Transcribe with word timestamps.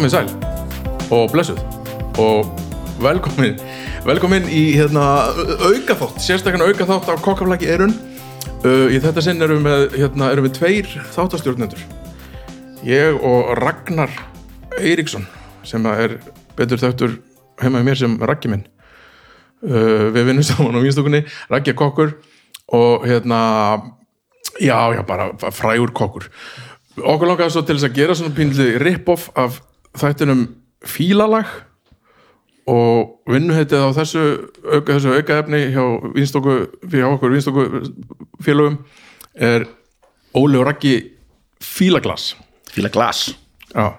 ákomið 0.00 0.14
sæl. 0.14 0.28
Og 1.12 1.26
blessuð. 1.28 1.58
Og 2.16 2.46
velkomin 3.04 3.58
velkomin 4.06 4.46
í 4.48 4.72
hérna 4.72 5.28
aukaþátt, 5.60 6.22
sérstaklega 6.24 6.70
aukaþátt 6.70 7.10
á 7.12 7.20
kokkaflæki 7.20 7.68
erun 7.68 7.92
uh, 8.64 8.88
í 8.88 8.96
þetta 8.96 9.20
sinn 9.20 9.44
erum 9.44 9.68
við, 9.68 9.98
hérna, 10.00 10.30
erum 10.32 10.48
við 10.48 10.56
tveir 10.56 10.88
þáttastjórnendur. 11.12 11.84
Ég 12.88 13.20
og 13.20 13.52
Ragnar 13.60 14.08
Eiríksson 14.80 15.28
sem 15.68 15.84
er 15.92 16.16
betur 16.56 16.80
þögtur 16.80 17.20
heima 17.60 17.84
í 17.84 17.90
mér 17.90 18.00
sem 18.00 18.16
Raggi 18.16 18.54
minn. 18.54 18.64
Uh, 19.60 20.08
við 20.16 20.30
vinnum 20.30 20.48
saman 20.48 20.80
á 20.80 20.84
vinstokunni 20.86 21.26
Raggi 21.52 21.74
er 21.74 21.80
kokkur 21.82 22.16
og 22.72 23.04
hérna 23.04 23.42
já, 24.56 24.80
já, 24.96 25.04
bara 25.04 25.34
frægur 25.52 25.92
kokkur. 25.92 26.30
Okkur 26.96 27.34
langaði 27.34 27.52
svo 27.52 27.68
til 27.68 27.76
þess 27.76 27.92
að 27.92 27.98
gera 28.00 28.16
svona 28.16 28.32
pínli 28.38 28.78
rip-off 28.80 29.28
af 29.36 29.66
þættinum 29.98 30.46
fílalag 30.86 31.48
og 32.70 33.30
vinnuheitið 33.30 33.82
á 33.82 33.88
þessu 33.96 34.24
auka, 34.62 34.94
þessu 34.94 35.14
aukaefni 35.16 35.62
hjá 35.74 35.84
vinstoku 36.14 36.56
hjá 36.92 37.06
okkur 37.08 37.34
vinstoku 37.34 37.64
félögum 38.44 38.78
er 39.34 39.66
Óli 40.36 40.60
og 40.60 40.68
Raggi 40.68 40.94
fílaglas. 41.60 42.36
Fíla 42.70 42.90
glas 42.92 43.32
já. 43.74 43.96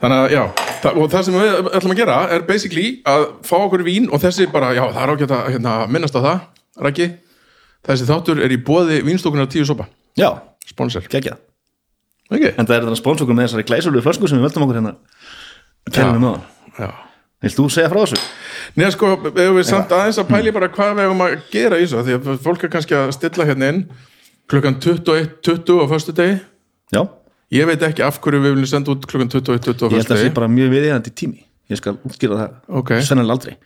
þannig 0.00 0.22
að 0.22 0.32
já 0.32 0.42
það, 0.82 1.00
og 1.02 1.10
það 1.12 1.26
sem 1.26 1.36
við 1.36 1.70
ætlum 1.76 1.92
að 1.92 2.00
gera 2.00 2.16
er 2.32 2.46
basically 2.48 2.86
að 3.04 3.26
fá 3.44 3.56
okkur 3.58 3.84
vín 3.86 4.08
og 4.08 4.22
þessi 4.22 4.48
bara, 4.52 4.72
já 4.76 4.84
það 4.86 5.02
er 5.02 5.14
ágætt 5.14 5.36
að 5.36 5.50
hérna, 5.56 5.74
minnast 5.90 6.16
á 6.16 6.20
það, 6.20 6.38
Raggi. 6.86 7.10
Þessi 7.86 8.08
þáttur 8.08 8.40
er 8.42 8.52
í 8.52 8.58
bóði 8.66 9.02
vinstokunar 9.06 9.46
tíu 9.52 9.64
sopa. 9.68 9.86
Já, 10.18 10.32
sponsor, 10.66 11.04
geggjað 11.12 11.45
ekki? 12.32 12.52
En 12.56 12.66
það 12.66 12.76
er 12.76 12.86
þetta 12.86 13.00
spónsókur 13.00 13.36
með 13.36 13.48
þessari 13.48 13.66
glæsulegu 13.70 14.04
flösku 14.06 14.30
sem 14.30 14.40
við 14.40 14.48
völdum 14.48 14.66
okkur 14.66 14.80
hérna. 14.80 14.94
Kennum 15.94 16.26
hann 16.30 16.46
já 16.80 16.90
Vilt 17.44 17.58
þú 17.58 17.66
segja 17.70 17.90
frá 17.92 18.00
þessu? 18.00 18.18
Nei 18.80 18.86
sko, 18.94 19.10
ef 19.28 19.52
við 19.58 19.66
samt 19.68 19.92
aðeins 19.92 20.18
að 20.22 20.30
pæli 20.30 20.52
bara 20.56 20.70
hvað 20.72 20.94
við 20.96 21.04
hefum 21.04 21.24
að 21.26 21.34
gera 21.52 21.78
í 21.78 21.84
þessu 21.84 22.04
því 22.06 22.14
að 22.16 22.30
fólk 22.46 22.64
er 22.64 22.72
kannski 22.72 22.96
að 22.96 23.12
stilla 23.14 23.46
hérna 23.46 23.68
inn 23.72 23.82
klukkan 24.50 24.78
21.20 24.80 25.82
á 25.82 25.86
föstu 25.90 26.14
degi 26.16 26.38
Já, 26.94 27.02
ég 27.52 27.68
veit 27.68 27.84
ekki 27.86 28.04
af 28.06 28.18
hverju 28.24 28.40
við 28.40 28.56
viljum 28.56 28.70
senda 28.70 28.94
út 28.94 29.04
klukkan 29.10 29.28
21.20 29.28 29.84
á 29.84 29.86
ég 29.92 29.98
held 29.98 30.00
að 30.00 30.14
það 30.14 30.22
sé 30.22 30.24
degi 30.24 30.34
bara 30.38 30.48
mjög 30.50 30.72
viðeigandi 30.72 31.12
tími. 31.18 31.44
Ég 31.70 31.80
skal 31.80 31.96
útskýra 32.06 32.40
það 32.40 32.76
Ok. 32.80 32.92
Sennilega 33.04 33.36
aldrei. 33.36 33.56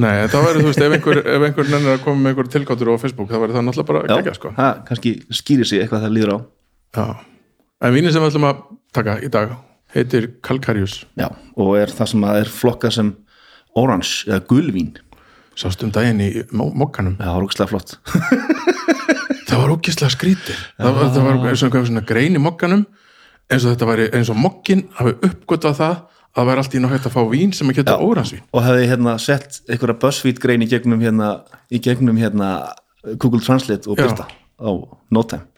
Nei, 0.00 0.28
það 0.30 0.44
væri, 0.46 0.60
þú 0.62 0.68
veist, 0.70 0.82
ef 0.86 0.92
einhver, 0.96 1.20
einhver 1.50 1.70
nennir 1.72 1.96
að 1.96 2.04
koma 2.04 2.22
með 2.22 2.32
einhver 2.32 2.50
tilgáttur 2.54 2.92
á 2.94 3.02
Facebook, 3.02 3.30
það 3.32 3.42
væri 3.44 3.56
það 3.56 3.64
náttúrulega 3.66 3.90
bara 3.90 4.02
Já, 4.06 4.14
gegja 4.20 4.34
sko. 4.38 4.52
það 4.54 4.82
kannski 4.86 5.14
skýrir 5.34 5.66
sig 5.68 5.82
eitthvað 5.82 6.04
það 6.06 6.14
líður 6.16 6.30
á. 6.30 6.38
Já. 6.94 7.06
En 7.80 7.94
vínin 7.96 8.12
sem 8.12 8.20
við 8.20 8.34
ætlum 8.34 8.44
að 8.44 8.58
taka 8.92 9.16
í 9.24 9.28
dag 9.32 9.52
heitir 9.94 10.26
Kalkarius 10.44 11.00
Já, 11.18 11.30
og 11.56 11.70
er 11.80 11.92
það 11.94 12.10
sem 12.12 12.26
að 12.28 12.40
er 12.42 12.50
flokkað 12.52 12.96
sem 12.98 13.12
orange 13.78 14.28
eða 14.28 14.42
gulvín. 14.50 14.90
Sást 15.58 15.80
um 15.86 15.92
daginn 15.94 16.20
í 16.20 16.28
mokkanum? 16.52 17.16
Já, 17.16 17.24
það 17.24 17.36
var 17.36 17.46
ógstlega 17.46 17.70
flott. 17.72 17.96
Það 19.50 19.58
var 19.64 19.72
ógislega 19.74 20.14
skrítið 20.14 20.58
það 20.78 20.92
var, 20.94 21.08
það 21.10 21.24
var 21.26 21.38
eins 21.50 21.62
og 21.62 21.66
einhver 21.66 21.86
svona 21.88 22.02
grein 22.06 22.36
í 22.38 22.42
mokkanum 22.42 22.84
eins 23.50 23.64
og 23.64 23.72
þetta 23.72 23.88
væri, 23.88 24.04
eins 24.14 24.28
og 24.30 24.36
mokkin 24.38 24.84
hafi 24.94 25.14
uppgötvað 25.26 25.74
það 25.80 25.94
að 25.96 26.36
það 26.38 26.46
væri 26.50 26.62
allt 26.62 26.76
í 26.76 26.82
náttúrulega 26.84 26.92
hægt 26.94 27.08
að 27.08 27.16
fá 27.16 27.32
vín 27.32 27.54
sem 27.58 27.72
að 27.72 27.80
geta 27.80 27.96
óransvín 27.98 28.44
og 28.46 28.62
hefði 28.62 28.84
hérna 28.92 29.16
sett 29.18 29.58
einhverja 29.66 29.98
BuzzFeed 30.04 30.38
grein 30.44 30.62
í 30.62 30.68
gegnum 30.70 31.02
hérna, 31.02 31.32
í 31.66 31.80
gegnum 31.82 32.20
hérna 32.22 32.50
Google 33.16 33.42
Translate 33.42 33.90
og 33.90 33.98
byrta 33.98 34.28
á 34.30 34.70
no 34.70 35.24
time 35.26 35.50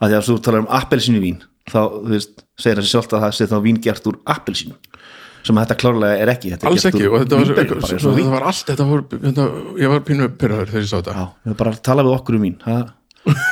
að 0.00 0.10
því 0.10 0.18
að 0.18 0.26
þú 0.28 0.36
talar 0.46 0.64
um 0.64 0.72
appelsínu 0.78 1.22
vín 1.22 1.40
þá, 1.66 1.80
þú 1.92 2.12
veist, 2.12 2.44
segir 2.60 2.80
þessi 2.80 2.92
sjálft 2.94 3.16
að 3.16 3.24
það 3.26 3.36
sé 3.38 3.48
þá 3.50 3.56
vín 3.64 3.80
gert 3.84 4.10
úr 4.10 4.20
appelsínu 4.36 4.76
sem 5.46 5.58
að 5.58 5.66
þetta 5.66 5.78
klárlega 5.82 6.22
er 6.22 6.32
ekki 6.32 6.52
þetta 6.52 6.70
alls 6.70 6.86
ekki 6.88 7.06
og 7.06 7.20
þetta 7.22 7.40
var, 7.40 7.50
bara 7.70 7.90
svo, 7.90 8.14
þetta 8.16 8.32
var 8.32 8.46
allt 8.50 8.70
þetta 8.72 8.86
var, 8.88 9.02
þetta, 9.12 9.44
ég 9.82 9.92
var 9.92 10.04
pínu 10.08 10.28
pyrraður 10.40 10.72
þegar 10.72 10.82
ég 10.82 10.90
sá 10.90 10.96
þetta. 10.96 11.14
Já, 11.14 11.26
við 11.46 11.58
bara 11.60 11.74
tala 11.88 12.06
við 12.06 12.16
okkur 12.16 12.38
um 12.38 12.46
vín 12.46 12.56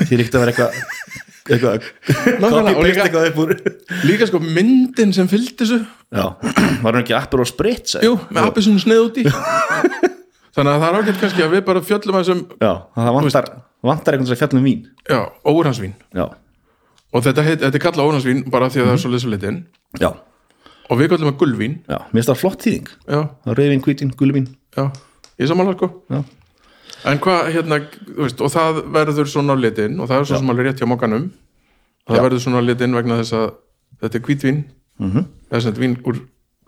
þýr 0.09 0.25
ekkert 0.25 0.39
að 0.39 0.45
vera 0.45 0.55
eitthvað 0.55 0.81
eitthvað 1.55 1.87
copy-paste 2.41 3.05
eitthvað 3.05 3.29
upp 3.29 3.41
úr 3.45 3.55
líka 4.09 4.29
sko 4.31 4.41
myndin 4.43 5.13
sem 5.15 5.29
fylgdi 5.31 5.59
þessu. 5.61 5.81
Já, 6.15 6.27
var 6.83 6.97
hann 6.97 7.03
ekki 7.03 7.17
appur 7.19 7.45
og 7.45 7.51
spritz 7.51 7.99
jú, 8.03 8.17
með 8.31 8.49
appisunu 8.49 8.83
sneið 8.83 9.05
úti 9.05 9.27
þannig 10.55 10.71
að 10.73 10.81
það 10.81 10.89
er 10.89 10.99
ágætt 10.99 11.21
kannski 11.23 11.45
að 11.45 11.55
við 11.57 11.65
bara 11.69 11.85
fjöllum 11.85 12.19
að 12.19 12.25
þessum 12.25 12.43
Já, 12.59 12.73
það 12.97 13.17
vantar, 13.19 13.51
vantar 13.85 14.15
einhvern 14.17 14.29
veginn 14.31 14.37
að 14.37 14.43
fjalla 14.43 14.61
um 14.61 14.65
vín. 14.69 14.85
Já, 15.11 15.21
óransvín 15.45 15.95
Já, 16.15 16.25
og 17.15 17.23
þetta, 17.25 17.43
heit, 17.47 17.59
þetta 17.63 17.79
er 17.79 17.85
kallað 17.85 18.09
óransvín 18.11 18.45
bara 18.51 18.69
því 18.73 18.81
að 18.83 18.87
það 18.89 18.95
er 18.97 19.03
svo 19.05 19.11
lesuleitin 19.15 19.59
já, 20.01 20.11
og 20.91 20.99
við 21.01 21.09
kallum 21.13 21.31
að 21.33 21.39
gulvín 21.43 21.77
já, 21.89 21.99
mér 22.11 22.19
finnst 22.21 22.31
það 22.33 22.41
flott 22.43 22.65
þýðing. 22.65 22.89
Já, 23.09 23.21
Rauðvín, 23.47 23.83
hvítín, 23.85 24.15
gulvín 24.19 24.49
já, 24.77 24.89
ég 25.39 25.49
samanlega 25.51 25.79
sko. 25.79 25.91
Já, 26.11 26.25
En 27.05 27.19
hvað, 27.21 27.51
hérna, 27.53 27.77
þú 28.09 28.23
veist, 28.25 28.41
og 28.41 28.49
það 28.55 28.79
verður 28.95 29.27
svona 29.29 29.53
á 29.53 29.57
litin 29.61 29.99
og 30.01 30.09
það 30.09 30.23
er 30.23 30.25
svo 30.31 30.39
sem 30.41 30.51
alveg 30.55 30.67
rétt 30.71 30.79
hjá 30.81 30.87
mokkanum 30.89 31.27
það 32.09 32.17
Já. 32.17 32.23
verður 32.25 32.41
svona 32.41 32.61
á 32.61 32.65
litin 32.65 32.95
vegna 32.97 33.19
þess 33.21 33.35
að 33.37 33.51
þetta 34.01 34.17
er 34.19 34.25
hvítvín 34.25 34.57
mm 34.65 35.05
Mhm. 35.05 35.11
-hmm. 35.19 35.25
þess 35.51 35.67
að 35.69 35.79
vín 35.83 35.97
úr 36.07 36.17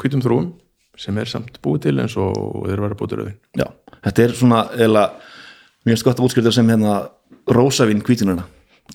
hvítum 0.02 0.20
þrúum 0.20 0.52
sem 0.96 1.18
er 1.18 1.24
samt 1.24 1.60
búið 1.62 1.80
til 1.82 1.98
eins 2.00 2.16
og 2.16 2.34
þeir 2.68 2.80
verða 2.84 2.96
búið 3.00 3.08
til 3.08 3.18
rauðin 3.18 3.38
já, 3.56 3.66
þetta 4.04 4.22
er 4.24 4.32
svona 4.32 4.60
eða, 4.76 5.04
finnst 5.92 6.06
gott 6.06 6.20
að 6.20 6.28
útskrifa 6.28 6.54
sem 6.54 6.70
hérna. 6.72 6.96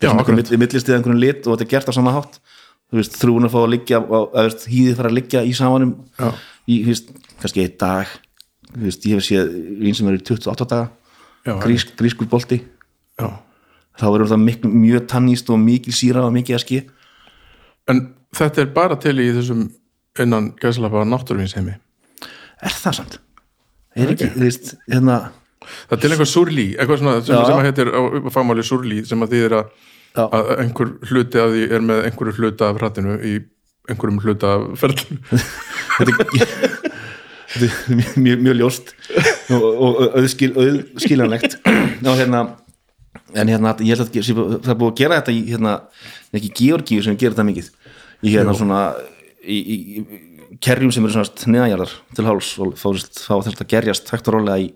Við 0.02 0.58
millist 0.60 0.90
í 0.90 0.96
einhvern 0.96 1.20
lit 1.20 1.46
og 1.46 1.56
þetta 1.56 1.68
er 1.68 1.72
gert 1.76 1.92
á 1.92 1.94
sama 1.96 2.16
hátt. 2.16 2.40
Þú 2.92 3.00
veist, 3.00 3.20
þrúin 3.20 3.48
að 3.48 3.54
fá 3.54 3.60
að 3.62 3.72
liggja 3.72 4.00
hýðið 4.02 4.98
fara 4.98 5.12
að 5.12 5.16
liggja 5.16 5.44
í 5.48 5.54
samanum. 5.56 5.94
Já. 6.20 6.32
í, 6.68 6.82
þú 6.84 6.92
veist, 6.92 7.14
kannski 7.40 7.64
einn 7.64 7.78
dag. 7.80 8.16
Þú 8.72 8.84
veist, 8.88 9.08
ég 9.08 9.20
hef 9.20 9.28
séð 9.28 9.54
vín 9.80 9.96
sem 9.96 10.10
er 10.12 10.18
í 10.18 10.24
28 10.28 10.68
daga. 10.72 10.90
Grís, 11.64 11.86
grískur 11.98 12.30
bolti. 12.32 12.60
Já. 13.20 13.30
þá 14.00 14.06
verður 14.08 14.32
það 14.32 14.44
mjög 14.72 15.08
tanníst 15.12 15.50
og 15.52 15.60
mikið 15.62 15.96
síra 15.96 16.24
og 16.26 16.32
mikið 16.34 16.56
eski 16.58 16.78
En 17.92 18.00
þetta 18.36 18.64
er 18.64 18.70
bara 18.74 18.98
til 19.02 19.18
í 19.20 19.28
þessum 19.36 19.66
innan 20.22 20.52
gæðsalapa 20.60 21.04
náttúruvínsheimi. 21.08 21.76
Er 22.62 22.76
það 22.78 22.98
samt? 23.00 23.18
er 23.96 24.14
ekki, 24.14 24.30
þú 24.36 24.44
veist, 24.46 24.74
hérna 24.88 25.18
Það 25.62 25.96
er 25.96 26.02
til 26.04 26.12
einhver 26.12 26.30
surlí, 26.30 26.68
eitthvað 26.76 27.02
svona 27.02 27.16
sem, 27.22 27.42
sem 27.48 27.58
að 27.58 27.66
heitir 27.70 27.92
á 27.94 28.02
fagmáli 28.34 28.66
surlí 28.66 29.02
sem 29.08 29.26
að 29.26 29.36
þýðir 29.36 29.58
að, 29.60 29.74
að 30.26 30.54
einhver 30.58 30.94
hluti 31.12 31.42
af 31.42 31.52
því 31.54 31.68
er 31.78 31.86
með 31.90 32.06
einhverju 32.10 32.38
hluta 32.40 32.72
af 32.72 32.80
hrattinu 32.82 33.18
í 33.22 33.36
einhverjum 33.92 34.24
hluta 34.24 34.56
af 34.58 34.66
ferðinu 34.82 35.20
þetta 37.52 37.68
er, 37.68 37.94
mjög, 38.00 38.18
mjög, 38.26 38.42
mjög 38.48 38.58
ljóst 38.62 38.92
og, 39.52 39.62
og, 39.62 39.88
og 39.92 40.18
auðskil, 40.22 40.52
auðskiljanlegt. 40.56 41.58
Og 41.68 42.18
hérna 42.18 42.44
en 43.36 43.52
hérna, 43.52 43.74
ég 43.84 43.96
held 43.96 44.06
að 44.06 44.60
það 44.64 44.74
er 44.74 44.80
búið 44.80 44.92
að 44.92 45.00
gera 45.00 45.20
þetta 45.20 45.36
í 45.36 45.42
hérna, 45.50 45.78
ekki 46.36 46.52
Georgíu 46.60 47.06
sem 47.06 47.18
gerir 47.20 47.36
þetta 47.36 47.48
mikið. 47.48 47.72
Í 48.22 48.36
hérna 48.36 48.56
svona 48.58 48.82
í, 49.42 49.58
í, 49.58 49.78
kerjum 50.64 50.92
sem 50.94 51.06
eru 51.08 51.16
svona 51.16 51.54
neðanjarðar 51.56 51.96
til 52.16 52.28
háls 52.28 52.52
og 52.62 52.76
fá 52.80 52.90
þetta 52.92 53.66
að 53.66 53.72
gerjast 53.72 54.12
hægt 54.12 54.30
og 54.30 54.38
rólega 54.38 54.60
í 54.66 54.72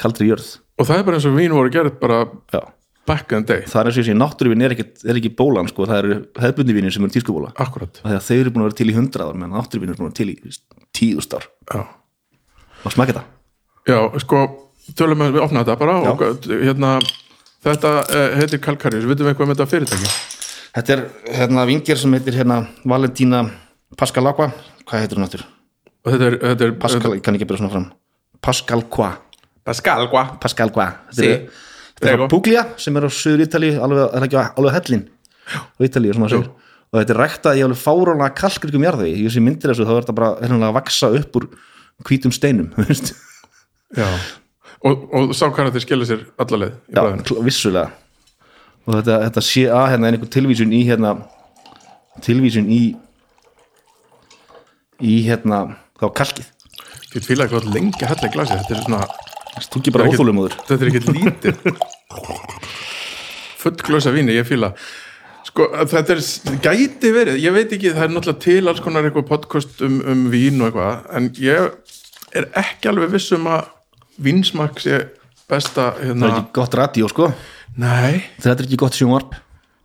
kaldri 0.00 0.28
jörð. 0.30 0.48
Og 0.80 0.88
það 0.88 1.00
er 1.00 1.06
bara 1.06 1.18
eins 1.18 1.28
og 1.28 1.36
vín 1.36 1.54
voru 1.54 1.70
gerð 1.72 1.98
bara 2.00 2.24
Já. 2.52 2.60
back 3.06 3.32
in 3.32 3.44
the 3.44 3.54
day, 3.54 3.66
það 3.68 3.80
er 3.80 3.90
eins 3.90 3.98
og 3.98 4.02
ég 4.02 4.08
sé, 4.08 4.16
náttúruvín 4.18 4.64
er 4.64 4.74
ekki, 4.74 4.86
er 5.06 5.20
ekki 5.20 5.32
bólan 5.38 5.68
sko, 5.70 5.86
það 5.86 6.00
eru 6.02 6.16
hefðbundi 6.40 6.76
vínir 6.76 6.94
sem 6.94 7.04
eru 7.04 7.14
tískubóla 7.14 7.52
akkurat 7.60 8.00
að 8.02 8.20
þeir 8.26 8.40
eru 8.40 8.54
búin 8.54 8.64
að 8.64 8.70
vera 8.70 8.78
til 8.80 8.88
í 8.90 8.96
hundrað 8.96 9.30
ár 9.30 9.38
meðan 9.40 9.56
náttúruvín 9.58 9.92
eru 9.92 10.00
búin 10.00 10.08
að 10.08 10.14
vera 10.14 10.18
til 10.20 10.28
í 10.32 10.36
þú 10.40 10.50
veist, 10.50 10.64
tíðust 10.96 11.36
ár 11.36 11.48
Já, 11.68 11.82
og 12.82 12.94
smakka 12.96 13.12
þetta? 13.12 13.24
Já 13.92 13.98
sko, 14.24 14.42
tölum 14.96 15.24
við 15.26 15.36
við 15.36 15.44
opna 15.44 15.64
þetta 15.64 15.78
bara 15.84 15.98
og 16.00 16.48
hérna 16.48 16.94
þetta 17.68 17.96
eh, 18.08 18.38
heitir 18.40 18.64
Kalkarius, 18.64 19.08
vitum 19.10 19.28
við 19.28 19.34
eitthvað 19.34 19.52
með 19.52 19.60
þetta 19.60 19.72
fyrirtæki? 19.74 20.14
Þetta 20.74 20.96
er 20.96 21.04
hérna 21.38 21.68
vingir 21.68 22.00
sem 22.00 22.16
heitir 22.16 22.40
hérna 22.40 22.64
Valentína 22.88 23.44
Pascalagua 24.00 24.48
hvað 24.88 25.04
heitir 25.04 25.20
hún 25.20 25.28
áttur? 25.28 25.44
og 26.04 26.12
þetta 26.12 26.26
er, 26.28 26.38
þetta 26.42 26.66
er 26.66 26.74
Pascal, 26.80 27.14
ég 27.16 27.24
kann 27.24 27.38
ekki 27.38 27.46
byrja 27.48 27.62
svona 27.62 27.72
fram. 27.72 27.86
Pascalqua 28.44 28.44
Pascal, 28.44 28.82
hva? 28.92 29.12
Pascalqua 29.64 30.24
Þetta 31.08 31.16
Sí. 31.18 31.30
er, 31.30 31.46
þetta 31.98 32.10
er 32.12 32.18
frá 32.20 32.28
Puglia 32.32 32.64
sem 32.80 32.96
er 33.00 33.06
á 33.06 33.10
söður 33.10 33.44
Ítali 33.46 33.70
alveg, 33.80 34.14
ekki 34.26 34.36
á 34.38 34.44
hellin 34.76 35.04
á 35.48 35.78
Ítali 35.84 36.10
og 36.12 36.18
svona 36.18 36.30
segir. 36.32 36.50
Og 36.94 37.00
þetta 37.00 37.14
er 37.14 37.20
ræktað 37.24 37.58
í 37.58 37.64
alveg 37.66 37.80
fárónlega 37.80 38.34
kalkrikum 38.38 38.84
jarði 38.86 39.10
ég 39.24 39.32
sé 39.34 39.40
myndir 39.42 39.72
þessu 39.72 39.86
þá 39.88 39.94
er 39.96 40.00
þetta 40.04 40.16
bara 40.20 40.30
hérna 40.44 40.68
að 40.70 40.76
vaksa 40.78 41.10
upp 41.18 41.36
úr 41.40 41.48
hvítum 42.06 42.32
steinum. 42.34 42.70
Já, 43.98 44.06
og, 44.84 45.04
og 45.14 45.32
sá 45.36 45.46
hvað 45.48 45.70
þetta 45.70 45.82
skilja 45.84 46.06
sér 46.10 46.24
alla 46.42 46.60
leið 46.64 46.72
í 46.74 46.94
Já, 46.94 47.00
bræðinu 47.00 47.44
vissulega. 47.46 47.90
Og 48.84 48.98
þetta, 48.98 49.18
þetta 49.28 49.42
sé 49.46 49.62
að 49.72 49.86
hérna 49.94 50.08
er 50.10 50.16
einhver 50.18 50.32
tilvísun 50.34 50.72
í 50.76 50.80
hérna 50.88 51.12
tilvísun 52.24 52.66
í 52.74 52.80
í 55.04 55.14
hérna 55.26 55.60
þá 56.00 56.06
kalkið. 56.20 56.50
Ég 57.14 57.24
fíla 57.26 57.46
eitthvað 57.46 57.70
lengi 57.74 58.02
að 58.02 58.10
hella 58.12 58.28
í 58.28 58.32
glasi 58.34 58.58
þetta 58.58 58.74
er 58.74 58.82
svona, 58.82 59.00
ekki 59.62 59.94
bara 59.94 60.06
er 60.06 60.14
óþólumóður 60.14 60.56
þetta 60.66 60.78
er 60.80 60.90
ekkert 60.90 61.10
lítið. 61.14 61.54
Full 63.64 63.76
glösa 63.80 64.12
víni, 64.14 64.34
ég 64.36 64.46
fíla. 64.48 64.74
Sko, 65.48 65.68
þetta 65.88 66.16
er, 66.16 66.22
gæti 66.64 67.12
verið, 67.14 67.38
ég 67.42 67.54
veit 67.54 67.72
ekki, 67.76 67.92
það 67.94 68.06
er 68.06 68.14
náttúrulega 68.14 68.42
til 68.42 68.70
alls 68.70 68.82
konar 68.84 69.06
eitthvað 69.06 69.28
podcast 69.28 69.84
um, 69.86 70.00
um 70.10 70.24
vín 70.32 70.58
og 70.60 70.70
eitthvað, 70.70 71.04
en 71.14 71.30
ég 71.38 71.94
er 72.34 72.48
ekki 72.58 72.90
alveg 72.90 73.12
viss 73.14 73.34
um 73.36 73.46
að 73.52 73.68
vínsmak 74.24 74.82
sé 74.82 75.04
besta, 75.50 75.92
það 75.94 76.04
hérna, 76.08 76.26
er 76.26 76.36
ekki 76.38 76.56
gott 76.58 76.76
radíó 76.80 77.10
sko. 77.12 77.30
Nei, 77.78 78.24
þetta 78.40 78.56
er 78.56 78.66
ekki 78.66 78.80
gott 78.80 78.98
sjónvarp 78.98 79.36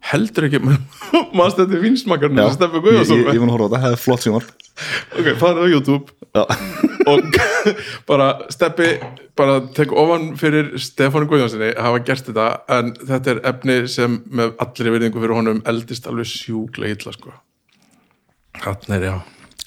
heldur 0.10 0.48
ekki, 0.48 0.62
maður 1.38 1.56
sem 1.56 2.54
Steffi 2.56 2.82
ég, 2.96 3.12
ég, 3.12 3.32
ég 3.36 3.42
mun 3.42 3.52
að 3.52 3.56
horfa 3.56 3.68
á 3.68 3.70
þetta, 3.70 3.82
það 3.84 3.96
er 3.96 4.02
flott 4.04 4.26
sjónvarp. 4.26 4.54
Ok, 5.20 5.28
farið 5.42 5.60
á 5.60 5.68
YouTube. 5.74 6.16
Já, 6.30 6.44
og 7.12 7.40
bara 8.10 8.30
Steppi 8.54 8.90
bara 9.40 9.60
tek 9.76 9.94
ofan 9.96 10.32
fyrir 10.40 10.74
Stefán 10.82 11.28
Guðjónssoni 11.30 11.72
hafa 11.80 12.02
gert 12.08 12.28
þetta 12.30 12.48
en 12.76 12.92
þetta 13.00 13.34
er 13.34 13.44
efni 13.54 13.78
sem 13.92 14.20
með 14.28 14.56
allri 14.66 14.96
virðingu 14.96 15.24
fyrir 15.24 15.38
honum 15.38 15.62
eldist 15.70 16.10
alveg 16.12 16.28
sjúklega 16.30 16.98
illa 16.98 17.16
sko. 17.16 17.36
Hann 18.60 18.98
er 18.98 19.08
já. 19.08 19.16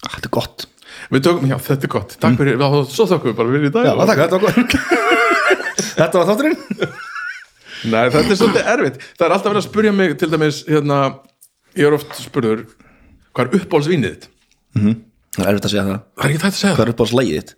Þetta 0.02 0.28
er 0.28 0.34
gott. 0.34 0.68
Við 1.12 1.24
tökum, 1.24 1.48
já 1.48 1.56
þetta 1.56 1.88
er 1.88 1.92
gott, 1.92 2.18
takk 2.20 2.36
fyrir 2.38 2.60
mm. 2.60 2.90
svo 2.92 3.08
þakkum 3.08 3.32
við 3.32 3.38
bara 3.40 3.54
fyrir 3.56 3.70
í 3.70 3.74
dag. 3.74 3.88
Já, 3.88 3.94
takk, 4.06 4.22
þetta 4.26 4.42
var 4.42 4.60
gott 4.60 5.10
þetta 5.96 6.20
var 6.20 6.30
þátturinn 6.30 7.10
nei 7.88 8.04
þetta 8.12 8.34
er 8.34 8.38
svolítið 8.40 8.68
erfitt. 8.74 9.00
Það 9.18 9.26
er 9.26 9.34
alltaf 9.36 9.50
verið 9.50 9.62
að 9.62 9.66
spurja 9.68 9.92
mig 9.96 10.14
til 10.20 10.28
dæmis 10.32 10.60
hérna, 10.68 10.98
ég 11.78 11.88
er 11.88 11.96
oft 11.96 12.14
spurður 12.20 12.62
hvað 13.32 13.42
er 13.46 13.58
uppbólsvínið 13.60 14.14
þitt? 14.14 14.28
Það 15.32 15.44
er 15.46 15.50
erfitt 15.52 15.66
að 15.68 15.74
segja 15.74 15.84
það. 15.88 16.00
Það 16.16 16.24
er 16.24 16.32
ekki 16.32 16.42
þetta 16.42 16.52
að 16.52 16.60
segja 16.62 16.74
hvað 16.76 16.84
er 16.86 16.92
upp 16.94 17.02
á 17.02 17.06
slægið 17.12 17.38
þitt? 17.40 17.54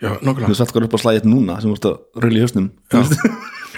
Já, 0.00 0.10
þú 0.10 0.26
nokkulega 0.30 0.50
veist 0.50 0.62
alltaf 0.64 0.74
hvað 0.76 0.82
er 0.82 0.88
upp 0.88 0.96
á 0.96 1.00
slægið 1.04 1.20
þitt 1.20 1.30
núna 1.30 1.56
sem 1.60 1.70
þú 1.70 1.76
ert 1.76 1.88
að 1.90 2.24
reyla 2.24 2.38
í 2.40 2.44
hausnum. 2.46 2.68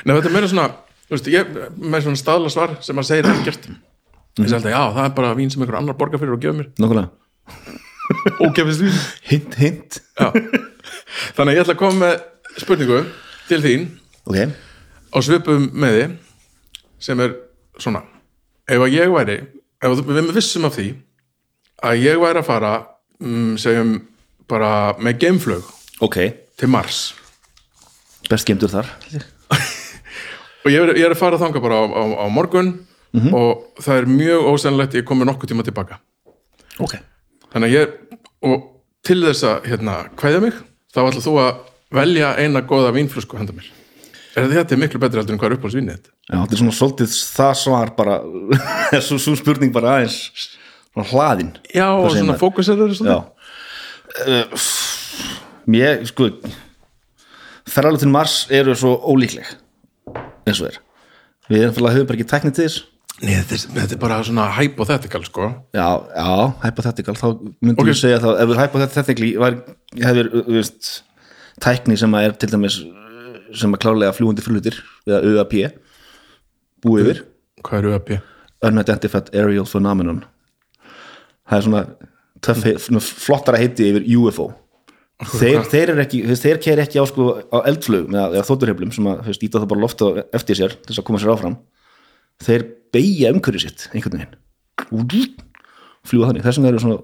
Nei, 0.03 0.13
þetta 0.17 0.29
er 0.29 0.35
meira 0.37 0.51
svona, 0.53 0.67
þú 1.09 1.17
veist, 1.17 1.31
ég 1.33 1.57
með 1.79 2.05
svona 2.07 2.21
staðla 2.21 2.53
svar 2.53 2.77
sem 2.85 3.03
að 3.03 3.09
segja 3.09 3.33
ekkert. 3.33 3.69
Ég 4.39 4.47
segi 4.49 4.57
alltaf, 4.59 4.73
já, 4.73 4.83
það 4.97 5.09
er 5.09 5.15
bara 5.19 5.33
vín 5.39 5.51
sem 5.53 5.65
einhver 5.65 5.79
annar 5.81 5.97
borgar 5.99 6.23
fyrir 6.23 6.37
og 6.37 6.43
gefur 6.43 6.61
mér. 6.63 6.71
Vín. 8.43 8.99
Hint, 9.29 9.55
hint. 9.57 9.99
Þannig 11.37 11.57
ég 11.57 11.63
ætla 11.63 11.75
að 11.75 11.81
koma 11.81 11.99
með 12.03 12.61
spurningu 12.61 12.99
til 13.49 13.61
þín. 13.65 13.87
Ok, 14.29 14.37
á 15.13 15.19
svipum 15.23 15.69
með 15.77 15.97
því 15.99 16.05
sem 17.03 17.21
er 17.25 17.35
svona 17.83 18.03
ef 18.69 18.81
að 18.81 18.95
ég 18.95 19.11
væri, 19.13 19.37
ef 19.83 19.97
þú- 19.99 20.07
við 20.17 20.33
vissum 20.37 20.65
af 20.69 20.77
því 20.79 20.89
að 21.83 22.05
ég 22.07 22.21
væri 22.23 22.39
að 22.43 22.47
fara 22.49 22.73
um, 23.21 23.57
segjum 23.59 23.97
bara 24.49 24.95
með 25.03 25.19
geimflög 25.25 25.67
ok. 26.05 26.17
til 26.57 26.69
Mars. 26.69 27.15
Best 28.31 28.47
gemdur 28.47 28.71
þar. 28.71 28.87
Og 30.63 30.71
ég 30.71 30.79
er, 30.79 30.93
ég 30.95 31.05
er 31.09 31.15
að 31.17 31.19
fara 31.19 31.39
þanga 31.41 31.61
bara 31.63 31.81
á, 31.83 31.85
á, 31.91 32.03
á 32.23 32.27
morgun 32.31 32.73
og 33.35 33.81
það 33.83 33.99
er 33.99 34.07
mjög 34.09 34.47
ósennlegt 34.53 34.95
ég 34.97 35.05
komi 35.05 35.27
nokkuð 35.29 35.51
tíma 35.51 35.65
tilbaka. 35.67 35.99
Ok, 36.81 36.95
þannig 37.53 37.67
að 37.69 37.75
ég 37.75 37.91
og 38.49 38.63
til 39.05 39.19
þess 39.27 39.43
að 39.45 39.67
hérna 39.69 39.97
kveðja 40.17 40.41
mig 40.41 40.55
þá 40.95 41.01
ætla 41.09 41.21
þú 41.27 41.35
að 41.43 41.51
velja 41.99 42.31
eina 42.41 42.63
góða 42.65 42.95
vínflösku 42.97 43.37
handa 43.37 43.53
mér 43.53 43.69
er 44.37 44.49
þetta 44.53 44.81
miklu 44.81 45.01
betri 45.03 45.21
heldur 45.21 45.37
en 45.37 45.41
hvað 45.43 45.53
er 45.53 45.59
upp 45.59 45.69
á 45.69 45.71
svinni 45.75 45.95
þetta 45.95 46.11
já, 46.11 46.37
þetta 46.39 46.57
er 46.57 46.61
svona 46.63 46.77
svolítið 46.79 47.15
það 47.37 47.55
svar 47.63 47.95
bara 47.99 48.19
svo, 49.07 49.21
svo 49.21 49.37
spurning 49.39 49.75
bara 49.75 49.99
aðeins 49.99 50.19
svona 50.93 51.09
hlaðin. 51.09 51.53
Já 51.73 51.89
og 51.89 52.11
svona 52.13 52.37
fókuseraður 52.41 52.95
já. 53.01 53.19
Uh, 54.23 54.65
mér, 55.73 56.03
sko 56.09 56.29
ferðalög 57.73 58.03
til 58.03 58.13
Mars 58.13 58.43
eru 58.53 58.75
svo 58.77 58.97
ólíkleg 59.09 59.49
eins 60.47 60.61
og 60.61 60.73
er. 60.73 60.81
Við 61.49 61.65
erum 61.65 61.77
fyrir 61.77 61.89
að 61.89 61.97
höfum 61.97 62.11
bara 62.11 62.19
ekki 62.19 62.29
tæknið 62.33 62.57
til 62.57 62.67
þess. 62.67 62.89
Nei, 63.23 63.37
þetta, 63.39 63.85
er, 63.85 64.01
bara 64.03 64.19
svona 64.27 64.49
hypothetical 64.57 65.23
sko. 65.25 65.49
Já, 65.77 65.87
já, 66.11 66.31
hypothetical. 66.65 67.15
Þá 67.15 67.27
myndum 67.63 67.85
Ok. 67.85 67.91
við 67.93 67.99
segja 68.01 68.19
þá, 68.23 68.31
ef 68.35 68.51
við 68.51 68.61
hypothetical 68.63 69.29
hefur, 70.03 70.31
þú 70.33 70.57
veist 70.57 70.91
tækni 71.63 71.97
sem 72.01 72.17
að 72.19 72.27
er 72.27 72.37
til 72.41 72.51
dæmis 72.51 72.81
sem 73.59 73.75
að 73.75 73.83
klálega 73.85 74.15
fljúandi 74.17 74.45
flutir 74.45 74.79
eða 75.07 75.21
ÖAP 75.33 75.55
búið 76.83 77.05
yfir. 77.05 77.23
Hvað 77.67 77.79
er 77.79 77.91
UAP? 77.93 78.15
Unidentified 78.63 79.31
Aerial 79.35 79.69
Phenomenon. 79.69 80.23
Það 81.51 81.59
er 81.59 81.67
svona, 81.67 81.85
töff, 82.43 82.67
flottara 83.27 83.61
heiti 83.61 83.91
yfir 83.91 84.07
UFO 84.19 84.53
þeir, 85.31 85.63
þeir 85.71 85.93
ekki, 86.03 86.21
þeir 86.39 86.61
keir 86.63 86.83
ekki 86.83 87.01
á, 87.03 87.05
sko, 87.09 87.29
á 87.53 87.59
eldflug 87.69 88.09
með 88.11 88.39
eða 88.39 88.47
þótturheflum 88.49 88.93
sem 88.95 89.09
að 89.11 89.31
íta 89.35 89.61
það 89.61 89.69
bara 89.73 89.85
loft 89.85 90.03
á 90.03 90.07
eftir 90.35 90.59
sér 90.59 90.75
til 90.79 90.91
þess 90.91 91.03
að 91.03 91.07
koma 91.09 91.23
sér 91.23 91.33
áfram. 91.35 91.59
Þeir 92.43 92.67
beigja 92.95 93.33
umhverju 93.35 93.63
sitt 93.63 93.87
einhvern 93.93 94.23
veginn. 94.23 95.37
Fljúa 96.09 96.31
þannig, 96.31 96.47
þessum 96.47 96.67
þeir 96.67 96.73
eru 96.73 96.83
svona 96.83 96.99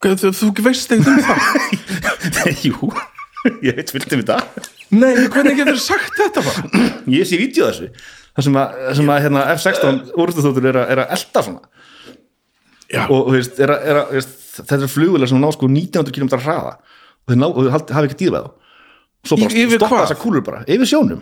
þú, 0.00 0.30
þú 0.54 0.66
veist 0.68 0.94
ekkert 0.94 1.10
um 1.10 1.24
það? 1.26 2.60
Jú, 2.68 2.92
ég 3.66 3.76
veit 3.78 3.92
vildi 3.94 4.20
við 4.20 4.30
það. 4.30 4.70
Nei, 4.90 5.12
hvernig 5.32 5.58
getur 5.60 5.78
sagt 5.80 6.16
þetta 6.18 6.44
bara? 6.44 6.82
ég 7.18 7.28
sé 7.28 7.38
af 7.40 7.54
þessu. 7.60 7.90
Það 8.30 8.46
sem 8.46 8.58
að, 8.60 8.80
sem 9.00 9.10
að 9.12 9.22
hérna, 9.26 9.44
F-16 9.56 10.00
úrstuþóttur 10.22 10.68
er, 10.70 10.78
er 10.94 11.02
að 11.04 11.14
elda 11.16 11.44
svona. 11.46 11.62
Já, 12.90 13.04
og 13.06 13.28
þú 13.28 13.36
veist, 13.36 13.60
er 13.62 13.72
að, 13.74 13.84
er 13.90 14.00
að, 14.00 14.14
veist, 14.16 14.36
þetta 14.60 14.78
er 14.86 14.90
flugulega 14.90 15.30
sem 15.30 15.42
ná 15.42 15.50
sko 15.54 15.68
1900 15.70 16.14
km 16.16 16.30
hraða. 16.36 16.72
Og 17.24 17.32
þeir, 17.32 17.40
ná, 17.40 17.46
og 17.50 17.60
þeir 17.60 17.74
haldi- 17.76 17.96
hafa 17.96 18.10
ekki 18.10 18.18
dýrað 18.24 18.48
þá 18.48 18.56
svo 19.28 19.36
bara 19.36 19.52
stoppa 19.52 19.88
hvað? 19.90 20.04
þessar 20.06 20.20
kúlur 20.20 20.44
bara, 20.46 20.62
yfir 20.64 20.88
sjónum. 20.88 21.20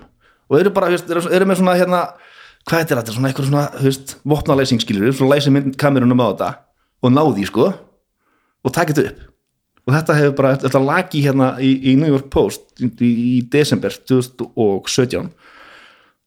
Og 0.49 0.55
þeir 0.57 0.65
eru 0.67 0.75
bara, 0.77 0.91
veist, 0.93 1.09
eru, 1.11 1.25
eru 1.35 1.49
með 1.51 1.61
svona 1.61 1.75
hérna, 1.79 2.03
hvað 2.69 2.85
er 2.85 2.91
þetta, 2.93 3.15
svona 3.17 3.31
eitthvað 3.33 3.49
svona 3.49 3.65
þú 3.75 3.87
veist, 3.89 4.15
vopnalæsing 4.33 4.83
skilur, 4.85 5.11
svona 5.19 5.35
læsi 5.35 5.53
mynd 5.55 5.75
kamerunum 5.81 6.23
á 6.23 6.27
þetta 6.31 6.51
og 7.03 7.15
náði 7.15 7.49
sko. 7.49 7.67
Og 8.67 8.75
takið 8.75 9.01
þetta 9.01 9.15
upp 9.17 9.28
og 9.89 9.95
þetta 9.97 10.17
hefur 10.19 10.35
bara, 10.37 10.55
þetta 10.61 10.81
lagi 10.85 11.23
hérna 11.25 11.53
í, 11.65 11.71
í 11.93 11.95
New 11.97 12.11
York 12.13 12.29
Post 12.33 12.83
í, 12.85 12.91
í, 13.09 13.37
desember 13.49 13.95
2017 14.11 15.31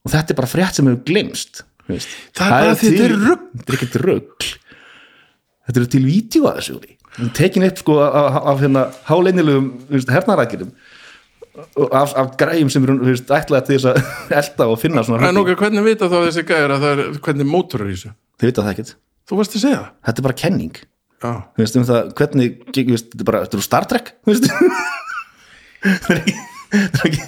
og 0.02 0.10
þetta 0.16 0.34
er 0.34 0.40
bara 0.40 0.50
frétt 0.50 0.80
sem 0.80 0.90
hefur 0.90 1.04
glemst 1.06 1.62
veist. 1.86 2.10
Það 2.38 2.48
er 2.48 2.56
bara 2.58 2.80
þetta 2.82 3.06
er 3.06 3.14
rugl. 3.20 3.44
þetta 3.60 3.70
er 3.76 3.78
ekkert 3.78 4.00
rugl 4.02 4.50
þetta 5.68 5.78
eru 5.84 5.92
til 5.94 6.04
vídeo 6.08 6.50
að 6.50 6.58
þessu 6.62 6.80
er 6.82 7.30
tekin 7.38 7.68
upp 7.68 7.84
sko 7.84 8.00
af, 8.02 8.18
af, 8.18 8.42
af 8.54 8.64
hérna 8.64 8.86
háleinilegum 9.10 9.70
hernarækjum 10.10 10.74
af, 11.92 12.14
af 12.16 12.34
græjum 12.40 12.72
sem 12.72 12.86
eru 12.88 13.14
ætlaði 13.14 13.68
til 13.68 13.78
þess 13.78 13.90
að 13.92 14.02
elda 14.42 14.70
og 14.72 14.80
finna 14.82 15.04
svona 15.06 15.28
en 15.28 15.36
hluti. 15.38 15.52
ok, 15.54 15.64
hvernig 15.66 15.86
vita 15.86 16.10
þá 16.12 16.18
þessi 16.30 16.46
það 16.48 16.88
er 16.94 17.04
hvernig 17.20 17.50
mótor 17.52 17.84
er 17.86 17.92
í 17.92 17.98
þessu? 17.98 18.14
þið 18.42 18.52
vita 18.54 18.66
það 18.66 18.74
ekkert, 18.76 18.96
Þú 19.30 19.38
varst 19.40 19.56
að 19.56 19.64
segja 19.66 19.82
það? 19.82 19.92
þetta 20.08 20.22
er 20.24 20.28
bara 20.30 20.40
kenning 20.42 20.80
þú 21.22 21.64
veist 21.64 21.78
um 21.78 21.88
það, 21.88 22.14
hvernig 22.20 22.56
þú 22.68 22.86
veist, 22.92 23.12
þetta 23.12 23.24
er 23.24 23.30
bara, 23.30 23.44
þetta 23.46 23.60
er 23.60 23.66
Star 23.68 23.88
Trek 23.92 24.14
þú 24.22 24.34
veist. 24.34 24.50
Það 25.82 26.12
er 26.14 26.20
ekki 26.22 26.34
ekki 27.08 27.22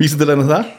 vísindilega 0.00 0.42
en 0.42 0.50
það. 0.50 0.72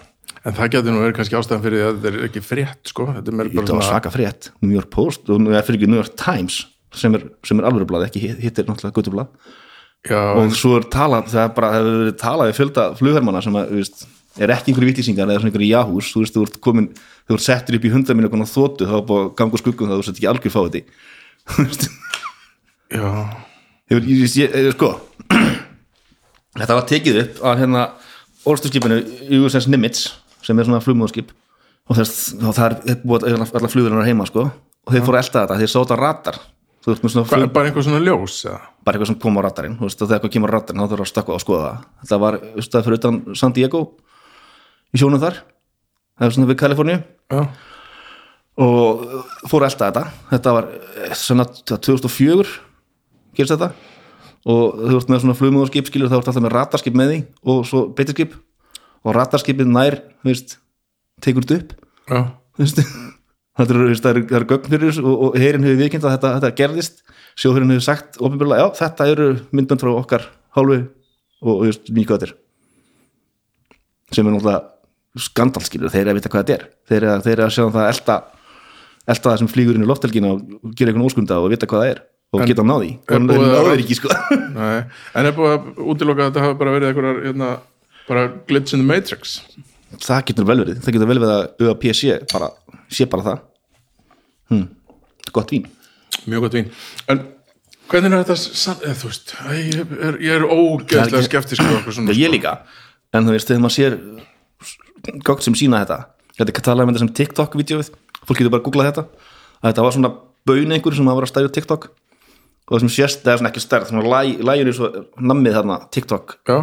En 0.47 0.55
það 0.55 0.71
getur 0.73 0.93
nú 0.93 1.03
verið 1.03 1.15
kannski 1.17 1.37
ástæðan 1.37 1.63
fyrir 1.63 1.79
því 1.79 1.85
að 1.85 1.95
þetta 1.97 2.09
er 2.09 2.25
ekki 2.27 2.41
frétt 2.45 2.91
sko, 2.91 3.05
þetta 3.17 3.31
er 3.31 3.37
meira 3.37 3.51
bara 3.51 3.63
þetta 3.63 3.75
var 3.75 3.83
svona 3.83 3.91
svaka 3.91 4.11
frétt, 4.13 4.49
New 4.63 4.75
York 4.75 4.91
Post 4.93 5.31
og 5.31 5.47
er 5.51 5.71
New 5.83 5.99
York 5.99 6.13
Times 6.19 6.59
sem 6.95 7.17
er, 7.17 7.25
sem 7.45 7.59
er 7.59 7.67
alvöru 7.67 7.87
blað, 7.89 8.07
ekki 8.07 8.21
hitt 8.39 8.61
er 8.61 8.67
náttúrulega 8.69 8.95
guttublað. 8.95 9.33
Já, 10.07 10.21
og 10.39 10.53
svo 10.55 10.77
er 10.77 10.87
talað, 10.93 11.27
það 11.33 11.43
er 11.43 11.51
bara 11.57 11.71
það 11.73 11.81
hefur 11.81 11.99
verið 12.03 12.17
talað 12.21 12.49
við 12.49 12.57
fjölda 12.61 12.85
flughermanna 12.95 13.41
sem 13.43 13.57
að, 13.59 13.73
þú 13.73 13.81
veist, 13.81 14.05
er 14.37 14.53
ekki 14.53 14.71
einhverju 14.71 14.91
vittísingar 14.91 15.27
eða 15.27 15.41
svona 15.41 15.51
einhverju 15.51 15.69
jahús, 15.73 16.11
þú 16.13 16.23
veist, 16.23 16.37
þú 16.37 16.45
ert 16.47 16.59
komin 16.63 16.89
þú 17.27 17.35
ert 17.35 17.43
settur 17.43 17.77
upp 17.77 17.87
í 17.87 17.91
hundar 17.91 18.17
minni 18.17 18.31
konar 18.31 18.49
þóttu 18.49 18.87
þá 18.87 18.97
er 19.01 19.29
ganga 19.39 19.57
úr 19.57 19.61
skuggum 19.61 19.91
það 19.91 19.99
þú 19.99 20.07
sett 20.07 20.21
ekki 20.21 20.29
algjör 20.31 20.53
fáið 20.53 20.77
því 20.77 20.81
veist, 20.85 21.01
já, 22.97 23.07
ég, 23.93 24.07
ég, 24.11 24.37
ég, 24.37 24.69
sko. 24.75 24.93
Þetta 26.57 26.77
var 26.77 26.87
tekið 26.89 27.19
upp 27.23 27.41
af 27.45 27.59
hérna 27.61 27.83
orðsturskipinu 28.47 29.01
USS 29.39 29.67
Nimitz 29.69 30.07
sem 30.45 30.57
er 30.57 30.67
svona 30.67 30.81
flugmóðskip 30.83 31.33
og 31.87 31.97
það 31.97 32.79
er 32.89 33.01
búið 33.03 33.27
að 33.29 33.43
alla 33.45 33.71
flugverðunar 33.71 34.07
heima 34.07 34.27
sko. 34.29 34.47
Og 34.87 34.95
þeir 34.95 35.03
fóru 35.03 35.19
að 35.19 35.25
elda 35.25 35.43
þetta, 35.43 35.59
þeir 35.61 35.71
sáta 35.73 35.99
radar. 35.99 36.39
Þú 36.83 36.93
veist 36.93 37.03
með 37.03 37.13
svona 37.13 37.27
flug, 37.27 37.41
bara, 37.41 37.53
bara 37.55 37.69
einhver 37.69 37.83
svona 37.83 38.03
ljós 38.03 38.41
eða? 38.47 38.59
bara 38.87 38.95
eitthvað 38.95 39.09
sem 39.11 39.19
kom 39.19 39.35
á 39.35 39.41
radarinn 39.43 39.75
þú 39.75 39.83
veist, 39.83 39.99
þegar 39.99 40.15
eitthvað 40.17 40.33
kemur 40.37 40.51
á 40.51 40.55
radarinn 40.55 40.83
þá 40.83 40.91
þarf 40.93 41.03
að 41.03 41.09
stakka 41.11 41.33
á 41.33 41.35
að 41.35 41.43
skoða 41.43 41.63
það. 41.67 41.79
Þetta 42.03 42.19
var 42.23 42.37
stað 42.63 42.85
fyrir 42.85 42.99
utan 43.01 43.17
San 43.35 43.55
Diego 43.57 43.81
í 44.95 45.01
sjónum 45.01 45.23
þar. 45.23 45.41
Það 46.17 46.27
er 46.27 46.35
svona 46.37 46.49
við 46.51 46.59
Kaliforníu. 46.61 47.01
Já, 47.27 47.41
og 48.57 49.03
fór 49.49 49.65
að 49.65 49.71
elda 49.71 49.89
þetta. 49.89 50.03
Þetta 50.31 50.53
var 50.55 50.69
eh, 50.73 51.11
svona 51.17 51.45
2004 51.47 52.47
gerist 53.37 53.53
þetta. 53.53 53.71
Og 54.47 54.79
þú 54.79 54.95
ert 54.99 55.11
með 55.11 55.23
svona 55.23 55.37
flugmóðurskip 55.37 55.89
skilur 55.89 56.11
þá 56.11 56.17
ert 56.19 56.31
alltaf 56.31 56.45
með 56.45 56.55
radarskip 56.55 56.95
með 56.97 57.11
því 57.11 57.19
og 57.51 57.65
svo 57.67 57.83
beitiskip 57.97 58.37
og 59.03 59.15
radarskipið 59.17 59.69
nær 59.69 59.99
veist, 60.25 60.57
tekur 61.23 61.45
þetta 61.45 61.59
upp. 61.61 61.77
Veist, 62.57 62.79
það 63.53 63.71
eru, 63.75 63.95
það 64.01 64.15
eru 64.39 64.45
gögn 64.49 64.71
fyrir 64.71 64.89
þessu 64.89 65.03
og, 65.05 65.19
og 65.27 65.35
herin 65.37 65.65
hefur 65.67 65.75
viðkynnt 65.77 66.05
að 66.07 66.13
þetta, 66.15 66.29
þetta 66.39 66.49
gerðist. 66.57 67.03
Sjóðurinn 67.37 67.73
hefur 67.75 67.85
sagt 67.85 68.17
ofinbjörlega, 68.17 68.63
já 68.63 68.79
þetta 68.79 69.07
eru 69.11 69.27
myndbönd 69.53 69.83
frá 69.83 69.91
okkar 69.91 70.25
hálfu 70.57 70.79
og 71.45 71.61
mjög 71.93 72.15
göttir 72.15 72.33
sem 74.15 74.25
er 74.25 74.33
náttúrulega 74.33 75.21
skandal 75.27 75.61
skilur, 75.67 75.91
þeir 75.93 76.05
eru 76.07 76.15
að 76.15 76.17
vita 76.17 76.31
hvað 76.33 76.47
þetta 76.47 76.55
er. 76.55 76.65
Þeir 76.87 76.97
eru 77.03 77.11
að, 77.13 77.29
að 77.45 77.53
sjá 77.53 77.63
um 77.67 77.75
það 77.75 77.83
að 77.83 77.91
elta 79.07 79.31
það 79.31 79.41
sem 79.43 79.49
flýgur 79.51 79.77
inn 79.79 79.85
í 79.85 79.89
loftelgina 79.89 80.33
og 80.35 80.73
gera 80.77 80.91
einhvern 80.91 81.07
óskunda 81.07 81.37
og 81.41 81.51
vita 81.53 81.67
hvað 81.69 81.83
það 81.83 81.91
er 81.93 82.01
og 82.33 82.41
En- 82.43 82.49
geta 82.49 82.65
náði 82.67 82.89
er 83.07 83.15
og 83.15 83.29
búið 83.29 83.45
að- 83.47 83.55
náður 83.55 83.83
ekki 83.83 83.95
sko. 83.95 84.09
Nei, 84.57 84.83
en 85.15 85.29
er 85.29 85.35
búið 85.37 85.53
að 85.55 85.69
útiloka 85.93 86.25
að 86.25 86.31
þetta 86.31 86.43
hafi 86.43 86.57
bara 86.59 86.73
verið 86.75 86.89
einhverjar 86.91 87.21
hérna, 87.27 87.51
bara 88.09 88.25
glitch 88.49 88.75
in 88.75 88.83
the 88.83 88.87
matrix? 88.89 89.37
Það 90.03 90.25
getur 90.31 90.47
vel 90.49 90.59
verið, 90.65 90.81
það 90.83 90.97
getur 90.97 91.07
vel 91.13 91.19
verið 91.23 91.35
að 91.37 91.63
auða 91.63 91.77
PC 91.79 92.17
bara, 92.33 92.49
sé 92.91 93.07
bara 93.07 93.23
það. 93.29 93.39
Hm, 94.51 94.65
gott 95.31 95.53
vín. 95.55 95.69
Mjög 96.27 96.43
gott 96.43 96.57
vín. 96.59 96.67
En 97.07 97.21
hvernig 97.87 98.11
er 98.17 98.25
þetta 98.27 98.35
eða, 98.83 98.97
þú 98.99 99.07
veist, 99.13 99.33
ég 99.55 99.79
er, 99.79 100.19
ég 100.19 100.35
er 100.35 100.43
ógeðslega 100.43 101.23
Það 101.47 101.63
er 101.63 101.87
á 101.87 101.91
svona 101.95 102.11
Já, 102.11 102.19
ég 102.25 102.33
líka, 102.35 102.53
en 103.15 103.23
þú 103.29 103.37
veist, 103.37 103.47
þegar 103.47 103.63
maður 103.63 103.77
sér 103.77 103.97
gögn 105.23 105.45
sem 105.47 105.55
sína 105.55 105.79
þetta 105.85 106.01
þetta 106.37 106.53
er 106.53 106.65
talað 106.67 106.91
um 106.91 106.99
sem 107.01 107.13
TikTok-vídeóið 107.21 107.91
fólk 108.27 108.41
getur 108.41 108.53
bara 108.53 108.61
að 108.63 108.67
googla 108.67 108.87
þetta. 108.89 109.05
Að 109.61 109.69
þetta 109.71 109.85
var 109.87 109.95
svona 109.97 110.11
baun 110.47 110.75
einhver 110.75 110.95
sem 110.97 111.09
að 111.11 111.17
vera 111.21 111.29
stærri 111.31 111.49
á 111.51 111.55
TikTok. 111.57 111.87
Og 112.67 112.75
það 112.75 112.83
sem 112.83 112.93
sést, 112.97 113.21
það 113.23 113.33
er 113.33 113.39
svona 113.41 113.51
ekki 113.53 113.63
stærð 113.63 113.91
svona 113.91 114.09
læ- 114.11 114.41
lægir 114.43 114.69
eins 114.71 114.81
og 114.83 114.97
nammið 115.23 115.55
þarna 115.55 115.77
TikTok, 115.95 116.33
já. 116.47 116.57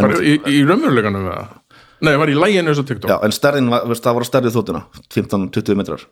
Bara 0.00 0.20
í, 0.24 0.36
í 0.46 0.60
raunveruleikanum 0.64 1.26
við 1.26 1.34
það 1.34 1.56
nei, 2.00 2.12
það 2.14 2.20
var 2.22 2.30
í 2.32 2.36
læginu 2.38 2.72
og 2.72 2.86
TikTok. 2.88 3.10
Já, 3.10 3.16
en 3.26 3.34
stærðin 3.36 3.70
var, 3.72 3.90
það 3.98 4.16
var 4.16 4.26
stærrið 4.28 4.54
þóttuna, 4.56 4.82
15-20 5.12 5.76
metrar. 5.80 6.06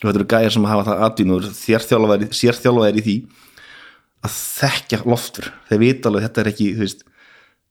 Og 0.00 0.06
þetta 0.06 0.20
eru 0.22 0.28
gæjar 0.32 0.54
sem 0.54 0.68
hafa 0.70 0.86
það 0.86 1.02
og 1.34 1.48
sérþjálfaðir 2.38 3.00
í 3.00 3.04
því 3.04 3.16
að 4.24 4.36
þekkja 4.38 5.02
loftur. 5.10 5.50
Þeir 5.68 5.82
vita 5.82 6.08
alveg, 6.08 6.24
þetta 6.28 6.40
er 6.44 6.50
ekki 6.54 6.70
veist, 6.78 7.04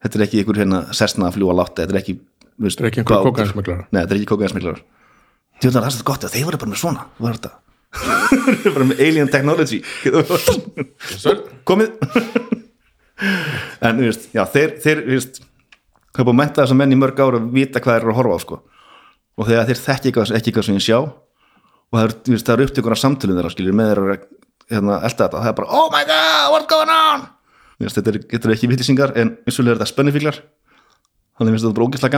þetta 0.03 0.19
er 0.19 0.25
ekki 0.27 0.43
einhver 0.43 0.61
hérna 0.61 0.83
sessna 0.99 1.29
að 1.29 1.39
fljúa 1.39 1.55
látti, 1.57 1.81
þetta 1.81 1.95
er 1.95 2.01
ekki 2.03 2.15
veist, 2.59 2.77
Þetta 2.77 2.85
er 2.85 2.91
ekki 2.91 3.01
einhver 3.03 3.27
kókaínsmyglarar. 3.31 3.87
Nei, 3.89 4.01
þetta 4.03 4.13
er 4.13 4.19
ekki 4.19 4.29
kókaðansmiklar 4.35 4.83
það 5.67 5.81
er 5.83 5.95
svo 5.95 6.07
gott 6.07 6.23
að 6.27 6.35
þeir 6.35 6.47
voru 6.47 6.61
bara 6.61 6.71
með 6.73 6.81
svona 6.83 7.05
var 7.19 7.37
þetta? 7.39 7.51
bara 8.75 8.85
með 8.85 9.01
alien 9.01 9.29
technology. 9.33 9.81
Komið. 11.67 11.95
En 13.83 13.97
þú 13.99 14.05
veist, 14.05 14.27
já, 14.35 14.43
þeir, 14.53 14.75
þeir 14.83 15.01
þú 15.05 15.15
veist, 15.17 15.39
það 16.13 16.21
er 16.21 16.27
búið 16.27 16.35
að 16.35 16.39
menta 16.41 16.61
þess 16.61 16.75
að 16.75 16.79
menn 16.81 16.95
í 16.95 16.99
mörg 16.99 17.23
ára 17.23 17.41
vita 17.55 17.81
hvað 17.83 17.97
þeir 17.97 18.05
eru 18.05 18.13
að 18.13 18.19
horfa 18.19 18.37
á 18.37 18.39
sko. 18.45 18.59
og 19.39 19.47
þegar 19.47 19.67
þeir 19.69 19.81
þekki 19.85 20.09
eitthvað, 20.09 20.31
ekki 20.35 20.51
eitthvað 20.51 20.67
sem 20.67 20.77
ég 20.77 20.85
sjá 20.85 20.97
og 20.99 21.95
það 21.95 22.05
er, 22.05 22.13
þú 22.25 22.33
veist, 22.35 22.47
það 22.47 22.55
er 22.55 22.63
upptökur 22.65 22.95
af 22.95 22.99
samtölum 22.99 23.37
þeirra 23.39 23.51
skilur 23.53 23.75
með 23.79 23.91
þeirra 23.91 24.15
hérna, 24.69 24.97
elda 24.99 25.23
þetta, 25.23 25.43
það 25.43 25.51
er 25.51 25.57
bara, 25.59 25.69
oh 25.79 25.87
my 25.93 26.01
god, 26.09 26.49
what's 26.53 26.69
going 26.71 26.91
on? 26.93 27.25
Þú 27.79 27.87
veist, 27.87 27.99
þetta 27.99 28.11
er, 28.11 28.19
þetta 28.33 28.49
er 28.49 28.55
ekki 28.55 28.71
vittisingar 28.73 29.15
en 29.19 29.31
vissulega 29.47 29.75
er 29.75 29.79
þetta 29.79 29.93
spennifíklar 29.93 30.41
þannig 31.39 31.55
finnst 31.55 31.67
þetta 31.67 31.77
bara 31.79 31.89
ógeðslega 31.89 32.15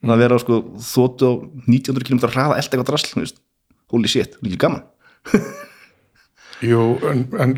gaman 0.00 0.14
að 0.14 0.22
vera 0.24 0.36
á 0.36 0.40
sko 0.40 0.60
þóttu 0.80 1.28
á 1.28 1.32
1900 1.68 2.06
km 2.08 2.22
hraða 2.26 2.60
elda 2.60 2.78
eitthvað 2.78 3.20
veist. 3.20 3.42
Holy 3.90 4.08
shit, 4.08 4.36
líka 4.44 4.60
gaman. 4.64 4.84
Jú, 6.70 6.80
en, 7.08 7.24
en 7.40 7.54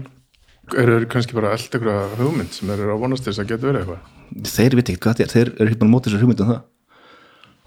eru 0.78 0.96
þeir 0.96 1.08
kannski 1.10 1.36
bara 1.36 1.52
allt 1.54 1.74
einhverja 1.74 2.18
hugmynd 2.20 2.54
sem 2.54 2.70
eru 2.72 2.92
að 2.94 3.02
vonast 3.02 3.26
til 3.26 3.32
þess 3.32 3.42
að 3.42 3.50
geta 3.50 3.68
verið 3.68 3.82
eitthvað? 3.82 4.12
Þeir 4.52 4.76
veit 4.78 4.92
ekki 4.92 5.02
hvað 5.02 5.18
þetta 5.18 5.24
er, 5.26 5.32
þeir 5.32 5.50
eru 5.52 5.70
ekki 5.70 5.80
bara 5.82 5.92
mótið 5.92 6.12
þessar 6.12 6.24
hugmyndum 6.24 6.52
það. 6.52 6.60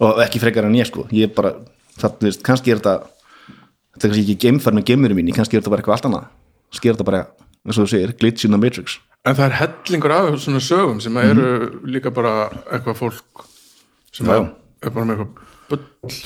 Og 0.05 0.21
ekki 0.25 0.41
frekar 0.43 0.67
en 0.67 0.77
ég 0.79 0.89
sko. 0.89 1.05
Ég 1.15 1.29
er 1.29 1.35
bara, 1.35 1.53
það, 1.99 2.17
veist, 2.25 2.43
kannski 2.47 2.73
er 2.73 2.81
þetta 2.81 2.95
þetta 3.95 4.07
er 4.07 4.11
kannski 4.11 4.25
ekki 4.25 4.37
geimfær 4.43 4.75
með 4.75 4.87
geimurum 4.89 5.19
mín 5.21 5.35
kannski 5.35 5.55
er 5.55 5.63
þetta 5.63 5.73
bara 5.75 5.83
eitthvað 5.83 5.97
allt 5.97 6.09
annað. 6.09 6.27
Kannski 6.71 6.89
er 6.89 6.97
þetta 6.97 7.07
bara, 7.11 7.21
eins 7.63 7.77
og 7.77 7.85
þú 7.85 7.91
segir, 7.93 8.15
glitch 8.19 8.47
in 8.47 8.55
the 8.55 8.59
matrix. 8.59 8.99
En 9.25 9.37
það 9.37 9.47
er 9.47 9.57
hellingur 9.61 10.13
af 10.15 10.29
svona 10.43 10.61
sögum 10.63 10.99
sem 11.03 11.17
eru 11.21 11.47
líka 11.87 12.11
bara 12.13 12.35
eitthvað 12.67 12.99
fólk 12.99 13.45
sem 14.15 14.27
Já. 14.27 14.35
er, 14.35 14.43
er 14.43 14.64
bara 14.93 15.07
með 15.09 15.23
eitthvað 15.23 15.53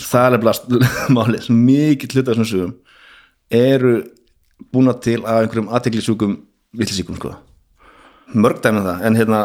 það 0.10 0.26
er 0.26 0.36
nefnilega 0.36 1.06
málið, 1.18 1.50
mikið 1.56 2.16
hluta 2.16 2.34
þessum 2.34 2.50
sögum 2.50 2.74
eru 3.60 3.94
búna 4.74 4.94
til 5.00 5.22
að 5.24 5.46
einhverjum 5.46 5.72
aðteglisjúkum 5.74 6.36
villisíkum 6.76 7.18
sko. 7.18 7.34
Mörg 8.36 8.60
dæmi 8.62 8.82
um 8.82 8.86
það, 8.86 9.06
en 9.08 9.18
hérna 9.18 9.40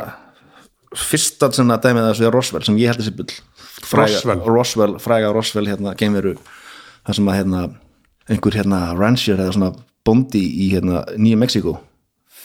fyrsta 0.98 1.48
sem 1.54 1.70
að 1.72 1.86
dæmi 1.86 2.02
þessu 2.04 2.26
er 2.26 2.34
Roswell 2.34 2.66
sem 2.66 2.76
ég 2.82 2.90
held 2.90 3.00
þessi 3.00 3.14
bull. 3.16 3.38
Fræga, 3.84 4.18
Roswell? 4.18 4.44
Roswell, 4.48 4.98
fræga 5.02 5.32
Roswell 5.34 5.70
hérna 5.70 5.94
geimveru 5.98 6.34
það 7.06 7.18
sem 7.18 7.30
að 7.30 7.38
hérna 7.40 7.64
einhver 8.30 8.56
hérna 8.58 8.80
rancher 8.98 9.40
eða 9.40 9.56
svona 9.56 9.72
bondi 10.04 10.42
í 10.64 10.70
hérna 10.74 11.04
Nýja 11.16 11.40
Mexiko 11.40 11.78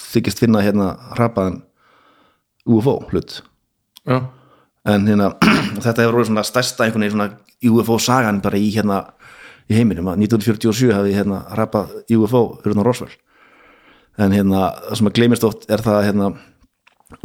þykist 0.09 0.41
finna 0.41 0.63
hérna 0.63 0.93
hrapaðan 1.15 1.61
UFO 2.69 2.99
hlut. 3.09 3.39
Já, 4.05 4.29
en 4.88 5.07
hérna 5.07 5.31
þetta 5.83 6.03
hefur 6.03 6.19
verið 6.19 6.29
svona 6.31 6.45
stærsta 6.48 6.86
einhvern 6.86 7.05
veginn 7.05 7.17
svona 7.17 7.31
UFO 7.69 7.98
sagan 8.00 8.39
bara 8.43 8.59
í 8.59 8.69
hérna 8.74 9.01
í 9.69 9.77
heiminum. 9.77 10.07
Að 10.12 10.24
1947 10.25 10.93
hafi 10.95 11.15
hérna 11.17 11.43
rappað 11.57 12.00
UFO 12.15 12.43
hérna 12.63 12.86
Roswell. 12.88 13.12
En 14.19 14.33
hérna 14.36 14.69
það 14.88 15.00
sem 15.00 15.12
að 15.12 15.19
gleymist 15.19 15.45
oft 15.48 15.69
er 15.71 15.83
það 15.83 16.00
að 16.00 16.07
hérna 16.09 16.31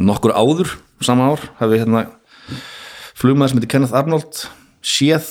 nokkur 0.01 0.35
áður 0.35 0.75
sama 1.03 1.31
ár 1.33 1.43
hafi 1.59 1.81
hérna 1.81 2.05
flugmaður 3.15 3.51
sem 3.51 3.59
heitir 3.59 3.71
Kenneth 3.73 3.97
Arnold 3.97 4.45
séð 4.85 5.27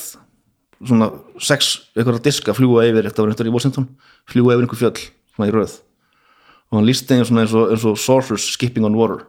svona 0.85 1.09
sex 1.41 1.71
eitthvað 1.95 2.21
diska 2.25 2.53
fljúa 2.55 2.85
yfir, 2.89 3.07
þetta 3.07 3.23
var 3.23 3.31
eitthvað 3.31 3.49
í 3.49 3.55
Washington 3.55 3.87
fljúa 4.29 4.55
yfir 4.55 4.65
einhver 4.65 4.81
fjöll, 4.81 5.07
svona 5.35 5.49
í 5.49 5.55
röð. 5.55 5.79
Og 6.69 6.79
hann 6.79 6.87
lísti 6.87 7.15
einu 7.15 7.27
svona 7.29 7.45
eins 7.45 7.55
og, 7.55 7.71
eins 7.71 7.85
og 7.87 7.97
saucers 8.01 8.49
skipping 8.55 8.85
on 8.87 8.97
water. 8.97 9.25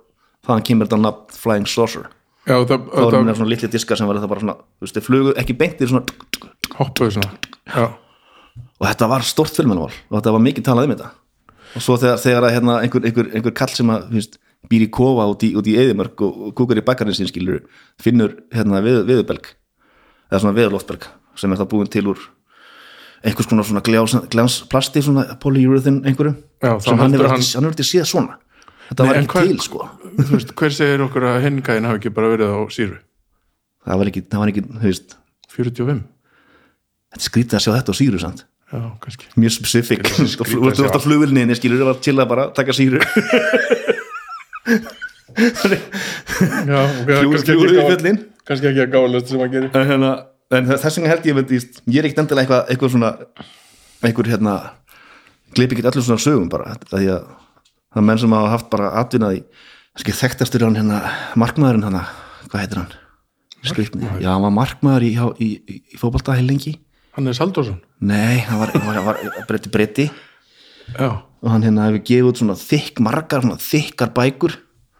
Þaðan 0.46 0.66
kemur 0.66 0.88
þetta 0.88 1.02
nafn 1.02 1.36
Flying 1.36 1.70
Saucer 1.70 2.08
já 2.46 2.56
það, 2.56 2.88
þá 2.88 3.02
voru 3.02 3.12
það 3.16 3.28
mér 3.28 3.38
svona 3.40 3.52
litli 3.52 3.70
diskar 3.72 4.00
sem 4.00 4.08
var 4.08 4.20
þetta 4.20 4.32
bara 4.32 4.44
svona 4.44 4.56
þú 4.62 4.86
veist, 4.86 5.00
flugu 5.04 5.36
ekki 5.42 5.56
beintir 5.58 5.90
svona 5.90 6.04
hoppuðu 6.78 7.16
svona 7.18 7.30
já, 7.66 7.86
og 8.76 8.88
þetta 8.88 9.08
var 9.10 9.26
stort 9.26 9.56
fjölmennavál 9.56 9.92
og 9.92 10.18
þetta 10.18 10.34
var 10.36 10.44
mikið 10.46 10.66
talað 10.66 10.88
um 10.88 10.94
þetta. 10.96 11.12
Og 11.76 11.84
svo 11.84 11.96
þegar, 12.00 12.20
þegar 12.22 12.46
að 12.46 12.54
hérna, 12.56 12.76
einhver, 12.84 13.04
einhver, 13.08 13.30
einhver 13.36 13.54
kall 13.56 13.72
sem 13.76 13.90
að 13.92 14.06
veist, 14.14 14.38
býr 14.70 14.86
í 14.86 14.90
kofa 14.92 15.26
út 15.30 15.44
í, 15.44 15.52
í 15.52 15.76
eðimörk 15.82 16.22
og, 16.24 16.38
og 16.48 16.54
kúkar 16.56 16.80
í 16.80 16.84
bakkarinn 16.86 17.16
sín 17.16 17.28
skilur 17.30 17.62
finnur 18.02 18.38
hérna 18.54 18.80
við, 18.84 19.02
viðubelg 19.08 19.52
eða 20.30 20.42
svona 20.42 20.56
viðurloftberg 20.56 21.06
sem 21.36 21.52
er 21.52 21.60
það 21.60 21.70
búin 21.74 21.92
til 21.92 22.06
úr 22.12 22.24
einhvers 23.26 23.48
konar 23.50 23.66
svona 23.66 23.82
gljás, 23.84 24.16
glansplasti 24.32 25.02
svona 25.04 25.36
polyurethane 25.42 26.04
einhverju 26.08 26.34
Já, 26.64 26.72
þá 26.80 26.88
sem 26.88 27.02
hann 27.02 27.16
hefur 27.16 27.70
ekki 27.70 27.86
séð 27.86 28.08
svona 28.10 28.38
þetta 28.88 29.02
Nei, 29.02 29.08
var 29.10 29.20
ekki 29.20 29.32
hver- 29.36 29.48
til 29.50 29.60
sko. 29.66 29.88
Veist, 30.32 30.52
hver 30.56 30.72
segir 30.76 31.02
okkur 31.06 31.26
að 31.30 31.40
hingæðin 31.46 31.88
hafi 31.90 32.00
ekki 32.00 32.12
bara 32.16 32.32
verið 32.34 32.52
á 32.54 32.60
síru 32.72 32.98
það 33.86 34.00
var 34.02 34.10
ekki, 34.10 34.22
það 34.30 34.40
var 34.42 34.50
ekki, 34.52 34.62
þú 34.66 34.82
veist. 34.88 35.16
45, 35.56 36.00
þetta 37.14 37.24
skrítið 37.30 37.56
að 37.58 37.62
sjá 37.64 37.72
þetta 37.76 37.92
á 37.92 37.96
síru 37.96 38.18
samt. 38.20 38.40
Já, 38.66 38.80
mjög 39.38 39.52
er 39.62 40.06
þú 40.58 40.66
að 40.66 40.80
ert 40.82 40.96
á 40.98 40.98
sjá. 40.98 41.04
flugvilninni 41.06 41.54
skilur 41.56 41.78
þú 41.80 41.86
var 41.86 42.00
til 42.02 42.16
að 42.18 42.28
bara 42.32 42.46
taka 42.56 42.74
síru 42.74 42.98
já, 45.36 46.78
ok, 46.82 47.06
fljúur 47.06 47.36
kannski 47.36 47.52
fljúur 47.52 47.68
ekki, 47.70 47.76
í 47.76 47.78
gá, 47.78 47.86
fjöllin. 47.92 48.18
kannski 48.48 48.70
ekki 48.70 48.82
að 48.84 48.90
gáðast 48.94 49.30
sem 49.30 49.42
að 49.44 49.52
gera. 49.54 49.70
En, 49.78 49.86
hérna, 49.90 50.10
en 50.58 50.68
þess 50.72 50.98
vegna 50.98 51.12
held 51.12 51.28
ég 51.30 51.38
víst, 51.50 51.80
ég 51.86 52.00
er 52.00 52.08
ekkert 52.08 52.22
endilega 52.24 52.42
eitthvað, 52.46 52.62
eitthvað 52.74 52.92
svona 52.96 53.10
einhver 54.06 54.30
hérna 54.32 54.54
gleipi 55.56 55.76
ekki 55.78 55.86
allir 55.88 56.06
svona 56.06 56.22
sögum 56.26 56.50
bara 56.52 56.74
að 56.76 56.96
því 56.98 57.10
að 57.16 57.28
það 57.96 58.02
er 58.02 58.08
menn 58.10 58.20
sem 58.20 58.34
hafa 58.36 58.52
haft 58.52 58.66
bara 58.72 58.92
atvinnaði 59.00 59.42
kannski 59.96 60.14
þekktastur 60.18 60.66
hann 60.66 60.76
hérna 60.76 60.98
markmaðurinn 61.40 61.86
hann, 61.86 62.02
hvað 62.50 62.60
heitir 62.60 62.80
hann? 62.82 62.90
Skrifni, 63.66 64.08
já 64.20 64.28
hann 64.28 64.44
var 64.44 64.52
markmaður 64.52 65.06
í, 65.08 65.14
í, 65.16 65.48
í, 65.56 65.78
í 65.96 65.98
fótbolta 65.98 66.36
heil 66.36 66.44
lengi. 66.46 66.74
Hann 67.16 67.26
er 67.26 67.38
Saldórsson 67.38 67.80
nei, 68.04 68.44
hann 68.44 68.60
var, 68.60 68.74
var, 68.84 69.00
var 69.48 69.68
breyti 69.72 70.10
já, 70.10 71.08
og 71.08 71.48
hann 71.48 71.64
hérna 71.64 71.88
hefur 71.88 72.04
gefið 72.04 72.28
út 72.28 72.42
svona 72.42 72.58
þykk 72.60 73.00
margar, 73.06 73.46
svona 73.46 73.56
þykkar 73.64 74.12
bækur 74.18 74.58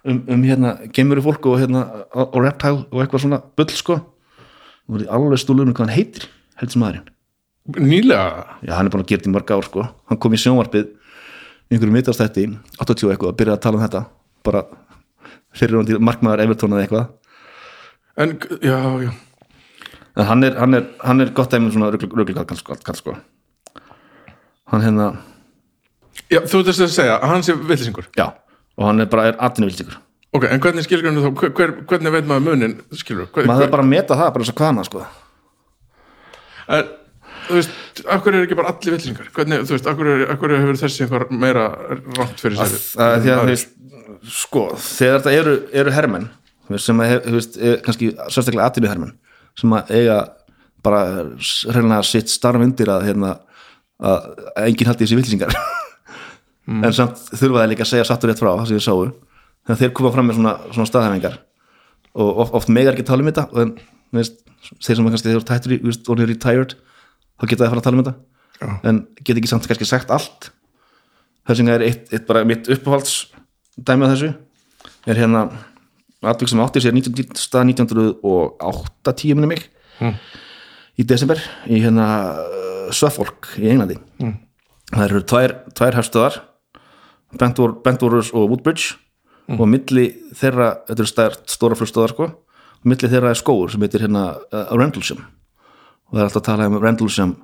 um, 0.08 0.22
um 0.32 0.46
hérna 0.48 0.72
gemuru 0.96 1.26
fólk 1.28 1.50
og 1.52 1.60
hérna 1.60 1.84
og 2.16 2.40
reptile 2.40 2.86
og 2.88 3.04
eitthvað 3.04 3.26
svona 3.26 3.42
bull 3.60 3.76
sko. 3.76 4.00
Og 4.86 4.96
verið 4.96 5.12
alveg 5.12 5.42
stúlur 5.42 5.68
um 5.68 5.76
hvað 5.76 5.90
hann 5.90 5.98
heitir 5.98 6.30
heldur 6.56 6.80
maðurinn, 6.80 7.12
nýlega? 7.76 8.46
Já 8.64 8.78
hann 8.78 8.88
er 8.88 8.94
búin 8.94 9.04
að 9.04 9.10
gera 9.12 9.20
þetta 9.20 9.28
í 9.28 9.36
mörg 9.36 9.52
ár 9.52 9.68
sko. 9.68 9.90
Hann 10.08 10.24
kom 10.24 10.32
í 10.32 10.40
sjónvarpið 10.40 10.94
einhverjum 11.70 11.98
vitastætti, 11.98 12.48
80 12.80 13.12
eitthvað 13.12 13.32
að 13.32 13.38
byrja 13.40 13.56
að 13.56 13.62
tala 13.66 13.78
um 13.80 13.84
þetta. 13.84 14.02
Bara 14.46 14.64
fyrir 15.56 15.78
hann 15.78 15.88
til 15.88 16.00
markmaður 16.02 16.44
Evertón 16.46 16.76
eða 16.76 16.86
eitthvað. 16.86 17.06
En, 18.16 18.36
já, 18.64 18.76
já, 19.04 19.12
en 20.16 20.28
hann 20.30 20.44
er, 20.46 20.60
hann 20.60 20.78
er, 20.78 20.90
hann 21.04 21.24
er 21.24 21.32
gott 21.36 21.52
dæmið 21.52 21.74
svona 21.76 21.90
röglega 21.92 22.46
kall 22.48 22.60
sko, 22.60 22.76
kall, 22.86 22.96
sko. 22.96 23.16
Hann 24.72 24.82
hérna, 24.82 25.10
já 26.32 26.40
þú 26.48 26.62
veist 26.66 26.82
að 26.82 26.92
segja 26.94 27.20
hann 27.22 27.44
sé 27.46 27.54
villisingur 27.54 28.08
já 28.16 28.26
og 28.76 28.88
hann 28.88 29.02
er 29.04 29.08
bara 29.10 29.30
er 29.30 29.38
atvinnuvilsingur 29.46 29.98
ok, 30.36 30.48
en 30.50 30.62
hvernig 30.62 30.86
skilur 30.86 31.06
þá, 31.06 31.30
hver, 31.40 31.52
hver, 31.56 31.74
hvernig 31.90 32.14
veit 32.14 32.28
maður 32.28 32.46
munin 32.48 32.76
skilur, 32.92 33.28
hver, 33.32 33.48
maður 33.48 33.66
hver, 33.66 33.68
er 33.68 33.74
bara 33.74 33.86
að 33.86 33.92
meta 33.92 34.18
það, 34.18 34.32
bara 34.34 34.46
þess 34.46 34.54
að 34.54 34.62
hvaðna 34.62 34.86
sko. 34.88 35.04
En, 36.76 36.90
þú 37.46 37.58
veist, 37.58 37.76
akkur 38.16 38.34
er 38.36 38.46
ekki 38.46 38.58
bara 38.58 38.72
allir 38.72 38.96
villisingar 38.96 39.30
hvernig, 39.36 39.66
þú 39.68 39.76
veist, 39.76 39.90
akkur, 39.92 40.10
er, 40.12 40.24
akkur 40.34 40.54
hefur 40.56 40.80
þessi 40.80 41.04
einhver 41.06 41.26
meira 41.30 41.66
rátt 42.18 42.42
fyrir 42.42 42.58
sér? 42.60 42.82
Að 43.02 43.30
að 43.34 43.50
veist 43.50 43.72
sko, 44.32 44.66
þegar 44.80 45.20
þetta 45.20 45.36
eru, 45.40 45.56
eru 45.82 45.94
hermenn 45.94 46.28
sem 46.82 47.02
að, 47.02 47.16
þú 47.28 47.36
veist, 47.38 47.58
er, 47.60 47.78
kannski 47.84 48.10
sérstaklega 48.26 48.68
atvinnu 48.70 48.90
hermenn 48.90 49.16
sem 49.56 49.72
að 49.76 49.94
eiga 49.96 50.20
bara 50.86 51.02
reynilega 51.72 52.02
sitt 52.06 52.30
starf 52.30 52.62
undir 52.62 52.90
að, 52.92 53.08
hérna, 53.08 53.32
að 54.02 54.30
enginn 54.66 54.90
haldi 54.90 55.06
þessi 55.06 55.18
villsingar 55.18 55.56
en 56.66 56.94
samt 56.94 57.20
þurfa 57.32 57.62
það 57.62 57.70
líka 57.72 57.86
að 57.86 57.92
segja 57.92 58.06
sattur 58.08 58.32
rétt 58.32 58.42
frá 58.42 58.52
það 58.52 58.70
sem 58.70 58.80
ég 58.80 58.86
sáu. 58.86 59.10
Þegar 59.66 59.78
þeir 59.82 59.92
koma 59.98 60.12
fram 60.14 60.28
með 60.28 60.38
svona, 60.38 60.54
svona 60.74 60.88
staðhæfingar. 60.90 61.38
Og 62.16 62.42
oft, 62.44 62.54
oft 62.58 62.72
megar 62.72 62.94
ekki 62.94 63.06
tala 63.06 63.22
um 63.22 63.30
þetta 63.30 63.46
og 63.50 63.78
þeir 64.14 64.98
sem 64.98 65.08
kannski 65.08 65.28
þeir 65.28 65.36
eru 65.36 65.46
tættur 65.46 65.74
í, 65.76 65.78
orðið 65.84 66.30
retired 66.32 66.76
þá 67.36 67.46
geta 67.50 67.62
það 67.62 67.66
að 67.66 67.72
fara 67.74 67.80
að 67.82 67.86
tala 67.88 67.96
um 67.98 68.04
þetta. 68.04 68.16
Já. 68.56 68.68
en 68.88 68.98
geta 69.20 69.38
ekki 69.42 69.50
samt 69.50 69.66
kannski 69.68 69.84
sagt 69.88 70.10
allt. 70.14 70.50
Þessinga 71.46 71.74
er 71.76 71.84
eitt, 71.86 72.06
eitt 72.12 72.26
bara 72.26 72.44
mitt 72.48 72.68
uppáhalds 72.72 73.26
dæmi 73.76 74.06
af 74.06 74.14
þessu 74.14 74.30
er 75.06 75.20
hérna 75.20 75.42
atvik 76.26 76.48
sem 76.50 76.62
átti 76.64 76.80
sér 76.82 76.94
19, 76.96 77.36
stað 77.38 77.68
1908 77.74 79.12
tíu 79.20 79.36
minni 79.36 79.50
mig 79.52 79.66
í 80.98 81.04
desember 81.06 81.38
í 81.68 81.78
hérna 81.84 82.06
uh, 82.40 82.88
Suffolk 82.96 83.52
í 83.60 83.68
Englandi. 83.70 83.98
Það 84.92 85.04
eru 85.08 85.20
tvær, 85.26 85.54
tvær 85.76 85.96
hefstöðar 86.00 86.40
Bentwor- 87.36 87.76
Bentworths 87.84 88.32
og 88.32 88.48
Woodbridge. 88.50 88.94
Og 89.46 89.62
milli 89.70 90.08
þeirra, 90.34 90.72
þetta 90.88 91.02
eru 91.04 91.06
stært 91.06 91.52
stóra 91.52 91.76
flugstöðar 91.78 92.10
sko, 92.10 92.26
milli 92.82 93.06
þeirra 93.12 93.30
er 93.30 93.38
skóur 93.38 93.70
sem 93.70 93.82
heitir 93.84 94.02
hérna 94.02 94.24
uh, 94.50 94.72
Rendlesham 94.74 95.20
og 96.06 96.14
það 96.16 96.20
er 96.22 96.26
alltaf 96.28 96.42
að 96.42 96.48
tala 96.50 96.68
um 96.70 96.78
Rendlesham 96.82 97.34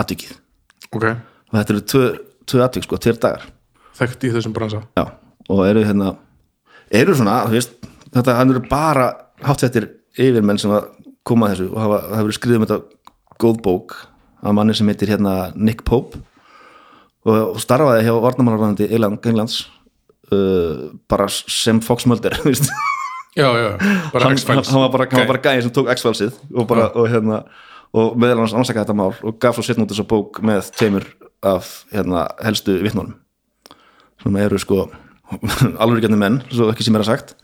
atvikið. 0.00 0.36
Ok, 0.90 1.04
og 1.10 1.56
þetta 1.58 1.74
eru 1.74 1.84
tvö, 1.92 2.04
tvö 2.50 2.62
atvik 2.66 2.86
sko, 2.88 2.98
tveir 3.02 3.18
dagar. 3.22 3.48
Þekkt 4.00 4.24
í 4.26 4.32
þessum 4.34 4.54
bransa. 4.56 4.82
Já, 4.96 5.04
og 5.50 5.64
eru 5.66 5.84
hérna 5.84 6.14
eru 6.90 7.14
svona, 7.14 7.42
þú 7.46 7.58
veist 7.58 7.74
þetta, 8.14 8.38
eru 8.42 8.62
bara 8.70 9.10
hátsettir 9.44 9.90
yfirmenn 10.18 10.58
sem 10.60 10.72
að 10.74 10.88
koma 11.26 11.48
að 11.48 11.54
þessu 11.54 11.68
og 11.74 11.82
hafa, 11.84 11.98
hafa 12.10 12.24
verið 12.24 12.38
skriðum 12.38 12.64
þetta 12.66 12.80
góð 13.40 13.60
bók 13.64 13.96
af 14.40 14.54
manni 14.56 14.74
sem 14.74 14.88
heitir 14.88 15.12
hérna 15.12 15.34
Nick 15.54 15.84
Pope. 15.84 16.18
Og, 17.28 17.36
og 17.54 17.58
starfaði 17.60 18.06
hjá 18.06 18.14
Varnamálarræðandi 18.16 18.86
Englands 18.96 19.66
uh, 20.32 20.88
bara 21.10 21.26
sem 21.28 21.80
Fox 21.84 22.06
Mulder 22.08 22.32
þú 22.40 22.48
veist. 22.48 22.70
já, 23.36 23.44
já, 23.46 23.66
bara 24.14 24.24
hann, 24.24 24.38
X-Files. 24.38 24.70
hann 24.72 24.80
var 24.80 24.92
bara, 24.94 25.06
hann 25.10 25.20
var 25.20 25.26
Ok. 25.26 25.32
bara 25.34 25.42
gæði 25.44 25.66
sem 25.66 25.74
tók 25.76 25.90
X-Filesið 25.92 26.38
og, 26.54 26.64
bara, 26.70 26.88
og, 26.96 27.10
hérna, 27.12 27.42
og 27.96 28.16
meðal 28.20 28.44
hans 28.44 28.54
ansakaði 28.54 28.84
þetta 28.84 28.98
mál 29.00 29.12
og 29.12 29.38
gaf 29.42 29.56
svo 29.56 29.64
setn 29.66 29.84
út 29.84 29.92
þessa 29.92 30.06
bók 30.10 30.40
með 30.46 30.70
tveimur 30.76 31.06
af 31.46 31.70
hérna, 31.90 32.28
helstu 32.44 32.76
vittnunum 32.84 33.16
sem 34.20 34.36
eru 34.36 34.58
sko 34.60 34.84
alveg 35.82 36.04
ekki 36.04 36.18
menn, 36.18 36.40
svo 36.50 36.68
ekki 36.72 36.84
sem 36.86 36.96
er 36.98 37.04
að 37.04 37.12
sagt. 37.12 37.36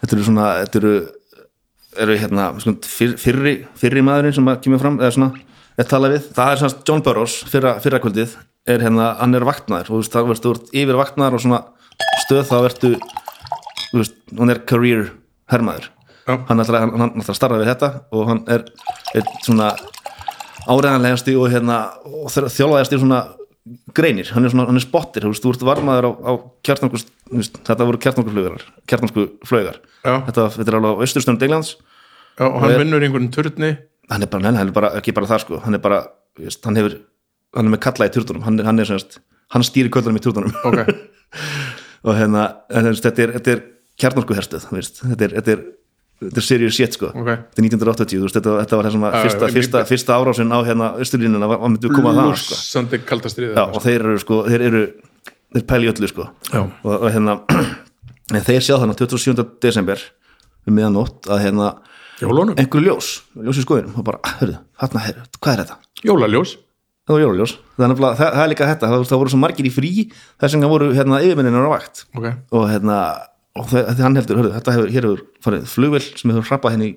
Þetta 0.00 0.16
eru 0.16 0.26
svona 0.26 0.46
þetta 0.64 0.80
eru, 0.80 0.94
eru 2.04 2.16
hérna 2.20 2.48
sko, 2.60 2.74
fyr, 2.90 3.14
fyrri, 3.20 3.54
fyrri 3.78 4.02
maðurinn 4.04 4.36
sem 4.36 4.50
kemur 4.64 4.82
fram 4.82 4.98
eða 5.00 5.12
svona, 5.16 5.30
er 5.78 5.88
talað 5.88 6.16
við. 6.16 6.30
Það 6.36 6.52
er 6.52 6.62
svona 6.62 6.84
John 6.88 7.04
Burroughs, 7.06 7.36
fyrra, 7.50 7.76
fyrra 7.84 8.02
kvöldið 8.02 8.36
er 8.68 8.84
hérna, 8.84 9.14
hann 9.20 9.36
er 9.38 9.46
vaktnaður 9.48 9.88
og 9.88 9.94
þú 9.94 10.02
veist, 10.02 10.14
það 10.16 10.28
verður 10.30 10.60
þú 10.60 10.82
yfir 10.82 11.00
vaktnaður 11.00 11.38
og 11.38 11.44
svona 11.46 11.62
stöð 12.26 12.44
þá 12.50 12.56
verður 12.66 12.98
þú 13.86 14.02
veist, 14.02 14.20
hann 14.36 14.52
er 14.52 14.62
career 14.68 15.06
hermaður. 15.50 15.88
Já. 15.88 15.99
Hann 16.26 16.60
hann, 16.82 16.94
hann 17.00 17.22
að 17.24 17.38
starfa 17.38 17.58
við 17.60 17.70
þetta 17.72 17.90
og 18.12 18.28
hann 18.28 18.42
er, 18.48 18.64
svona 19.44 19.70
áreðanlegasti 20.70 21.34
og 21.40 21.48
hérna 21.52 21.76
og 22.06 22.28
þjálfaðasti 22.30 22.98
svona 23.00 23.20
greinir, 23.94 24.28
hann 24.34 24.44
er 24.46 24.52
svona, 24.52 24.66
hann 24.70 24.78
er 24.80 24.84
spottir 24.84 25.24
þú 25.26 25.32
veist, 25.34 25.44
þú 25.44 25.52
ert 25.54 25.64
varmaður 25.68 26.08
á, 26.08 26.10
á 26.26 26.32
kjartnangus 26.66 27.04
þetta 27.66 27.86
voru 27.88 28.00
kjartnanguflögar, 28.02 29.78
Já. 30.04 30.14
þetta, 30.28 30.46
þetta 30.56 30.72
er 30.72 30.78
alveg 30.78 30.96
á 30.96 31.00
austurstöndum 31.04 31.46
Englands, 31.48 31.74
já, 32.38 32.44
og 32.48 32.56
hann 32.62 32.70
Og 32.70 32.74
er- 32.76 32.82
vinnur 32.84 33.02
í 33.04 33.08
einhverjum 33.08 33.30
turni. 33.34 33.70
Hann 34.10 34.22
er 34.24 34.30
bara, 34.32 34.42
neina, 34.42 34.58
hann 34.58 34.68
er 34.72 34.74
bara 34.74 34.90
ekki 34.98 35.12
bara 35.14 35.28
það 35.30 35.42
sko, 35.44 35.60
hann 35.64 35.76
er 35.76 35.82
bara, 35.84 36.00
veist, 36.40 36.64
hann 36.66 36.76
hefur 36.80 36.96
hann 37.54 37.66
er 37.68 37.74
með 37.76 37.82
kalla 37.84 38.08
í 38.08 38.14
turdunum, 38.14 38.42
hann 38.46 38.58
hann 38.64 38.78
er 38.80 38.88
semst, 38.88 39.20
hann 39.52 39.62
stýri 39.66 39.90
köllunum 39.92 40.18
í 40.18 40.24
turdunum 40.24 40.54
ok, 40.64 40.80
og 42.08 42.16
hérna, 42.18 42.48
þetta 43.04 43.22
er, 43.26 43.34
er 43.54 43.62
veist, 44.72 45.02
þetta 45.04 45.28
er, 45.28 45.36
þetta 45.40 45.54
er 45.56 45.62
þetta 46.20 46.40
er 46.42 46.46
serious 46.46 46.76
shit 46.76 46.96
sko. 46.96 47.10
Ok. 47.16 47.28
Þetta 47.30 47.62
er 47.62 47.66
1980, 47.66 48.18
þú 48.20 48.26
veist, 48.26 48.36
þetta, 48.38 48.54
þetta 48.62 48.78
var 48.80 48.88
þessum 48.90 49.04
að 49.08 49.14
Já, 49.16 49.20
fyrsta, 49.26 49.48
fyrsta, 49.56 49.82
fyrsta 49.88 50.16
árásin 50.20 50.52
á 50.52 50.58
hérna 50.68 50.88
austurlínuna, 51.00 51.48
var 51.50 51.62
myndið 51.64 51.94
koma 51.96 52.12
það 52.18 52.32
sko. 52.44 52.58
já, 53.56 53.62
og 53.70 53.84
þeir 53.86 54.00
eru 54.04 54.18
sko, 54.24 54.40
þeir 54.50 54.64
eru 54.70 54.82
þeir 55.54 55.66
pæli 55.72 55.90
öllu 55.92 56.10
sko. 56.12 56.28
Og, 56.84 56.96
og 57.00 57.06
hérna, 57.10 57.38
en 58.36 58.44
þeir 58.46 58.60
sjá 58.66 58.76
þannig 58.82 59.00
27. 59.00 59.46
desember 59.64 60.02
um 60.68 60.76
miðanótt 60.76 61.30
að 61.32 61.44
hérna 61.46 61.70
einhverju 62.60 62.84
ljós, 62.90 63.06
ljós 63.40 63.58
í 63.62 63.64
skoðinum 63.64 63.94
og 63.96 64.04
bara, 64.04 64.18
hörðu, 64.42 64.58
hérna, 64.82 65.04
hörðu, 65.06 65.22
hvað 65.40 65.54
er 65.54 65.62
þetta? 65.64 65.78
jólaljós. 66.04 66.58
Það 67.08 67.16
var 67.16 67.22
jólaljós, 67.24 67.52
það 67.74 67.84
er, 67.84 67.90
nefnilega- 67.90 68.16
það, 68.20 68.28
það 68.36 68.42
er 68.44 68.50
líka 68.52 68.66
þetta 68.68 68.88
það, 68.92 69.04
það 69.08 69.18
voru 69.22 69.30
svo 69.32 69.38
margir 69.40 69.66
í 69.66 69.70
frí 69.72 69.88
þess 70.12 70.52
vegna 70.54 70.68
voru 70.70 70.90
hérna 70.94 71.18
yfirmenninur 71.24 71.64
á 71.66 71.70
vakt. 71.72 72.02
Ok, 72.14 72.26
og 72.54 72.66
hérna 72.70 72.98
og 73.58 73.70
hann 73.72 74.18
heldur, 74.18 74.40
hörðu, 74.40 74.52
þetta 74.56 74.74
hefur, 74.76 74.90
hér 74.94 75.06
hefur 75.08 75.22
farið 75.44 75.70
flugvill 75.70 76.04
sem 76.06 76.32
hefur 76.32 76.48
hrappað 76.48 76.76
henni 76.76 76.90
í, 76.90 76.92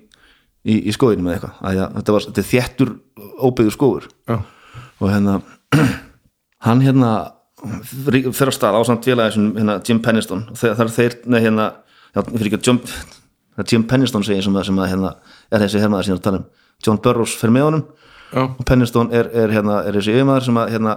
í, 0.63 0.75
í 0.89 0.95
skóðinu 0.95 1.25
með 1.25 1.37
eitthvað, 1.37 1.55
að, 1.61 1.77
ja, 1.79 1.87
þetta 1.97 2.15
var 2.15 2.27
þetta 2.27 2.45
þéttur 2.49 2.91
óbyggður 3.47 3.77
skóður 3.77 4.09
já, 4.29 4.35
og 4.99 5.07
hérna 5.09 5.39
hann 6.67 6.83
hérna 6.85 7.13
fyrir 7.63 8.51
að 8.51 8.55
stað 8.57 8.77
á 8.77 8.81
samt 8.85 9.07
félagi 9.07 9.37
sem 9.37 9.49
hérna, 9.57 9.79
Jim 9.87 10.01
Penniston 10.03 10.45
er 10.51 10.93
þeir, 10.93 11.17
nei 11.31 11.41
hérna 11.41 11.71
fyrir 12.13 12.49
ekki 12.51 12.59
að 12.59 12.67
Jim, 12.67 12.79
Jim 13.69 13.85
Penniston 13.89 14.25
segir 14.25 14.45
sem 14.45 14.57
sem 14.67 14.79
að 14.81 14.91
hérna, 14.91 15.13
er 15.51 15.63
þessi 15.63 15.81
hermaður 15.81 16.07
sem 16.07 16.15
er 16.15 16.19
að 16.19 16.25
tala 16.27 16.41
um. 16.41 16.47
John 16.83 16.99
Burroughs 16.99 17.35
fyrir 17.39 17.55
með 17.55 17.67
honum. 17.67 17.83
Já, 18.33 18.43
og 18.49 18.63
Penniston 18.67 19.11
er, 19.13 19.29
er, 19.29 19.53
hérna, 19.53 19.79
er 19.87 19.97
þessi 19.97 20.15
yfirmaður 20.15 20.47
sem 20.47 20.59
að 20.59 20.73
hérna, 20.73 20.95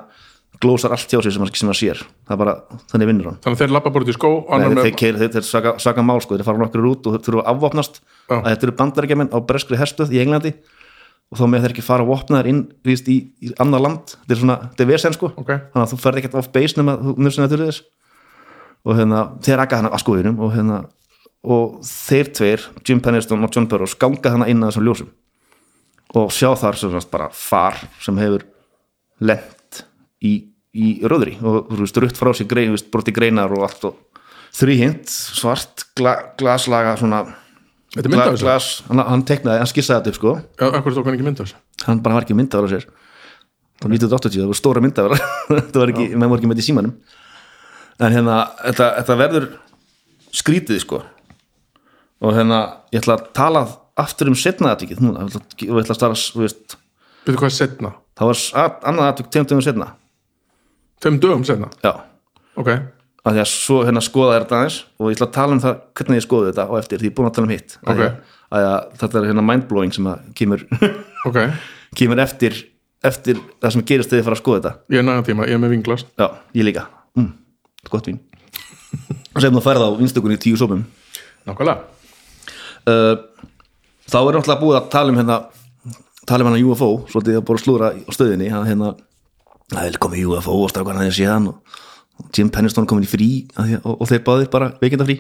glósar 0.63 0.93
allt 0.95 1.11
hjá 1.13 1.21
sig 1.23 1.33
sem, 1.35 1.43
að- 1.43 1.57
sem 1.57 1.69
að 1.69 1.79
sér. 1.81 1.99
Það 2.27 2.33
er 2.35 2.41
bara, 2.41 2.55
þannig 2.93 3.07
vinnur 3.11 3.27
hann. 3.31 3.39
Þannig 3.45 3.57
að 3.57 3.63
þeir 3.65 3.75
lappa 3.77 3.91
bara 3.93 4.05
út 4.07 4.09
í 4.13 4.17
skó 4.17 4.31
Nei, 4.47 4.67
þeir, 4.67 4.97
þeir, 4.97 5.19
þeir, 5.21 5.31
þeir 5.37 5.47
saka, 5.49 5.73
saka 5.83 6.03
mál 6.03 6.21
sko, 6.25 6.37
þeir 6.39 6.45
fara 6.49 6.59
nokkur 6.63 6.87
út 6.91 7.07
og 7.07 7.17
þeir 7.17 7.25
þurfa 7.27 7.43
að 7.45 7.51
afvopnast. 7.53 8.01
Já. 8.31 8.37
að 8.41 8.49
þetta 8.51 8.67
eru 8.67 8.77
bandarækjaman 8.81 9.31
á 9.35 9.39
breskri 9.47 9.77
herstöð 9.81 10.13
í 10.17 10.21
Englandi. 10.25 10.55
Og 11.27 11.39
þá 11.41 11.45
með 11.51 11.65
þeir 11.67 11.73
ekki 11.75 11.83
fara 11.83 12.05
vopnaðar 12.07 12.47
inn 12.47 12.61
víst, 12.87 13.09
í, 13.11 13.17
í 13.43 13.51
annar 13.59 13.81
land. 13.83 14.15
Þetta 14.23 14.33
er 14.37 14.41
svona, 14.43 14.57
þetta 14.71 14.85
er 14.85 14.91
vesen 14.93 15.13
sko. 15.17 15.33
Ok, 15.37 15.49
þannig 15.75 15.83
að 15.83 15.93
þú 15.93 15.99
ferð 16.05 16.21
ekkert 16.23 16.37
off 16.39 16.51
base 16.55 16.77
nema 16.79 16.95
þú 17.03 17.15
nussin 17.19 17.43
þetta 17.49 17.59
þess. 17.67 17.83
Og 18.87 18.95
hérna, 19.01 19.23
þeir 19.43 19.63
akka 19.65 19.81
hana 19.81 19.91
að 19.91 20.03
skoðinum 20.05 20.39
og 20.47 20.53
hérna, 20.55 20.77
og 21.43 21.81
þeir 21.83 22.31
tveir 22.39 22.67
Jim 22.87 23.01
Penniston 23.03 23.43
og 23.43 23.51
John 23.51 23.67
Burroughs 23.67 23.97
ganga 23.99 24.31
hana 24.37 24.47
inn 24.47 24.63
að 24.63 24.71
þessum 24.77 24.87
ljósum. 24.87 25.09
Og 26.15 26.31
sjá 26.31 26.53
þar 26.55 26.79
sem 26.79 26.95
sagt 26.95 27.11
bara 27.11 27.27
far 27.35 27.75
sem 28.01 28.17
hefur 28.23 28.45
lent 29.21 29.56
í, 30.27 30.31
í 30.77 30.93
röðri 31.09 31.37
og 31.43 31.71
þú 31.73 31.81
veist, 31.85 32.01
rutt 32.05 32.19
frá 32.21 32.33
sér 32.37 32.49
grein, 32.51 32.71
þú 32.73 32.77
veist, 32.79 32.91
broti 32.95 33.15
greinar 33.17 33.53
og 33.57 33.65
allt 33.69 33.87
og 33.91 34.23
þrýhint, 34.57 35.11
svart 35.11 35.87
gla, 35.99 36.15
glaslaga 36.41 36.95
svona 37.01 37.25
þessu? 37.97 38.45
glas, 38.45 38.69
hann, 38.91 39.03
hann 39.09 39.25
teknaði, 39.29 39.61
hann 39.63 39.71
skissaði 39.71 40.03
þetta 40.03 40.13
upp 40.13 40.19
sko. 40.21 40.33
Já, 40.61 40.67
akkur 40.81 40.97
tók 40.97 41.07
hann 41.09 41.17
ekki 41.19 41.27
mynd 41.29 41.41
af 41.43 41.49
þessu 41.51 41.87
hann 41.87 42.01
bara 42.05 42.17
var 42.19 42.25
ekki 42.27 42.37
myndaður 42.37 42.67
á 42.67 42.73
sér. 42.73 42.87
Þá 43.77 43.87
1980, 43.93 44.41
það 44.41 44.49
voru 44.51 44.59
stóra 44.59 44.83
myndaður 44.85 45.15
þetta 45.53 45.81
var 45.83 45.93
ekki, 45.93 46.07
menn 46.17 46.31
voru 46.33 46.41
ekki 46.41 46.49
með 46.51 46.57
þetta 46.59 46.65
í 46.65 46.69
símanum. 46.71 46.95
En 48.01 48.13
hérna, 48.17 48.37
þetta, 48.65 48.87
þetta 49.01 49.17
verður 49.21 49.47
skrítið 50.37 50.81
sko. 50.83 51.03
Og 52.25 52.33
hérna, 52.37 52.61
ég 52.93 53.03
ætla 53.05 53.19
að 53.19 53.27
tala 53.37 53.63
aftur 54.01 54.31
um 54.33 54.37
setna 54.41 54.73
aðvikið 54.75 55.03
núna, 55.05 55.25
ég 55.27 55.31
ætla, 55.31 55.43
að- 55.45 55.67
ég 55.69 55.83
ætla 55.85 55.95
að 55.95 56.01
stara, 56.01 56.17
þú 56.37 56.43
veist 56.47 56.77
veitu 57.27 57.39
hvað 57.41 57.49
er 57.51 57.57
setna, 57.57 57.91
það 58.17 58.31
var 58.33 58.41
að, 58.65 58.75
annað 58.91 59.09
aðvik 59.11 59.31
tegum 59.35 59.49
tegum 59.53 59.65
setna 59.69 59.87
tveim 61.03 61.19
dögum 61.23 61.45
setna 61.47 61.71
já, 61.85 61.93
ok, 62.57 62.71
að 63.27 63.37
því 63.37 63.43
að 63.43 63.51
svo 63.51 63.81
hérna 63.87 64.03
skoða 64.05 64.39
þetta 64.39 64.61
aðeins 64.61 64.79
og 65.01 65.11
ég 65.11 65.19
ætla 65.19 65.27
að 65.27 65.35
tala 65.37 65.57
um 65.57 65.63
það 65.65 65.79
hvernig 65.99 66.21
ég 66.21 66.27
skoði 66.27 66.53
þetta 66.53 66.67
og 66.71 66.79
eftir 66.81 67.01
því 67.01 67.09
ég 67.09 67.13
er 67.13 67.17
búin 67.19 67.29
að 67.29 67.37
tala 67.37 67.49
um 67.49 67.55
hitt. 67.55 67.77
Ok. 67.83 68.03
þetta 69.03 69.19
er 69.21 69.29
hérna 69.31 69.45
mindblowing 69.47 69.97
sem 69.97 70.07
að 70.11 70.29
kemur, 70.39 70.63
ok. 71.29 71.41
kemur 71.99 72.23
eftir 72.23 72.61
eftir 73.07 73.41
það 73.63 73.75
sem 73.75 73.85
gerist 73.87 74.11
þegar 74.13 74.23
ég 74.23 74.29
fara 74.29 74.39
að 74.39 74.43
skoða 74.43 74.61
þetta. 74.61 74.73
Ég 74.95 75.03
er 75.03 75.07
nægan 75.07 75.27
tíma, 75.27 75.49
ég 75.51 75.59
er 75.59 75.63
með 75.63 75.75
vinglas 75.75 76.07
Já, 76.17 76.27
ég 76.57 76.67
líka. 76.67 76.87
Mm, 77.19 77.33
Gott 77.91 78.09
vín. 78.11 78.23
Sem 79.37 79.53
þú 79.53 79.63
færð 79.63 79.85
á 79.85 79.91
vinstökunni 79.99 80.39
tíu 80.41 80.59
sopum 80.59 80.87
nákvæmlega, 81.47 81.83
uh, 82.91 83.15
Þá 84.07 84.19
er 84.21 84.37
náttúrulega 84.37 84.63
búið 84.63 84.77
að 84.79 84.91
tala 84.95 85.11
um 85.11 85.19
hérna 85.19 85.37
tala 86.27 86.45
um 86.45 86.51
hérna 86.51 86.71
UFO 86.71 86.91
svolítið 87.11 87.41
að 87.41 87.53
að 87.53 87.63
slúra 87.63 87.91
á 87.91 88.11
stöðinni 88.15 88.51
hérna 88.51 88.93
það 89.73 89.89
er 89.89 89.99
komið 90.03 90.31
UFO 90.31 90.57
og 90.63 90.73
strákan 90.73 91.01
aðeins 91.01 91.19
síðan 91.19 91.51
og, 91.51 91.77
og 92.21 92.31
Jim 92.37 92.51
Penniston 92.55 92.87
komin 92.89 93.07
í 93.07 93.11
frí 93.11 93.29
að, 93.59 93.77
og, 93.83 94.01
og 94.01 94.11
þeir 94.11 94.23
báðir 94.27 94.51
bara 94.53 94.71
veikinda 94.83 95.07
frí. 95.09 95.19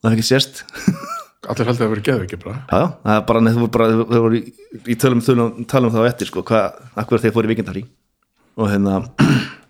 Það 0.00 0.10
er 0.10 0.16
ekki 0.16 0.28
sérst 0.30 0.62
allir 1.50 1.70
haldið 1.70 1.86
að 1.86 1.92
vera 1.94 2.06
geðviki 2.08 2.40
bara. 2.42 2.58
Já, 2.68 2.82
það 3.04 3.16
er 3.16 3.24
bara, 3.30 3.44
þú 3.46 3.62
voru 3.62 3.72
bara 3.76 3.88
þau 3.96 4.20
voru 4.26 4.40
í, 4.40 4.42
í 4.84 4.96
tölum, 5.00 5.22
tölum, 5.24 5.64
tölum 5.70 5.94
þá 5.94 6.00
eftir 6.08 6.30
sko, 6.30 6.44
hvað, 6.46 6.80
akkur 7.00 7.22
þeir 7.22 7.34
fóru 7.36 7.48
í 7.48 7.52
vikindafrí 7.54 7.84
og 8.60 8.70
hérna 8.72 8.98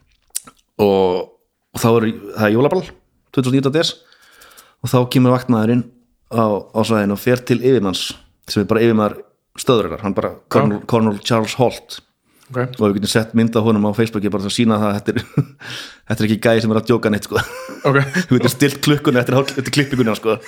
og, 0.86 1.30
og 1.70 1.82
þá 1.82 1.88
er 1.92 2.10
það 2.10 2.46
er 2.48 2.54
jólaball 2.56 2.84
2019 3.36 3.76
des. 3.76 3.94
Og 4.80 4.88
þá 4.88 4.98
kemur 5.12 5.34
vaktmaðurinn 5.36 5.84
á, 6.32 6.46
á 6.72 6.80
svæðin 6.86 7.12
og 7.14 7.20
fer 7.20 7.42
til 7.44 7.58
yfirmanns 7.60 8.10
sem 8.50 8.62
er 8.62 8.70
bara 8.70 8.82
yfirmaður 8.82 9.18
stöðurinnar 9.60 10.04
hann 10.06 10.14
bara, 10.16 10.32
Colonel 10.50 11.18
Charles 11.26 11.58
Holt 11.60 12.00
ok, 12.50 12.58
og 12.78 12.82
við 12.84 12.96
getum 12.98 13.12
sett 13.12 13.34
mynd 13.38 13.56
á 13.56 13.60
honum 13.64 13.86
á 13.88 13.92
Facebooki 13.96 14.30
bara 14.32 14.44
til 14.44 14.50
að 14.50 14.56
sína 14.56 14.78
það 14.80 14.90
að 14.90 14.96
þetta 14.98 15.12
er, 15.12 15.52
þetta 16.10 16.16
er 16.16 16.26
ekki 16.28 16.38
gæði 16.46 16.64
sem 16.64 16.74
er 16.74 16.80
að 16.80 16.88
djóka 16.90 17.12
neitt 17.12 17.28
sko. 17.28 17.42
ok. 17.88 17.98
Þú 18.28 18.38
getur 18.38 18.54
stilt 18.54 18.80
klukkunni 18.84 19.22
eftir, 19.22 19.70
klippinguna 19.70 20.16
sko. 20.18 20.38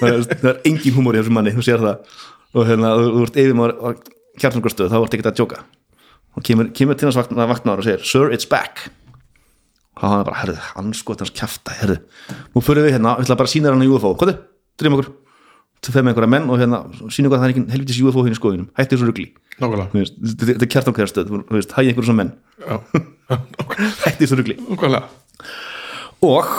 það, 0.00 0.30
er, 0.40 0.62
engin 0.70 0.96
húmor 0.96 1.18
í 1.18 1.22
þessum 1.22 1.38
manni 1.38 1.54
þú 1.56 1.66
sér 1.66 1.84
það. 1.84 2.16
Og 2.50 2.66
hérna, 2.66 2.94
þú, 2.98 3.26
ert 3.26 3.40
yfir 3.44 3.58
maður 3.58 4.00
kjartnungarstöð, 4.40 4.90
þá 4.90 4.98
ert 5.00 5.16
ekki 5.18 5.28
að 5.30 5.38
djóka. 5.38 5.62
Og 6.38 6.46
kemur, 6.46 6.70
kemur 6.74 6.98
til 6.98 7.10
hans 7.10 7.18
vaktnáður 7.20 7.82
og 7.82 7.86
segir 7.86 8.06
Sir, 8.06 8.34
it's 8.34 8.48
back. 8.48 8.88
Og 10.00 10.06
hann 10.06 10.22
er 10.22 10.28
bara, 10.28 10.40
herðu, 10.42 10.60
hann 10.74 10.94
sko 10.96 11.16
hans 11.20 11.34
kjafta 11.36 11.74
herðu, 11.76 11.98
nú 12.54 12.62
fyrir 12.64 12.86
við 12.86 12.96
hérna, 12.96 13.18
við 13.18 13.26
ætla 13.26 13.36
bara 13.36 13.50
að 13.50 13.52
sína 13.52 13.74
hann 13.74 13.84
í 13.84 13.90
UFO, 13.90 14.14
hvað 14.16 14.32
er, 14.32 14.38
drifum 14.80 14.96
okkur 14.96 15.10
til 15.80 15.94
feim 15.94 16.10
einhverja 16.10 16.28
menn 16.30 16.50
og 16.52 16.60
hérna 16.60 16.82
sínum 17.12 17.32
hvað 17.32 17.40
það 17.40 17.46
er 17.46 17.54
ekki 17.54 17.64
helvitis 17.74 18.00
UFO 18.04 18.24
hérna 18.24 18.36
í 18.36 18.40
skoðunum, 18.40 18.68
hætti 18.76 18.98
þessu 18.98 19.08
Þú 19.60 20.00
veist, 20.00 20.18
þetta 20.40 20.64
er 20.64 20.70
þú 21.28 21.56
veist, 21.56 21.72
hæði 21.76 21.92
einhverjum 21.92 22.08
sem 22.08 22.20
menn. 22.20 22.30
Hætti 24.04 24.26
þessu 24.26 24.38
nákvæmlega. 24.40 25.02
Og 26.24 26.52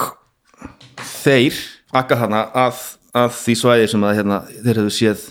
þeir 1.21 1.57
akka 1.97 2.17
þarna 2.21 2.43
að, 2.63 2.83
að 3.17 3.33
því 3.39 3.55
svæði 3.61 3.87
sem 3.93 4.05
að 4.05 4.17
hérna, 4.19 4.39
þeir 4.59 4.81
hefðu 4.81 4.93
séð 4.97 5.25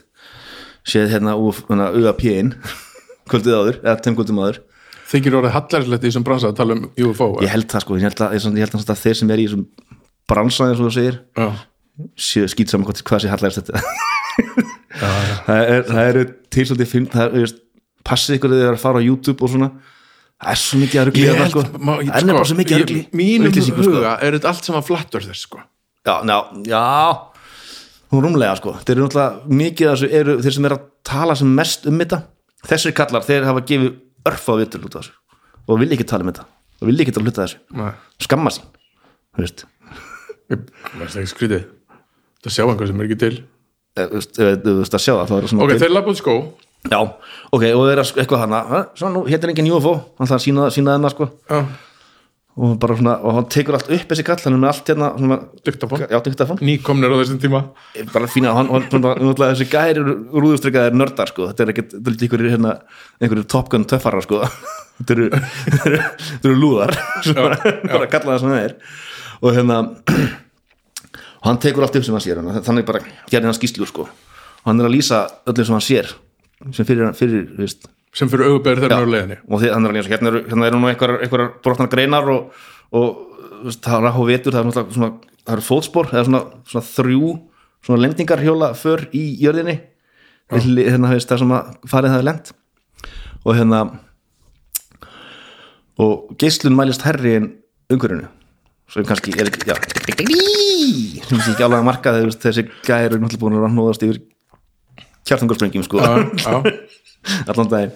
séð 0.90 1.14
hérna 1.14 1.37
úr 1.38 1.62
hérna, 1.68 1.90
UAP-in 1.94 2.53
kvöldið 3.31 3.57
áður, 3.61 3.81
eða 3.85 3.96
tveim 4.03 4.18
kvöldum 4.18 4.42
áður. 4.42 4.61
Þykir 5.11 5.40
orðið 5.40 5.57
hallærislegt 5.57 6.05
í 6.05 6.11
þessum 6.11 6.26
bransa 6.26 6.50
að 6.50 6.59
tala 6.61 6.76
um 6.76 6.85
UFO 7.07 7.33
ég 7.42 7.50
held 7.50 7.66
það 7.70 7.83
sko, 7.83 7.96
ég 7.98 8.07
held 8.07 8.20
að, 8.22 8.37
ég 8.38 8.66
held 8.66 8.76
að, 8.79 8.85
að 8.94 9.00
þeir 9.00 9.18
sem 9.18 9.33
er 9.35 9.42
í 9.42 9.46
þessum 9.48 9.64
bransan 10.31 10.70
eins 10.70 10.83
og 10.83 10.87
þú 10.87 10.92
segir 10.94 11.16
já, 11.35 11.48
séu 12.20 12.48
skýt 12.50 12.72
saman 12.72 12.87
hvað 12.90 13.24
sé 13.24 13.31
hallægist 13.33 13.62
þetta. 13.62 13.83
Það, 15.00 15.61
er, 15.70 15.83
það 15.87 16.09
eru 16.11 16.22
til 16.53 16.64
svolítið 16.66 16.88
film, 16.90 17.07
það 17.12 17.35
er, 17.40 17.53
passið 18.07 18.37
ykkur 18.38 18.53
þegar 18.57 18.74
að 18.76 18.83
fara 18.83 19.00
á 19.00 19.07
YouTube 19.07 19.44
og 19.46 19.53
svona. 19.53 19.68
Það 20.40 20.50
er 20.55 20.61
svo 20.62 20.79
mikið 20.81 21.00
að 21.00 21.07
rugli 21.11 21.22
ég 21.22 21.31
þarna, 21.31 21.44
held 21.44 21.53
sko. 21.53 21.62
það 21.70 22.00
er 22.00 22.07
nefnilega 22.11 22.48
svo 22.50 22.57
mikið 22.59 22.74
að 22.74 22.81
ég- 22.81 22.88
rugli 22.88 23.03
mínum 23.20 23.55
sko. 23.55 23.74
huga 23.85 24.12
er 24.24 24.37
þetta 24.37 24.50
allt 24.50 24.68
saman 24.70 24.87
flattur 24.87 25.26
þess 25.26 25.44
sko. 25.46 25.61
Já, 26.09 26.14
já, 26.26 26.38
já. 26.70 26.85
Hún 28.11 28.24
rúmlega 28.24 28.57
sko, 28.59 28.74
þeir 28.83 28.94
eru 28.96 29.07
náttúrulega 29.07 29.57
mikið 29.61 29.90
þessu 29.92 30.11
eru 30.20 30.37
þeir 30.42 30.57
sem 30.57 30.68
eru 30.70 30.79
að 30.81 30.87
tala 31.11 31.37
sem 31.38 31.55
mest 31.61 31.87
um 31.87 32.00
þetta. 32.00 32.22
Þessir 32.70 32.96
kallar, 32.96 33.26
þeir 33.29 33.46
hafa 33.48 33.64
gefið 33.68 33.90
örfa 34.31 34.57
á 34.57 34.61
vitur 34.64 34.87
út 34.88 34.96
af 34.96 35.05
þessu 35.05 35.14
og 35.70 35.79
vilja 35.85 35.94
ekki 35.98 36.09
tala 36.11 36.24
um 36.26 36.33
þetta. 36.33 36.46
Og 36.81 36.88
vilja 36.88 37.05
ekki 37.05 37.14
tala 37.14 37.29
hluta 37.29 37.44
þessu. 37.44 37.61
Nei. 37.79 37.92
skamma 38.26 38.50
sín, 38.50 38.64
þú 39.37 39.44
veist. 39.44 39.66
Ég 40.50 41.80
það 42.44 42.55
sjá 42.57 42.64
einhver 42.68 42.88
sem 42.90 43.00
er 43.00 43.09
ekki 43.11 43.18
til. 43.24 43.37
Eh, 43.98 44.07
þú 44.07 44.16
veist, 44.20 44.38
ef 44.38 44.59
þú 44.64 44.74
veist 44.81 44.94
að 44.98 45.05
sjá 45.05 45.12
það, 45.18 45.37
er 45.37 45.44
það 45.44 45.53
svona 45.53 45.64
ok, 45.66 45.76
þeir 45.85 45.94
lappa 45.96 46.11
út 46.14 46.20
skó. 46.22 46.35
Já, 46.90 46.98
ok, 47.53 47.64
og 47.76 47.87
þeir 47.90 48.00
að- 48.00 48.16
eitthvað 48.22 48.40
hana 48.46 48.61
"Ha, 48.70 48.79
svona 48.96 49.12
nú, 49.18 49.26
hérna 49.29 49.44
er 49.44 49.50
engin 49.53 49.72
UFO, 49.74 49.94
hann 50.16 50.26
ætla 50.26 50.37
að 50.38 50.44
sína, 50.46 50.70
sína 50.72 50.94
þennan 50.96 51.11
sko, 51.12 51.26
já, 51.50 51.59
og 52.57 52.79
bara 52.81 52.96
svona 52.96 53.12
og 53.22 53.35
hann 53.35 53.44
tekur 53.53 53.74
allt 53.76 53.90
upp 53.90 54.09
þessi 54.09 54.24
kall, 54.24 54.40
hann 54.44 54.55
er 54.55 54.59
með 54.62 54.70
allt 54.70 54.88
hérna 54.88 55.11
svona, 55.18 55.38
dyktafón, 55.64 56.07
já, 56.09 56.18
diktafón. 56.24 56.59
Nýkomnir 56.64 57.12
á 57.12 57.16
þessum 57.20 57.38
tíma. 57.42 57.61
Bara 58.14 58.26
fína, 58.26 58.55
hann, 58.57 58.68
hann, 58.72 58.88
hann, 58.90 59.03
hann, 59.05 59.35
þessi 59.35 59.68
gæri 59.68 60.00
rúðustrykkaðir 60.33 60.96
nördar 60.96 61.29
sko. 61.29 61.48
þetta 61.53 61.61
er 61.66 61.72
ekkert, 61.74 61.90
þetta 62.00 62.11
er 62.11 62.16
einhverjir 62.24 62.50
hérna, 62.57 62.72
einhverjir 63.20 63.46
Top 63.48 63.68
Gun 63.68 63.85
töffarar 63.85 64.22
sko. 64.24 64.40
þetta 65.00 65.11
eru 65.16 65.29
þetta 65.76 66.48
eru- 66.48 66.57
lúðar 66.61 66.96
bara, 67.35 67.57
bara 67.88 68.07
kalla 68.07 68.37
það 68.37 68.40
sem 68.40 68.50
það 68.50 68.64
er 68.64 68.74
og 69.42 69.55
hérna 69.57 69.79
og 71.40 71.46
hann 71.48 71.59
tekur 71.62 71.83
allt 71.87 71.96
upp 71.96 72.05
sem 72.05 72.14
hann 72.14 72.24
sér 72.24 72.40
hann- 72.42 72.62
þannig 72.64 72.87
bara 72.87 73.00
gerði 73.31 73.48
hann 73.48 73.57
skýslu 73.57 73.87
sko. 73.88 74.03
og 74.03 74.66
hann 74.66 74.81
er 74.81 74.88
að 74.88 74.96
lýsa 74.96 75.22
öllum 75.46 75.64
sem 75.66 75.74
hann 75.74 75.88
sér 75.88 76.12
sem 76.74 76.85
fyrir, 76.85 77.12
fyrir 77.16 77.46
veist, 77.57 77.87
sem 78.12 78.29
fyrir 78.29 78.50
auðbæri 78.50 78.83
þeirra 78.83 79.00
á 79.00 79.05
leiðinni. 79.09 79.38
Og 79.48 79.62
því, 79.62 79.70
hann 79.72 79.87
er 79.87 79.92
að 79.92 79.96
lýsa, 79.96 80.11
hérna 80.12 80.29
eru, 80.33 80.42
hérna 80.50 80.66
eru 80.68 80.81
nú 80.81 80.90
einhverjar, 80.90 81.53
brotnar 81.64 81.88
greinar 81.88 82.29
og, 82.29 82.50
og 82.92 83.07
veist, 83.64 83.81
það 83.81 83.96
er 83.96 84.05
ráð 84.11 84.26
vetur, 84.29 84.57
það 84.57 84.68
er 84.68 84.92
svona, 84.96 85.11
það 85.46 85.55
eru 85.57 85.64
fótspor, 85.64 86.11
eða 86.12 86.26
svona, 86.29 86.42
svona 86.68 86.88
þrjú 86.90 87.31
svona 87.87 88.03
lendingarhjóla 88.05 88.74
för 88.76 89.07
í 89.16 89.24
jörðinni. 89.40 89.79
Hérna, 90.53 91.14
veist, 91.14 91.31
það 91.31 91.44
sem 91.44 91.55
að 91.57 91.70
farið 91.88 92.12
það 92.14 92.20
er 92.20 92.29
lent. 92.29 92.53
Og 93.40 93.57
hérna 93.57 93.81
og 96.00 96.35
geislun 96.40 96.76
mælist 96.76 97.05
herri 97.07 97.38
en 97.38 97.48
umhverjunu 97.92 98.29
sem 98.90 99.05
kannski 99.07 99.33
er 99.38 99.48
ekki, 99.50 99.66
já. 99.70 99.76
Sem 101.29 101.38
sé 101.40 101.53
ekki 101.55 101.64
alveg 101.66 101.79
að 101.81 101.87
marka 101.87 102.12
þessi 102.18 102.64
gæri 102.87 103.07
eru 103.11 103.20
náttúrulega 103.22 103.42
búin 103.44 103.59
að 103.59 103.64
rannóðast 103.66 104.05
yfir 104.07 104.20
kjartangarsprengjum 105.29 105.85
sko. 105.87 106.00
Allan 107.50 107.70
daginn. 107.70 107.92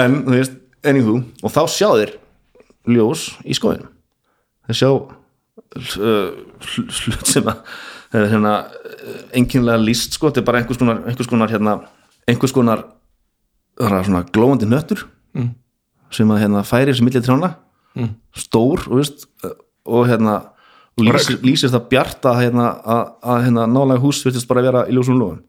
En 0.00 0.18
þú 0.26 0.36
veist, 0.36 0.58
anywho 0.88 1.16
og 1.42 1.52
þá 1.54 1.62
sjá 1.70 1.88
þeir 1.98 2.12
ljós 2.92 3.26
í 3.46 3.54
skoðinu 3.56 3.88
þeir 4.66 4.78
sjá 4.78 4.88
uh, 4.90 5.08
hl- 6.66 6.86
hlut 6.88 7.28
sem 7.30 7.46
að 7.50 7.60
það 8.12 8.18
er 8.26 8.32
hérna 8.32 8.54
enginlega 9.38 9.80
líst 9.82 10.16
sko, 10.18 10.28
þetta 10.30 10.42
er 10.42 10.46
bara 10.48 10.60
einhvers 10.62 10.80
konar 10.80 10.98
einhvers 11.08 11.30
konar 11.30 11.52
hérna, 11.52 11.74
einhvers 12.28 12.54
konar 12.56 12.82
það 13.80 13.98
er 14.00 14.08
svona 14.10 14.24
glóandi 14.34 14.68
nöttur 14.70 15.06
Mm. 15.32 15.46
sem 16.12 16.28
að 16.28 16.42
hérna 16.42 16.60
færi 16.68 16.92
sem 16.92 17.06
millið 17.08 17.22
trjána 17.24 17.54
Mm. 17.96 18.10
stór 18.36 18.82
og, 18.90 18.98
veist, 18.98 19.22
og 19.86 20.08
hérna 20.10 20.36
lýsir, 21.00 21.38
lýsir 21.44 21.72
það 21.72 21.88
bjart 21.92 22.28
að 22.28 22.40
hérna, 22.44 22.68
að, 22.84 23.02
að 23.22 23.44
hérna 23.46 23.66
nálega 23.70 24.02
hús 24.02 24.20
virtist 24.26 24.48
bara 24.50 24.64
vera 24.64 24.84
í 24.88 24.96
ljósum 24.96 25.18
lóðum 25.20 25.42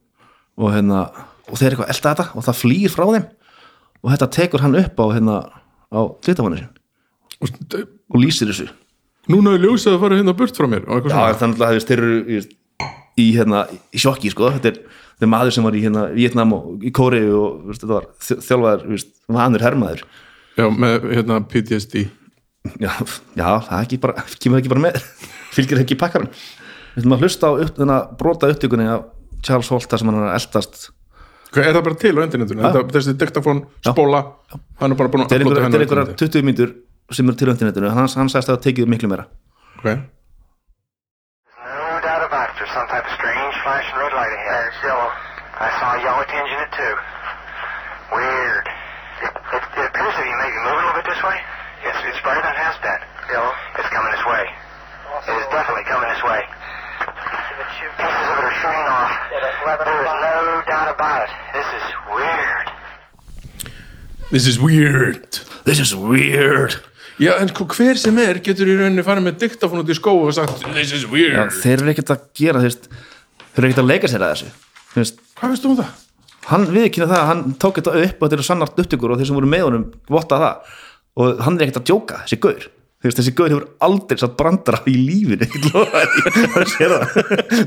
og 0.58 0.74
hérna 0.74 1.04
og 1.50 1.60
þeir 1.60 1.74
eitthvað 1.74 1.91
elda 1.91 2.13
þetta 2.13 2.26
og 2.34 2.46
það 2.46 2.60
flýr 2.62 2.93
frá 2.93 3.06
þeim. 3.10 3.28
Og 4.04 4.12
þetta 4.12 4.30
tekur 4.36 4.63
hann 4.63 4.80
upp 4.80 5.00
á 5.00 5.06
hérna 5.15 5.36
á 5.93 6.02
glitafannu 6.24 6.60
sin 6.60 6.72
Og 7.43 8.19
lýsir 8.19 8.48
þessu. 8.52 8.69
Núna 9.32 9.56
er 9.56 9.63
ljósið 9.63 9.96
að 9.96 10.04
fara 10.04 10.17
hérna 10.19 10.36
burt 10.38 10.58
frá 10.58 10.67
mér 10.69 10.86
Já, 11.08 11.36
þannig 11.39 11.63
að 11.63 11.80
þeir 11.88 12.02
eru 12.02 12.17
í, 12.24 12.41
í, 13.19 13.28
hérna, 13.36 13.63
í 13.91 14.02
sjokki 14.02 14.32
sko. 14.32 14.52
þetta, 14.56 14.74
er, 14.74 15.00
þetta 15.15 15.28
er 15.28 15.32
maður 15.32 15.56
sem 15.56 15.67
var 15.67 15.78
í 15.78 15.84
hérna, 15.84 16.06
Vietnam 16.15 16.56
og 16.56 16.84
í 16.84 16.91
Kóreu 16.96 17.30
og 17.39 17.69
veist, 17.69 17.84
þetta 17.84 17.93
var 17.93 18.10
þjálfaður, 18.24 19.06
vanur 19.38 19.65
hermaður. 19.67 20.04
Já, 20.60 20.67
með 20.69 21.08
hérna 21.10 21.39
PTSD 21.50 22.04
já, 22.80 22.91
já, 23.36 23.47
það 23.67 23.80
ekki 23.84 23.97
bara, 24.04 24.23
kemur 24.39 24.62
ekki 24.62 24.71
bara 24.71 24.84
með 24.86 24.99
fylgir 25.56 25.82
ekki 25.84 25.97
pakkarum 25.99 26.30
við 26.32 27.02
ætlum 27.04 27.15
að 27.17 27.23
hlusta 27.26 27.49
á 27.49 27.52
upp, 27.65 27.82
brota 28.19 28.49
upptökunni 28.54 28.86
af 28.88 29.10
Charles 29.43 29.67
Holt 29.73 29.89
þar 29.91 29.99
sem 30.04 30.12
hann 30.12 30.21
er 30.23 30.36
eldast 30.38 30.89
Hvað, 31.54 31.67
er 31.69 31.76
það 31.76 31.84
bara 31.86 31.97
til 32.02 32.13
á 32.17 32.21
internetinu? 32.26 32.63
Þetta, 32.65 32.82
þessi 32.95 33.13
diktafón, 33.21 33.60
spóla 33.86 34.21
hann 34.82 34.95
er 34.95 34.97
bara 34.97 35.12
búin 35.13 35.26
að 35.28 35.36
einhverjar- 35.36 35.67
henni 35.67 35.78
eru 35.78 35.86
einhverjar 35.86 36.08
internetið. 36.08 36.32
20 36.39 36.47
mínútur 36.47 36.71
sem 37.13 37.28
eru 37.30 37.38
til 37.38 37.49
á 37.52 37.54
internetinu 37.54 37.91
hann, 37.93 38.08
hann 38.10 38.32
sagðist 38.32 38.49
að 38.49 38.56
það 38.58 38.63
tekið 38.69 38.89
miklu 38.95 39.10
meira 39.12 39.28
Ok. 39.84 39.86
No 41.67 41.99
doubt 42.02 42.23
about 42.26 42.47
it. 42.49 42.56
There's 42.58 42.71
some 42.73 42.88
type 42.88 43.04
of 43.06 43.13
strange 43.19 43.54
flashing 43.67 43.97
red 43.99 44.13
light 44.15 44.32
ahead. 44.32 44.63
There's 44.63 44.80
yellow. 44.88 45.10
I 45.60 45.69
saw 45.78 45.89
yellow 45.99 46.23
tinging 46.32 46.60
it 46.63 46.71
too. 46.80 46.93
Weird. 48.15 48.65
It, 49.28 49.34
it, 49.36 49.63
it 49.78 49.86
appears 49.91 50.15
to 50.15 50.21
be 50.23 50.32
maybe 50.41 50.58
moving 50.63 50.73
a 50.73 50.88
little 50.88 50.95
bit 51.04 51.06
this 51.12 51.21
way. 51.28 51.38
Yes, 51.84 51.96
it's 52.10 52.19
brighter 52.24 52.41
than 52.43 52.56
it 52.56 52.62
has 52.67 52.78
been. 52.86 53.02
Yellow. 53.32 53.52
It's 53.80 53.89
coming 53.96 54.12
this 54.15 54.26
way. 54.26 54.43
It 55.30 55.36
is 55.41 55.48
definitely 55.52 55.86
coming 55.91 56.10
this 56.13 56.24
way. 56.24 56.41
Pieces 58.00 58.28
of 58.32 58.38
it 58.39 58.46
are 58.50 58.58
shooting 58.63 58.88
off. 58.98 59.12
There 59.30 60.00
is 60.04 60.15
no 60.24 60.63
doubt 60.67 60.89
about 60.96 61.19
it. 61.28 61.32
This 61.58 61.69
is 61.80 61.86
weird. 62.15 62.67
This 64.32 64.46
is 64.48 64.58
weird 64.60 65.39
this 65.63 65.80
is 65.80 65.93
weird 65.96 66.76
Já, 67.22 67.36
en 67.38 67.48
sko, 67.52 67.67
hver 67.69 68.00
sem 68.02 68.17
er 68.24 68.39
getur 68.43 68.67
í 68.72 68.76
rauninni 68.80 69.04
farið 69.06 69.28
með 69.28 69.36
diktafón 69.43 69.84
út 69.84 69.91
í 69.93 69.96
skó 69.96 70.15
og 70.26 70.32
sagt 70.36 70.63
This 70.74 70.91
is 70.98 71.04
Já, 71.06 71.12
weird 71.13 71.54
þeir 71.60 71.76
eru 71.84 71.91
ekkert 71.93 72.13
að 72.15 72.24
gera 72.39 72.63
þeir, 72.63 72.78
eru 73.54 73.69
ekkert 73.69 73.84
að 73.84 73.91
leika 73.91 74.10
sér 74.10 74.26
að 74.26 74.34
þessu 74.34 74.50
Þú 74.93 75.00
veist, 75.04 75.22
Hvað 75.38 75.54
veistu 75.54 75.69
um 75.69 75.78
það? 75.84 75.91
hann 76.50 76.65
viðkynna 76.76 77.08
það 77.08 77.22
að 77.22 77.30
hann 77.30 77.43
tók 77.62 77.78
þetta 77.80 77.93
upp 78.02 78.17
og 78.17 78.26
þetta 78.26 78.38
eru 78.39 78.46
sannart 78.50 78.82
upptökur 78.84 79.13
og 79.13 79.22
þeir 79.22 79.30
sem 79.30 79.38
voru 79.38 79.52
með 79.54 79.62
honum 79.67 79.86
votta 80.12 80.39
það 80.41 80.74
og 81.19 81.43
hann 81.45 81.58
er 81.58 81.67
ekkert 81.67 81.82
að 81.84 81.89
djóka, 81.91 82.21
þessi 82.23 82.39
gaur. 82.43 82.69
Veist, 83.04 83.19
þessi 83.19 83.34
gaur 83.36 83.52
hefur 83.52 83.65
aldrei 83.84 84.21
satt 84.21 84.38
brandara 84.39 84.80
í 84.88 84.93
lífinu 84.95 85.43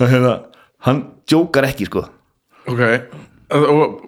hérna, 0.00 0.38
hann 0.88 1.04
djókar 1.28 1.68
ekki 1.68 1.90
sko. 1.90 2.06
Ok, 2.72 2.80
og 3.52 4.00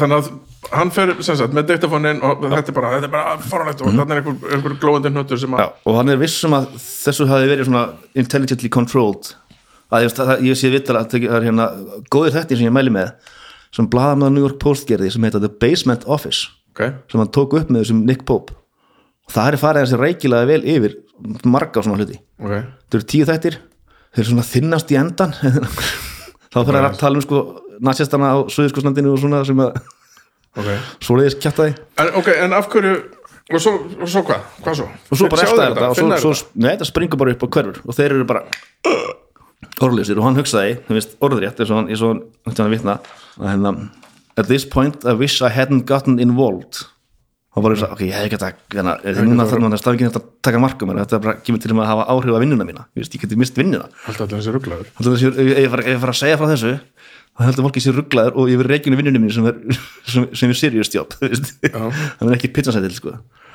þannig 0.00 0.18
að 0.18 0.32
hann 0.74 0.90
fer 0.94 1.12
sem 1.22 1.36
sagt 1.38 1.54
með 1.54 1.68
diktafónin 1.70 2.22
og 2.24 2.42
þetta 2.42 2.72
er 2.72 2.76
bara, 2.76 2.90
þetta 2.96 3.08
er 3.08 3.12
bara 3.12 3.34
faranlegt 3.44 3.82
og 3.84 3.92
þarna 3.92 4.16
er 4.16 4.20
einhver, 4.22 4.54
einhver 4.56 4.76
glóðandi 4.82 5.12
hnöttur 5.12 5.40
sem 5.40 5.54
Já, 5.54 5.66
að 5.68 5.90
og 5.90 5.98
hann 6.00 6.10
er 6.10 6.20
vissum 6.20 6.56
að 6.56 6.70
þessu 6.80 7.26
hafi 7.30 7.50
verið 7.50 7.68
svona 7.68 7.84
intelligently 8.18 8.70
controlled 8.72 9.34
að 9.94 10.06
ég, 10.06 10.16
það, 10.18 10.34
ég 10.48 10.60
sé 10.60 10.72
vitað 10.72 11.00
að 11.00 11.14
það 11.14 11.38
er 11.38 11.48
hérna 11.48 11.68
góðir 12.12 12.36
þættir 12.36 12.60
sem 12.60 12.68
ég 12.68 12.74
mæli 12.74 12.94
með 12.94 13.32
sem 13.74 13.88
blaðamaður 13.90 14.34
New 14.34 14.44
York 14.44 14.60
Post 14.62 14.88
gerði 14.90 15.12
sem 15.14 15.26
heita 15.26 15.42
The 15.42 15.50
Basement 15.50 16.06
Office 16.10 16.50
Ok, 16.74 16.82
sem 17.10 17.20
hann 17.22 17.30
tók 17.30 17.54
upp 17.54 17.68
með 17.70 17.84
þessum 17.84 18.00
Nick 18.02 18.24
Pope. 18.26 18.56
Og 19.24 19.34
það 19.34 19.52
er 19.52 19.56
farið 19.62 19.84
þessi 19.84 19.98
reikilega 20.00 20.48
vel 20.50 20.64
yfir 20.72 20.96
marga 21.46 21.84
svona 21.84 22.00
hluti. 22.00 22.18
Ok, 22.42 22.50
þetta 22.50 22.98
eru 22.98 23.06
tíu 23.12 23.28
þættir 23.28 23.58
þeir 24.14 24.30
svona 24.30 24.46
þinnast 24.46 24.94
í 24.94 24.98
endan 24.98 25.34
þá 26.52 26.58
fyrir 26.60 26.80
að 26.80 26.98
tala 27.00 27.20
um 27.20 27.24
sko 27.24 27.42
nazistana 27.84 28.30
á 28.30 28.36
Suðurskoslandinu 28.52 29.14
og 29.14 29.20
svona 29.22 29.42
sem 29.46 29.60
að 29.62 29.74
ok. 30.54 30.70
svoleiðis 31.02 31.38
kjáta 31.42 31.66
því 31.66 31.74
en, 32.02 32.30
en 32.46 32.56
af 32.56 32.70
hverju 32.72 32.94
og 33.44 33.60
svo, 33.60 33.74
og 33.98 34.08
svo 34.08 34.22
hvað, 34.24 34.46
hvað 34.64 34.78
svo? 34.80 34.88
og 34.88 35.20
svo 35.20 35.30
bara 35.32 35.46
eftir 35.46 35.64
þetta 35.64 35.90
svo, 35.98 36.06
svo, 36.22 36.34
þetta? 36.36 36.60
nei, 36.62 36.70
þetta 36.70 36.88
springur 36.88 37.20
bara 37.20 37.34
upp 37.34 37.44
á 37.44 37.48
hverfur 37.56 37.80
og 37.82 37.98
þeir 37.98 38.16
eru 38.16 38.28
bara 38.30 38.44
orðlýsir 39.84 40.20
og 40.20 40.28
hann 40.28 40.40
hugsaði, 40.40 40.78
þú 40.86 40.96
veist, 40.98 41.14
orðrétt 41.24 41.60
eins 41.60 41.70
og 41.70 41.80
hann, 41.80 41.92
eins 41.92 42.02
og 42.04 42.14
hann, 42.14 42.24
hann, 42.56 42.72
vitna 42.72 42.98
að 43.38 43.46
hérna, 43.50 43.74
at 44.40 44.50
this 44.50 44.66
point 44.66 45.06
I 45.06 45.14
wish 45.18 45.42
I 45.42 45.52
hadn't 45.54 45.86
gotten 45.90 46.20
involved. 46.22 46.84
Og 47.54 47.62
bara 47.62 47.76
þess 47.76 47.86
að, 47.86 47.92
ok, 47.94 48.00
ég 48.08 48.14
hef 48.18 48.24
ekki 48.34 48.78
hérna, 48.78 48.96
núna 49.22 49.44
þarf 49.46 49.62
maður 49.62 49.76
að 49.76 49.82
stafi 49.84 50.00
ekki 50.00 50.08
að 50.10 50.30
taka 50.42 50.60
markum 50.62 50.90
þetta 50.90 51.18
er 51.20 51.20
bara 51.22 51.34
kemur 51.46 51.60
til 51.62 51.70
að 51.70 51.84
hafa 51.86 52.06
áhrif 52.10 52.34
á 52.34 52.42
vinnuna 52.42 52.66
mína 52.66 52.88
ég 52.98 53.04
veist, 53.04 53.14
ég 53.14 53.22
geti 53.22 53.38
mist 53.38 53.60
vinnuna. 53.60 53.86
Alltaf 54.10 54.26
allir 54.26 54.40
þessi 54.40 54.54
rugglaður 54.56 54.88
Heldur 54.96 55.14
þessi, 55.14 55.30
ef 55.30 55.60
ég 55.62 55.70
fara, 55.70 55.84
ef 55.84 55.92
ég 55.94 56.02
fara 56.02 56.14
að 56.16 56.18
segja 56.18 56.40
frá 56.40 56.48
þessu 56.50 56.72
þá 57.34 57.48
heldur 57.48 57.66
fólki 57.66 57.82
sér 57.82 57.96
rugglaður 57.98 58.36
og 58.38 58.50
ég 58.50 58.60
verið 58.60 58.76
reikinu 58.76 58.98
vinnunum 58.98 59.24
mín 59.24 59.32
sem 59.34 59.46
er, 59.50 59.56
sem, 60.12 60.26
sem 60.38 60.52
er 60.52 60.58
serious 60.58 60.90
job 60.94 61.14
það 61.18 62.28
er 62.28 62.36
ekki 62.36 62.52
pizzasætil 62.54 62.94
sko. 62.94 63.14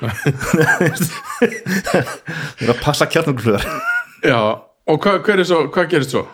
það 1.90 2.00
er 2.00 2.74
að 2.74 2.82
passa 2.82 3.08
kjarnarklöðar 3.08 3.64
já, 4.24 4.40
og 4.90 5.00
hva, 5.00 5.16
hver 5.24 5.42
er 5.42 5.48
svo, 5.48 5.64
hvað 5.72 5.90
gerist 5.94 6.14
svo? 6.14 6.26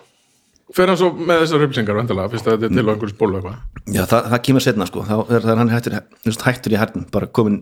fer 0.74 0.90
hann 0.90 0.98
svo 0.98 1.12
með 1.14 1.44
þessar 1.44 1.64
upplýsingar 1.66 1.98
vendilega, 2.00 2.30
fyrst 2.32 2.48
að 2.48 2.56
þetta 2.56 2.66
er 2.66 2.74
til 2.74 2.86
á 2.86 2.90
einhverju 2.92 3.14
spólu 3.14 3.38
eitthvað? 3.38 3.58
Já, 3.86 4.02
það, 4.10 4.30
það 4.32 4.40
kemur 4.48 4.64
setna 4.64 4.88
sko. 4.88 5.04
þá 5.06 5.14
er, 5.20 5.44
það 5.44 5.52
er 5.52 5.60
hann 5.60 5.72
hættur, 5.72 5.96
hættur 6.46 6.74
í 6.74 6.80
hærnum 6.80 7.04
bara 7.14 7.28
komin, 7.38 7.60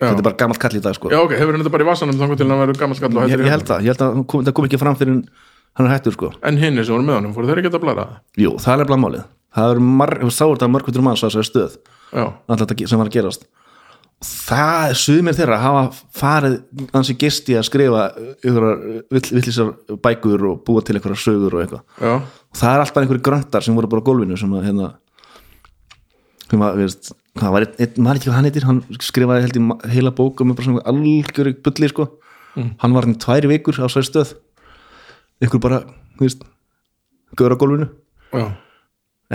þetta 0.00 0.16
er 0.16 0.26
bara 0.26 0.38
gammal 0.40 0.58
kall 0.64 0.74
í 0.74 0.82
dag 0.82 0.96
sko. 0.98 1.12
já 1.14 1.20
ok, 1.20 1.36
hefur 1.38 1.54
hann 1.54 1.62
þetta 1.62 1.74
bara 1.76 1.86
í 1.86 1.90
vasanum 1.90 2.18
þannig 2.18 2.40
til 2.40 2.48
hann 2.50 2.62
verður 2.64 2.80
gammal 2.82 2.98
skall 2.98 3.12
og 3.12 3.22
hættur 3.22 3.44
í 3.44 3.46
ég 3.46 3.54
held 3.54 3.68
það, 3.70 3.86
ég 3.86 3.94
held 3.94 4.04
að 4.06 4.24
kom, 4.32 4.44
það 4.48 4.56
kom 4.58 4.68
ekki 4.68 4.82
fram 4.82 4.98
fyrir 4.98 5.20
hann 5.78 5.86
er 5.86 5.94
hættur 5.94 6.16
sko. 6.16 6.32
en 6.42 6.58
hinni 6.58 6.82
sem 6.82 6.96
voru 6.96 7.06
með 7.06 7.20
honum, 7.20 7.36
fóru 7.36 7.52
þeir 7.52 7.62
ekki 7.62 7.70
að 7.70 7.86
blara 7.86 8.08
jú, 8.34 8.56
það 8.58 8.74
er 8.74 8.82
nefnilega 8.82 9.04
málið. 9.06 9.28
Það 9.50 9.72
er 9.74 9.80
marg, 9.82 10.20
sáur 10.30 10.52
þetta 10.54 10.70
mörgvöldur 10.70 11.02
manns 11.02 11.22
á 11.22 11.26
þessari 11.26 11.48
stöð. 11.48 11.72
Já, 12.14 12.22
alltaf 12.46 12.82
sem 12.86 13.00
var 13.00 13.08
að 13.10 13.16
gerast 13.16 13.48
það 14.20 14.94
sumir 15.00 15.36
þeirra 15.36 15.60
hafa 15.62 15.84
farið 16.16 16.56
ansi 16.96 17.16
gisti 17.20 17.56
að 17.56 17.68
skrifa 17.70 18.02
villisar 18.44 19.70
bækur 20.04 20.44
og 20.50 20.58
búa 20.66 20.82
til 20.84 20.98
einhverja 20.98 21.22
sögur 21.22 21.56
og 21.56 21.62
eitthvað. 21.64 21.84
Já, 21.96 22.12
og 22.20 22.60
það 22.60 22.74
er 22.74 22.84
alltaf 22.84 23.02
einhverju 23.04 23.24
gröntar 23.30 23.64
sem 23.64 23.78
voru 23.78 23.90
bara 23.92 24.04
á 24.04 24.08
gólfinu 24.10 24.36
sem 24.40 24.52
að 24.58 24.66
hérna 24.68 24.90
sem 26.50 26.64
að, 26.66 26.78
veist, 26.82 27.12
hvað 27.38 27.54
var 27.54 27.66
einn, 27.68 27.98
maður 28.02 28.18
ekki 28.18 28.28
hvað 28.28 28.36
hann 28.36 28.48
heitir 28.48 28.66
hann 28.68 28.80
skrifaði 29.06 29.44
held 29.46 29.58
í 29.60 29.64
heila 29.94 30.14
bók 30.18 30.42
um 30.42 30.52
bara 30.52 30.66
svona 30.66 30.86
algjöru 30.90 31.54
bulli 31.64 31.90
sko. 31.92 32.08
Hann 32.82 32.96
var 32.96 33.06
í 33.06 33.14
tværi 33.22 33.50
vikur 33.52 33.78
á 33.78 33.86
svo 33.86 34.02
stöð. 34.04 34.34
Einhver 35.40 35.62
bara, 35.62 35.84
þú 36.18 36.26
veist 36.26 36.42
gaur 37.38 37.54
á 37.54 37.60
gólfinu. 37.60 37.86
Já. 38.34 38.50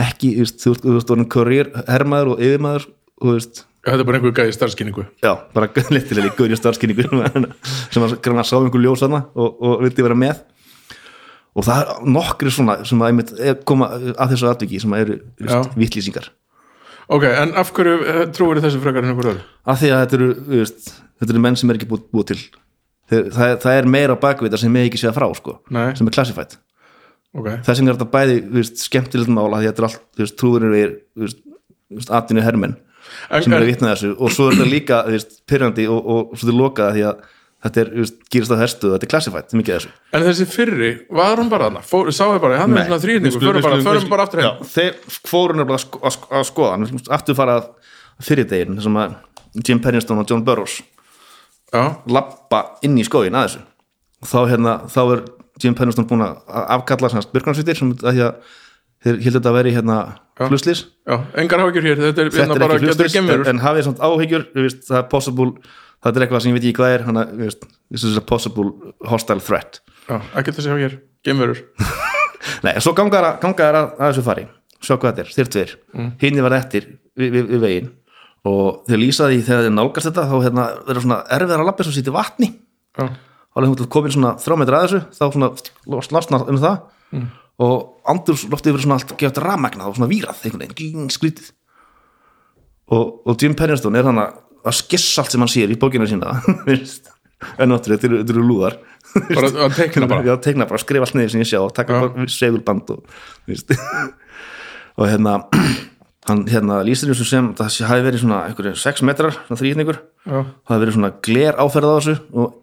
Ekki, 0.05 0.33
þú 0.35 0.43
veist, 0.43 0.59
þú 0.59 0.73
veist, 0.73 0.83
þú 0.83 0.97
veist, 0.97 1.07
þú 1.07 1.15
veist, 1.15 1.31
kurýr, 1.31 1.71
hermaður 1.87 2.33
og 2.35 2.43
yfirmaður 2.43 2.89
og 2.91 3.29
þú 3.29 3.35
veist, 3.37 3.63
þetta 3.85 4.01
er 4.01 4.07
bara 4.09 4.19
einhver 4.19 4.33
gæði 4.39 4.55
starfskynningu 4.57 5.05
já, 5.23 5.31
bara 5.55 5.69
litilega 5.95 6.49
í 6.49 6.57
starfskynningu 6.59 7.05
sem 7.93 8.05
að 8.05 8.47
sá 8.49 8.55
einhver 8.57 8.81
ljós 8.83 9.03
þarna 9.05 9.23
og, 9.35 9.55
og 9.61 9.83
vildi 9.85 10.05
vera 10.05 10.17
með. 10.17 10.41
Og 11.55 11.63
það 11.63 11.81
er 11.85 12.07
nokkri 12.11 12.51
svona 12.51 12.73
sem 12.87 12.99
að 13.05 13.21
er- 13.39 13.61
koma 13.63 13.87
að 13.95 14.33
þessu 14.33 14.49
atviki 14.49 14.79
sem 14.83 14.91
að 14.97 15.05
eru 15.05 15.19
vittlýsingar 15.79 16.25
ok, 17.07 17.23
en 17.29 17.53
af 17.61 17.69
hverju 17.77 17.95
eh, 18.11 18.21
trúir 18.33 18.59
þessu 18.63 18.81
frekar 18.83 19.05
en 19.05 19.11
einhver 19.13 19.29
öðru? 19.35 19.43
af 19.69 19.77
því 19.79 19.91
að 19.93 19.99
þetta 20.03 20.17
eru, 20.17 20.29
veist, 20.49 20.87
þetta 21.21 21.35
eru 21.35 21.43
menn 21.45 21.55
sem 21.61 21.69
er 21.71 21.77
ekki 21.79 21.87
búið, 21.91 22.05
búið 22.11 22.25
til. 22.31 22.37
Þeir, 23.11 23.27
það, 23.35 23.49
er- 23.53 23.59
það 23.61 23.77
er 23.79 23.87
meira 23.93 24.15
bakvita 24.17 24.57
sem 24.59 24.73
með 24.73 24.87
ekki 24.89 24.99
séð 25.03 25.13
frá 25.19 25.27
sko, 25.37 25.59
sem 25.69 26.09
er 26.09 26.15
classified. 26.17 26.57
Ok, 27.35 27.49
þess 27.67 27.77
vegna 27.83 27.91
er 27.93 27.99
þetta 27.99 28.09
bæði 28.15 28.63
skemmtilegt 28.81 29.31
mála 29.37 29.59
því 29.61 29.69
að 29.69 29.73
þetta 29.75 29.83
er 29.83 29.87
allt 30.25 30.35
trúður 30.41 30.65
er 30.73 30.93
atvinnu 32.17 32.43
hermenn 32.45 32.75
En- 32.75 32.84
sem 33.45 33.53
en- 33.53 33.61
að 33.61 33.65
vitna 33.71 33.93
þessu. 33.93 34.11
Og 34.19 34.31
svo 34.35 34.49
er 34.49 34.57
þetta 34.59 34.69
líka 34.71 34.99
pyrrandi 35.49 35.87
og, 35.91 35.99
og, 36.05 36.31
og 36.31 36.37
svo 36.39 36.49
þetta 36.49 36.59
lokaða 36.61 36.93
því 36.97 37.03
að 37.09 37.23
þetta 37.65 37.81
er, 37.81 37.87
þú 37.95 38.03
veist, 38.03 38.17
gýrst 38.35 38.51
á 38.53 38.57
herstu 38.61 38.89
þetta 38.93 39.07
er 39.07 39.11
er 39.55 39.59
mikið 39.61 39.75
af 39.75 39.79
þessu. 39.81 39.93
En 40.13 40.25
þessi 40.27 40.45
fyrri 40.53 40.89
var 41.17 41.39
hann 41.41 41.49
bara 41.49 41.69
þarna, 41.69 41.81
Fór- 41.89 42.11
sáðu 42.13 42.41
bara 42.43 42.59
hann 42.61 42.75
er 42.77 42.85
svona 42.89 43.01
þrýningu, 43.01 43.39
förum 43.41 43.61
bara, 43.65 43.79
förum 43.87 44.09
bara 44.11 44.25
aftur 44.27 44.41
heim. 44.43 44.59
Þeir 44.75 44.99
fóru 45.25 45.55
nefnilega 45.57 45.79
að, 45.79 45.85
sko, 45.87 46.01
að, 46.05 46.13
sko- 46.19 46.29
að 46.39 46.43
skoða 46.51 46.71
hann, 46.75 46.83
við 46.85 46.91
skulum 46.91 47.15
aftur 47.17 47.37
fara 47.39 47.55
að 47.61 47.71
fyrirdegin 48.27 48.81
sem 48.85 48.99
að 49.01 49.15
Jim 49.65 49.79
Pennington 49.81 50.19
og 50.21 50.29
John 50.29 50.43
Burroughs 50.45 50.81
já, 51.73 51.81
lappa 52.11 52.59
inn 52.85 52.99
í 53.01 53.05
skógin 53.07 53.33
að 53.39 53.47
þessu. 53.49 53.63
Og 54.21 54.29
þá, 54.29 54.37
hérna, 54.51 54.75
þá 54.91 55.01
er 55.15 55.23
Jim 55.63 55.73
Pennington 55.77 56.07
búin 56.09 56.21
að 56.25 56.37
afkalla 56.77 57.09
svona 57.09 57.31
byrknarsveitir 57.33 57.77
sem 57.79 57.95
að 57.97 58.13
því 58.19 58.23
að 58.27 58.53
þeir 59.05 59.19
hildur 59.21 59.39
þetta 59.39 59.51
að 59.51 59.57
vera 59.59 59.71
í 59.71 59.75
hérna 59.75 59.97
já, 61.05 61.15
engar 61.41 61.63
áhyggjur 61.63 61.85
hér 61.85 62.01
þetta 62.01 62.23
er, 62.23 62.29
þetta 62.33 62.41
hérna 62.41 62.55
er 62.55 62.63
bara 62.63 62.77
ekki 62.79 62.89
fluslis 62.89 63.17
en, 63.21 63.43
en 63.51 63.63
hafið 63.63 63.87
samt 63.87 64.01
áhyggjur 64.03 64.45
veist, 64.57 64.81
það 64.87 64.97
er 64.99 65.05
possible, 65.11 65.51
það 66.01 66.19
er 66.19 66.25
eitthvað 66.25 66.43
sem 66.43 66.51
ég 66.51 66.57
veit 66.57 66.65
ekki 66.65 66.79
hvað 66.79 66.95
er 66.95 67.05
hana, 67.07 67.25
þú 67.31 67.43
veist, 67.43 67.67
this 67.93 68.05
is 68.07 68.17
a 68.19 68.23
possible 68.25 68.73
hostile 69.05 69.43
threat. 69.45 69.81
Já, 70.09 70.17
að 70.17 70.61
sjá 70.65 70.73
hér, 70.73 70.97
gemverur 71.25 71.61
Nei, 72.65 72.73
en 72.75 72.81
svo 72.83 72.93
ganga 72.97 73.19
þær 73.19 73.27
að, 73.29 73.37
ganga 73.41 73.67
þær 73.67 73.77
að, 73.79 73.87
að 73.95 74.09
þessu 74.11 74.23
fari. 74.25 74.43
Sjá 74.85 74.93
hvað 74.95 75.07
þetta 75.07 75.23
er, 75.23 75.29
þeir 75.33 75.47
tveir. 75.53 75.71
Mm. 75.95 76.09
hinn 76.21 76.41
var 76.45 76.55
eftir 76.59 76.89
við, 77.17 77.29
við, 77.33 77.47
við 77.53 77.63
veginn. 77.63 77.87
Og 78.45 78.83
þeir 78.85 79.01
lýsaði 79.01 79.39
þegar 79.47 79.65
þeir 79.65 79.73
nálgast 79.73 80.09
þetta 80.11 80.27
þá 80.29 80.35
hérna, 80.43 80.65
verður 80.85 81.05
svona 81.07 81.17
erfiðar 81.37 81.63
að 81.63 81.69
lappa 81.71 81.87
svo 81.87 81.95
sýti 81.95 82.13
vatni. 82.13 82.51
Já, 82.99 83.07
alveg 83.55 83.71
hún 83.71 83.79
til 83.79 83.89
komin 83.95 84.13
svona 84.13 84.35
þrjá 84.43 84.59
metra 84.61 84.83
að 84.83 84.85
þessu 84.85 85.01
þá 85.17 85.25
svona 85.33 85.49
og 87.63 88.01
andur 88.11 88.35
loftið 88.51 88.73
verið 88.75 88.85
svona 88.85 88.97
allt 88.99 89.13
gefið 89.19 89.43
rafmagnað 89.45 89.91
og 89.91 89.95
svona 89.99 90.09
vírað 90.11 90.41
einhvern 90.43 90.65
veginn, 90.73 91.11
skrítið. 91.13 91.51
Og, 92.93 93.13
og 93.25 93.37
Jim 93.41 93.55
Pennington 93.57 93.95
er 93.97 94.05
hann 94.09 94.19
að 94.21 94.75
skissa 94.77 95.23
allt 95.23 95.33
sem 95.33 95.41
hann 95.41 95.49
sér 95.51 95.71
í 95.73 95.77
bókina 95.81 96.05
sína 96.09 96.35
en 97.61 97.71
náttúrulega 97.71 98.01
þetta 98.03 98.33
eru- 98.35 98.43
lúðar. 98.45 98.77
Bara 99.35 99.49
að 99.67 99.75
teikna 99.77 100.07
bara. 100.11 100.25
Já, 100.27 100.33
teikna 100.43 100.65
bara, 100.67 100.81
skrifa 100.81 101.05
allt 101.07 101.15
niður 101.15 101.31
sem 101.31 101.41
ég 101.43 101.47
sjá 101.49 101.59
og 101.63 101.71
taka 101.77 101.99
bara 102.03 102.25
segulband 102.31 102.89
og, 102.91 103.05
og 104.99 105.07
hérna 105.07 105.37
hann 106.27 106.43
hérna 106.49 106.81
lýsir 106.83 107.11
þessu 107.13 107.27
sem 107.29 107.49
það 107.55 107.77
hafi 107.87 108.05
verið 108.09 108.23
svona 108.25 108.41
einhverju 108.49 108.75
6 108.81 109.03
metrar, 109.07 109.37
svona 109.45 109.61
þrýtningur 109.61 109.99
já, 110.01 110.39
það 110.41 110.73
hafi 110.73 110.81
verið 110.83 110.97
svona 110.97 111.11
gler 111.29 111.59
áferð 111.61 111.87
á 111.87 111.93
þessu 111.99 112.15
og 112.33 112.55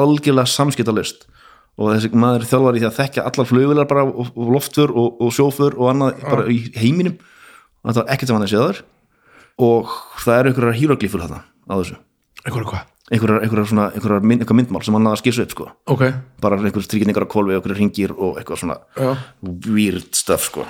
algjörlega 0.00 0.50
samskiptalust 0.50 1.26
og 1.80 1.90
þessi 1.94 2.10
maður 2.12 2.44
er 2.44 2.50
þjálfar 2.50 2.76
í 2.76 2.82
því 2.82 2.88
að 2.90 2.96
þekkja 2.98 3.24
allar 3.30 3.48
flugvilar 3.48 3.88
bara 3.88 4.04
og, 4.04 4.30
loftfur 4.36 4.92
og, 4.92 5.20
og 5.24 5.32
sjófur 5.32 5.76
og 5.78 5.90
annað 5.94 6.22
bara 6.26 6.46
í 6.52 6.58
heiminum. 6.76 7.16
Og 7.80 7.88
þetta 7.88 8.02
var 8.02 8.14
ekkert 8.14 8.30
sem 8.30 8.36
hann 8.36 8.44
er 8.44 8.52
séðar. 8.52 8.80
Og 9.64 9.92
það 10.20 10.38
eru 10.38 10.52
einhverjar 10.52 10.78
híroglífur 10.80 11.24
þarna 11.24 11.42
á 11.48 11.74
þessu. 11.78 11.96
Einhverjar, 12.44 13.42
einhverjar, 13.42 13.68
svona, 13.72 13.86
einhverjar 13.96 14.26
mynd, 14.28 14.44
myndmál 14.60 14.84
sem 14.86 14.94
hann 14.94 15.06
náða 15.08 15.16
að 15.16 15.22
skissa 15.24 15.46
upp 15.46 15.54
sko. 15.56 15.68
Ok, 15.90 16.04
bara 16.44 16.58
einhverjum 16.60 16.86
strykningar 16.86 17.26
á 17.26 17.32
kolvi 17.32 17.56
og 17.56 17.58
einhverjum 17.58 17.80
ringir 17.80 18.14
og 18.14 18.38
eitthvað 18.38 18.60
svona 18.62 18.76
já, 18.94 19.08
weird 19.66 20.12
stuff 20.14 20.46
sko. 20.46 20.66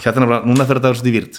Hérna 0.00 0.24
er 0.24 0.32
bara, 0.32 0.40
núna 0.48 0.66
fer 0.66 0.80
þetta 0.80 0.90
að 0.90 0.96
vera 0.96 1.02
svolítið 1.02 1.38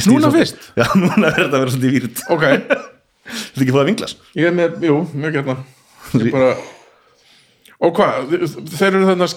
stíg 0.00 0.10
Núna 0.10 0.32
fyrst? 0.34 0.66
Já, 0.78 0.84
núna 1.02 1.30
fer 1.30 1.44
þetta 1.44 1.60
að 1.60 1.62
vera 1.62 1.76
svolítið 1.76 1.94
weird. 1.94 2.24
Ok. 2.34 2.48
Þetta 3.30 3.62
ekki 3.62 3.74
fóða 3.76 3.86
vinglas? 3.86 4.16
Ég 4.34 4.48
er 4.48 4.54
með, 4.56 4.80
jú, 4.88 4.96
mjög 5.14 5.36
gætna 5.36 5.54
ég 6.18 6.32
bara 6.34 6.54
og 7.80 7.96
hvað, 7.96 8.34
þeir 8.76 8.92
eru 8.92 9.08
þarna 9.08 9.30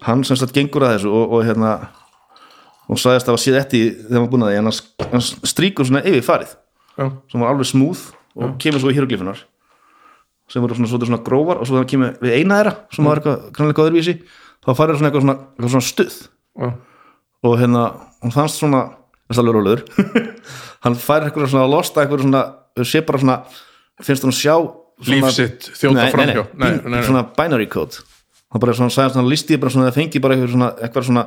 Hann 0.00 0.22
sem 0.24 0.38
sagt 0.40 0.54
gengur 0.56 0.86
að 0.86 0.94
þessu 0.94 1.10
og, 1.12 1.32
og 1.36 1.42
hérna 1.44 1.70
og 2.90 2.98
sagðist 2.98 3.26
að 3.26 3.28
það 3.28 3.34
var 3.34 3.42
séð 3.42 3.58
eftir 3.60 3.90
þegar 3.98 4.22
var 4.22 4.30
búin 4.32 4.44
að 4.46 4.52
því 4.52 4.60
en 4.60 4.70
hann, 4.70 5.24
stríkur 5.50 5.88
svona 5.88 6.00
yfir 6.08 6.24
farið 6.24 6.54
já, 6.54 7.04
sem 7.30 7.42
var 7.42 7.52
alveg 7.52 7.68
smúð 7.68 8.04
og 8.40 8.54
kemur 8.62 8.82
svo 8.82 8.92
í 8.92 8.96
hieroglifunar 8.96 9.42
sem 10.50 10.64
voru 10.64 10.78
svona, 10.78 10.90
svona, 10.90 11.08
svona 11.10 11.20
grófar 11.26 11.60
og 11.60 11.68
svo 11.68 11.78
hann 11.78 11.90
kemur 11.90 12.16
við 12.24 12.38
eina 12.38 12.62
þeirra 12.62 12.72
sem 12.96 13.10
var 13.10 13.20
eitthvað 13.20 13.44
grannlega 13.58 13.84
öðruvísi 13.84 14.16
þá 14.64 14.70
farið 14.72 14.98
svona 14.98 15.10
eitthvað 15.10 15.26
svona, 15.26 15.36
eitthvað 15.52 15.74
svona 15.74 15.88
stuð. 15.90 16.16
Já, 16.60 16.70
og 17.46 17.60
hérna, 17.60 17.84
hann 18.24 18.34
fannst 18.34 18.60
svona 18.60 18.82
það 19.30 19.36
er 19.36 19.42
alveg 19.44 19.58
rólegur 19.58 19.84
hann 20.86 20.98
fær 20.98 21.28
eitthvað 21.28 21.52
svona 21.52 21.68
að 21.68 21.74
losta 21.76 22.02
eitthvað 22.02 22.24
svona 22.24 22.42
sé 22.88 23.04
bara 23.06 23.22
svona, 23.22 23.38
finnst 24.02 24.26
hann 24.26 24.34
sjá 24.40 24.56
svona, 25.00 25.16
Líf 25.16 25.34
sitt 25.36 25.68
þjóta 25.80 26.06
framhjá. 26.14 26.46
nei, 26.54 26.70
Nei, 26.84 27.02
svona 27.06 27.24
binary 27.36 27.66
code. 27.70 28.02
Hann 28.50 28.62
bara 28.62 28.74
svona 28.76 28.90
sagði 28.94 29.14
svona 29.16 29.30
listi 29.30 29.58
bara 29.60 29.72
svona 29.72 29.88
það 29.90 29.98
fengi 30.00 30.22
bara 30.22 30.36
eitthvað 30.36 30.54
svona 30.56 30.70
eitthvað 30.80 31.06
svona, 31.08 31.24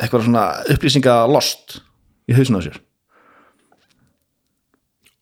eitthvað 0.00 0.26
svona 0.26 0.44
upplýsinga 0.74 1.16
lost 1.32 1.78
í 2.28 2.36
hausinu 2.36 2.60
á 2.60 2.66
sér. 2.66 2.78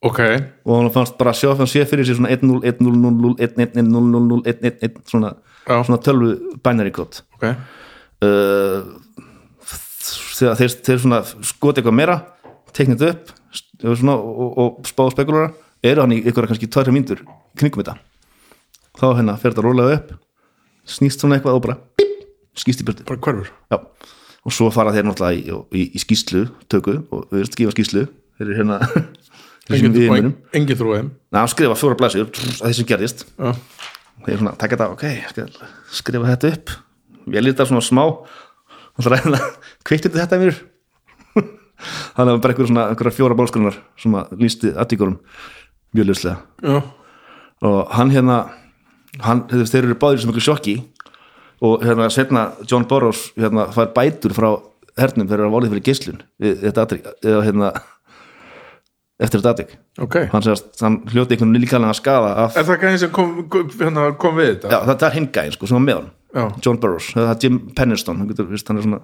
Ok. 0.04 0.20
Og 0.68 0.74
hann 0.76 0.90
fannst 0.92 1.16
bara 1.16 1.32
sjá 1.32 1.54
fyrir 1.56 1.70
sé 1.70 1.84
fyrir 1.88 2.04
sér 2.08 2.18
svona 2.18 2.32
1-0, 2.34 2.60
1-0, 2.74 2.92
0-0, 3.00 3.38
1-1, 3.40 3.78
0-0, 3.88 4.26
0 4.28 4.42
1-1, 4.52 4.98
svona, 5.08 5.30
svona 5.64 6.00
tölvu 6.04 6.34
binary 6.64 6.92
code. 6.92 7.22
Ok, 7.38 7.46
uh, 8.26 8.82
þegar 10.34 10.58
þeir, 10.60 10.76
þeir 10.84 11.00
svona 11.06 11.22
skoti 11.24 11.80
eitthvað 11.80 11.96
meira 11.96 12.18
teknit 12.74 13.04
upp 13.06 13.32
og, 13.84 13.96
svona, 13.96 14.18
og, 14.18 14.58
og 14.60 14.88
spá 14.90 15.06
spekulara 15.14 15.52
eru 15.84 16.04
hann 16.04 16.14
í 16.16 16.20
ykkur 16.24 16.48
kannski 16.48 16.68
tværi 16.70 16.94
mínútur 16.94 17.24
kringum 17.58 17.82
þetta. 17.82 17.96
Þá 18.94 19.06
hérna 19.18 19.38
fer 19.40 19.52
þetta 19.52 19.64
rólega 19.66 19.98
upp 19.98 20.14
snýst 20.88 21.22
svona 21.22 21.38
eitthvað 21.38 21.58
og 21.58 21.64
bara 21.64 21.78
bíp, 21.98 22.26
skýst 22.58 22.82
í 22.82 22.86
burtu. 22.86 23.06
Bara 23.08 23.20
hverfur. 23.24 23.50
Já, 23.72 23.78
og 24.44 24.54
svo 24.54 24.70
fara 24.74 24.92
þeir 24.94 25.08
náttúrulega 25.08 25.40
í, 25.40 25.58
í, 25.80 25.84
í 25.96 26.02
skýslu 26.02 26.46
töku 26.72 26.98
og 27.08 27.26
við 27.32 27.44
veist 27.44 27.58
gefa 27.58 27.74
skýslu 27.74 28.06
þeir 28.38 28.46
eru 28.46 28.58
hérna 28.60 28.80
trúið 30.80 31.00
þeim 31.00 31.10
Ná, 31.32 31.40
skrifa 31.50 31.78
fjóra 31.80 31.98
blæsir 31.98 32.28
að 32.28 32.66
því 32.66 32.74
sem 32.78 32.88
gerðist. 32.90 33.24
Já, 33.38 33.54
þeir 34.26 34.42
svona, 34.42 34.54
taka 34.60 34.76
þetta, 34.76 34.90
ok, 34.92 35.56
skrifa 35.96 36.30
þetta 36.34 36.52
upp. 36.52 36.74
Ég 37.32 37.46
lítið 37.46 37.70
svona 37.72 37.84
smá 37.84 38.04
og 38.04 39.00
það 39.00 39.12
ræðina 39.14 39.40
kveikti 39.88 40.12
þetta 40.12 40.40
mér? 40.42 40.60
Þannig 42.14 42.20
að 42.20 42.28
það 42.28 42.32
var 42.34 42.42
bara 42.44 42.56
einhverja 42.84 43.16
fjóra 43.16 43.38
bálskrunar 43.38 43.80
sem 44.00 44.14
að 44.20 44.36
lýsti 44.44 44.74
aðtíkurum 44.76 45.16
mjög 45.94 46.10
ljóslega. 46.10 46.36
Já, 46.64 46.76
og 47.64 47.94
hann 47.94 48.12
hérna 48.14 48.38
hann, 49.24 49.46
þeir 49.48 49.84
eru 49.84 49.96
báðir 49.98 50.22
sem 50.22 50.32
einhver 50.32 50.44
sjokki. 50.44 50.76
Og 51.64 51.84
hérna 51.86 52.10
setna 52.12 52.48
John 52.68 52.84
Burroughs 52.90 53.30
hérna 53.38 53.68
fær 53.72 53.92
bætur 53.94 54.34
frá 54.36 54.50
hernum 54.98 55.28
þegar 55.30 55.46
það 55.46 55.54
volið 55.54 55.74
fyrir 55.74 56.24
þetta 56.60 56.86
eða 57.24 57.44
hérna 57.46 57.70
eftir 59.22 59.40
þetta 59.40 59.52
atvik. 59.54 59.74
Ok. 60.02 60.16
Hann 60.32 60.46
hann 60.82 60.98
hljóti 61.12 61.36
einhvern 61.36 61.56
líkalega 61.62 61.94
skada 61.96 62.34
af, 62.44 62.56
er 62.58 62.66
það 62.66 62.80
gæðin 62.82 63.00
sem 63.04 63.12
kom, 63.14 63.34
hérna, 63.78 64.08
kom 64.20 64.38
við 64.38 64.50
þetta? 64.52 64.72
Já, 64.72 64.78
það 64.90 65.06
er 65.08 65.16
hinn 65.18 65.28
gæðin 65.34 65.56
sko, 65.56 65.70
sem 65.70 65.78
var 65.78 65.84
með 65.86 66.00
hann 66.00 66.10
Já. 66.34 66.44
John 66.66 66.80
Burroughs, 66.82 67.12
það 67.14 67.30
er 67.30 67.44
Jim 67.44 67.60
Penniston 67.78 68.18
hann 68.18 68.30
getur, 68.32 68.48
hann 68.50 68.80
er 68.80 68.86
svona, 68.88 69.00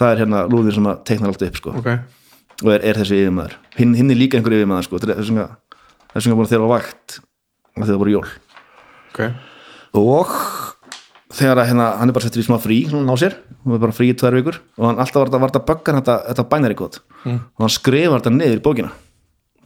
það 0.00 0.12
er 0.12 0.22
hérna 0.22 0.44
lúðin 0.48 0.76
sem 0.78 0.88
teiknar 1.10 1.34
allt 1.34 1.44
upp 1.44 1.60
sko, 1.60 1.74
ok, 1.76 1.90
og 2.64 2.70
er, 2.72 2.86
er 2.88 3.00
þessi 3.02 3.18
yfirmaður. 3.20 3.58
Hinn, 3.76 3.92
hinn 3.98 4.14
er 4.14 4.18
líka 4.18 4.38
einhver 4.38 4.56
yfirmaður 4.56 4.88
sko, 4.88 5.02
þessum 5.04 5.42
að 5.44 5.52
þessum 6.14 6.34
að 6.34 6.40
búin 6.40 6.50
þeirra 6.52 6.68
á 6.68 6.74
vakt 6.74 7.18
að 7.78 7.86
þeirra 7.88 8.00
voru 8.02 8.14
jól. 8.16 8.26
Ok. 9.12 9.20
Og 9.98 10.32
þegar 11.34 11.60
að 11.62 11.70
hérna, 11.70 11.88
hann 12.00 12.10
er 12.10 12.16
bara 12.16 12.26
settur 12.26 12.42
í 12.42 12.46
smá 12.46 12.56
frí. 12.62 12.80
Svona 12.88 13.14
á 13.14 13.16
sér, 13.20 13.36
hann 13.64 13.76
er 13.76 13.82
bara 13.82 13.96
frí 13.96 14.10
í 14.12 14.16
tvær 14.18 14.36
vikur 14.38 14.58
og 14.78 14.88
hann 14.88 15.00
alltaf 15.02 15.22
var 15.22 15.30
þetta, 15.30 15.44
þetta 15.46 15.64
böggan 15.68 16.00
þetta, 16.00 16.16
þetta 16.30 16.48
binary 16.52 16.78
code. 16.78 17.04
Mm. 17.24 17.38
og 17.54 17.64
hann 17.64 17.74
skrifar 17.74 18.22
þetta 18.22 18.34
niður 18.34 18.60
í 18.60 18.64
bókina. 18.64 18.92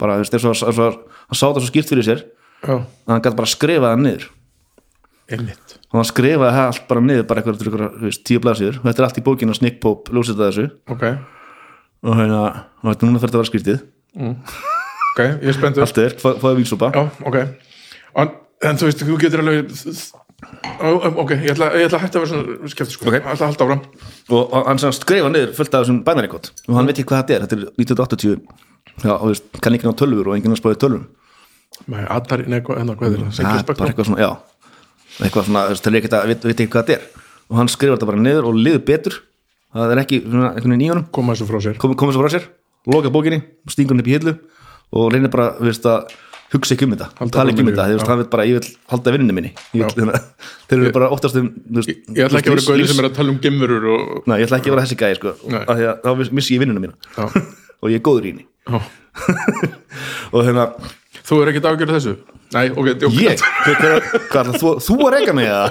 Bara, 0.01 0.17
þú 0.17 0.25
veist, 0.25 0.37
eins 0.37 0.63
og 0.63 0.73
hann 0.73 1.37
sá 1.37 1.45
þetta 1.45 1.63
svo 1.63 1.69
skýrt 1.69 1.91
fyrir 1.93 2.07
sér 2.07 2.23
já, 2.23 2.73
að 2.73 3.13
hann 3.13 3.23
gæti 3.23 3.39
bara 3.39 3.53
skrifað 3.53 3.93
það 3.93 4.03
niður. 4.07 4.27
Einmitt. 5.33 5.77
Og 5.93 5.99
hann 6.01 6.09
skrifaði 6.09 6.57
það 6.57 6.67
allt 6.67 6.85
bara 6.89 7.05
niður 7.05 7.27
bara 7.29 7.43
eitthvað, 7.43 7.63
eitthvað, 7.63 7.97
veist, 8.03 8.25
tíu 8.27 8.43
blaðsíður. 8.43 8.81
Og 8.81 8.89
þetta 8.89 9.03
er 9.03 9.07
allt 9.07 9.21
í 9.21 9.25
bókina 9.29 9.55
Snick 9.55 9.79
Pope 9.83 10.13
lúsita 10.15 10.49
þessu. 10.49 10.67
Ok, 10.91 11.05
og 12.03 12.19
hérna, 12.19 12.43
þetta 12.89 13.09
núna 13.09 13.23
fyrir 13.23 13.37
að 13.37 13.43
vera 13.43 13.51
skrítið 13.53 13.83
ok, 15.13 15.21
ég 15.43 15.47
er 15.51 15.57
spenntur. 15.57 15.85
Allt 15.85 16.01
er, 16.01 16.17
fáðu 16.19 16.57
vínsúpa 16.59 16.89
já, 16.93 17.05
ok. 17.29 17.39
En, 18.63 18.77
þú 18.79 18.87
veist, 18.87 19.01
þú 19.03 19.15
getur 19.21 19.41
alveg 19.43 19.71
ok, 21.19 21.31
ég 21.43 21.51
ætla, 21.53 21.69
ég 21.77 21.87
ætla 21.87 21.99
að 21.99 22.03
hætta 22.05 22.19
að 22.19 22.23
vera 22.23 22.31
svona 22.31 22.71
skemmt 22.71 22.93
sko, 22.93 23.07
Ok. 23.07 23.15
ég 23.15 23.25
ætla 23.25 23.33
að 23.33 23.49
halda 23.49 23.65
áfram. 23.65 23.81
Og, 24.29 24.53
hann 24.67 24.79
skrifa 24.95 25.31
niður 25.31 25.51
fullt 25.57 25.75
af 25.75 25.83
þessum 25.83 25.99
code 26.31 26.51
og 26.67 26.77
hann 26.77 26.87
veit 26.87 26.97
ekki 26.97 27.09
hvað 27.11 27.21
þetta 27.23 27.35
er, 27.35 27.45
þetta 27.45 27.55
er 27.55 27.63
1980 27.79 28.41
já, 29.03 29.13
og 29.13 29.27
veist, 29.29 29.45
kann 29.61 29.77
ekki 29.77 29.87
ná 29.87 29.95
tölfur 29.99 30.27
og 30.31 30.37
enginn 30.37 30.55
að 30.55 30.61
spáði 30.61 30.79
tölvum. 30.83 31.05
Nei, 31.87 32.03
Atari, 32.07 32.47
nei, 32.47 32.61
hvað 32.61 32.81
hérna, 32.81 32.95
hvað 32.95 33.13
er 33.13 33.19
er 33.19 33.67
bara 33.67 33.89
eitthvað 33.89 34.09
svona, 34.09 34.21
já. 34.23 34.31
Eitthvað 35.23 35.47
svona, 35.49 35.65
þú 35.67 35.73
veist, 35.73 35.83
það 35.83 35.93
er 35.93 35.99
ekki 35.99 36.13
að 36.13 36.27
veit, 36.31 36.45
ekki 36.53 36.71
hvað 36.71 36.87
þetta 36.87 36.97
er. 36.97 37.07
Og 37.49 37.57
hann 37.59 37.71
skrifa 37.71 37.97
þetta 37.97 38.09
bara 38.11 38.23
niður 38.23 38.49
og 38.49 38.59
liður 38.59 38.83
betur. 38.87 39.19
Það 39.73 39.91
er 39.95 40.01
ekki 40.03 40.21
svona 40.23 40.51
einhvern 40.53 40.75
veginn 40.75 40.85
í 40.85 40.91
honum. 40.93 41.07
Koma 41.11 41.33
þessu 41.33 41.47
frá 41.49 41.59
sér, 42.33 42.47
loka 42.87 43.09
bókinni 43.13 43.39
stingur 43.71 43.95
hann 43.95 44.03
upp 44.03 44.09
í 44.11 44.15
hillu 44.17 44.33
og 44.91 45.09
reynir 45.13 45.31
bara 45.33 45.53
þú 45.59 45.69
veist, 45.69 45.87
að 45.89 46.13
hugsa 46.53 46.75
ekki 46.75 46.85
um 46.87 46.93
þetta 46.93 47.27
tala 47.33 47.53
ekki 47.53 47.63
um 47.63 47.69
þetta, 47.71 47.85
hann 48.07 48.19
veit 48.21 48.31
bara 48.33 48.45
ég 48.45 48.59
vil 48.59 48.73
halda 48.91 49.13
vinninu 49.15 49.35
minni. 49.35 49.51
Ég 49.73 49.95
vil, 49.97 50.09
að 50.13 50.27
þeir 50.69 50.79
eru 50.79 50.91
bara 50.95 51.09
oftast 51.15 51.39
um 51.39 51.49
veist, 51.77 51.93
Ég 52.13 52.27
ætla 52.27 52.41
ekki 52.41 52.51
að 52.51 52.57
vera 52.59 52.65
gauðin 52.67 52.91
sem 52.91 53.01
er 53.01 53.07
að 53.09 53.15
tala 53.17 53.33
um 53.33 53.39
gemurur 53.41 53.87
og 53.95 54.27
Nei, 54.29 54.37
ég 54.41 54.47
ætla 54.47 54.59
ekki 54.59 54.69
að 54.69 54.75
vera 54.75 54.85
þessi 54.85 54.99
gæði 55.01 55.19
sko, 55.19 55.33
Nei. 55.53 55.63
þá 56.03 56.35
missi 56.37 56.57
ég 56.57 56.63
vinnuna 56.63 56.83
mína. 56.83 56.97
Og 57.83 57.91
ég 57.91 57.99
er 57.99 58.05
góður 58.05 58.29
í 58.29 58.31
henni. 58.31 58.45
Og 60.33 60.45
hérna, 60.45 60.69
Þú 61.23 61.39
er 61.39 61.49
ekki 61.51 61.61
að 61.63 61.69
afgjöra 61.71 61.97
þessu? 61.97 62.13
Nei, 62.53 62.65
ok, 62.69 62.87
djók 62.99 63.13
ég, 63.17 63.43
hvað, 64.29 64.49
þú, 64.59 64.73
þú 64.83 64.97
að 65.07 65.13
reyka 65.15 65.35
mig 65.35 65.47
eða? 65.49 65.67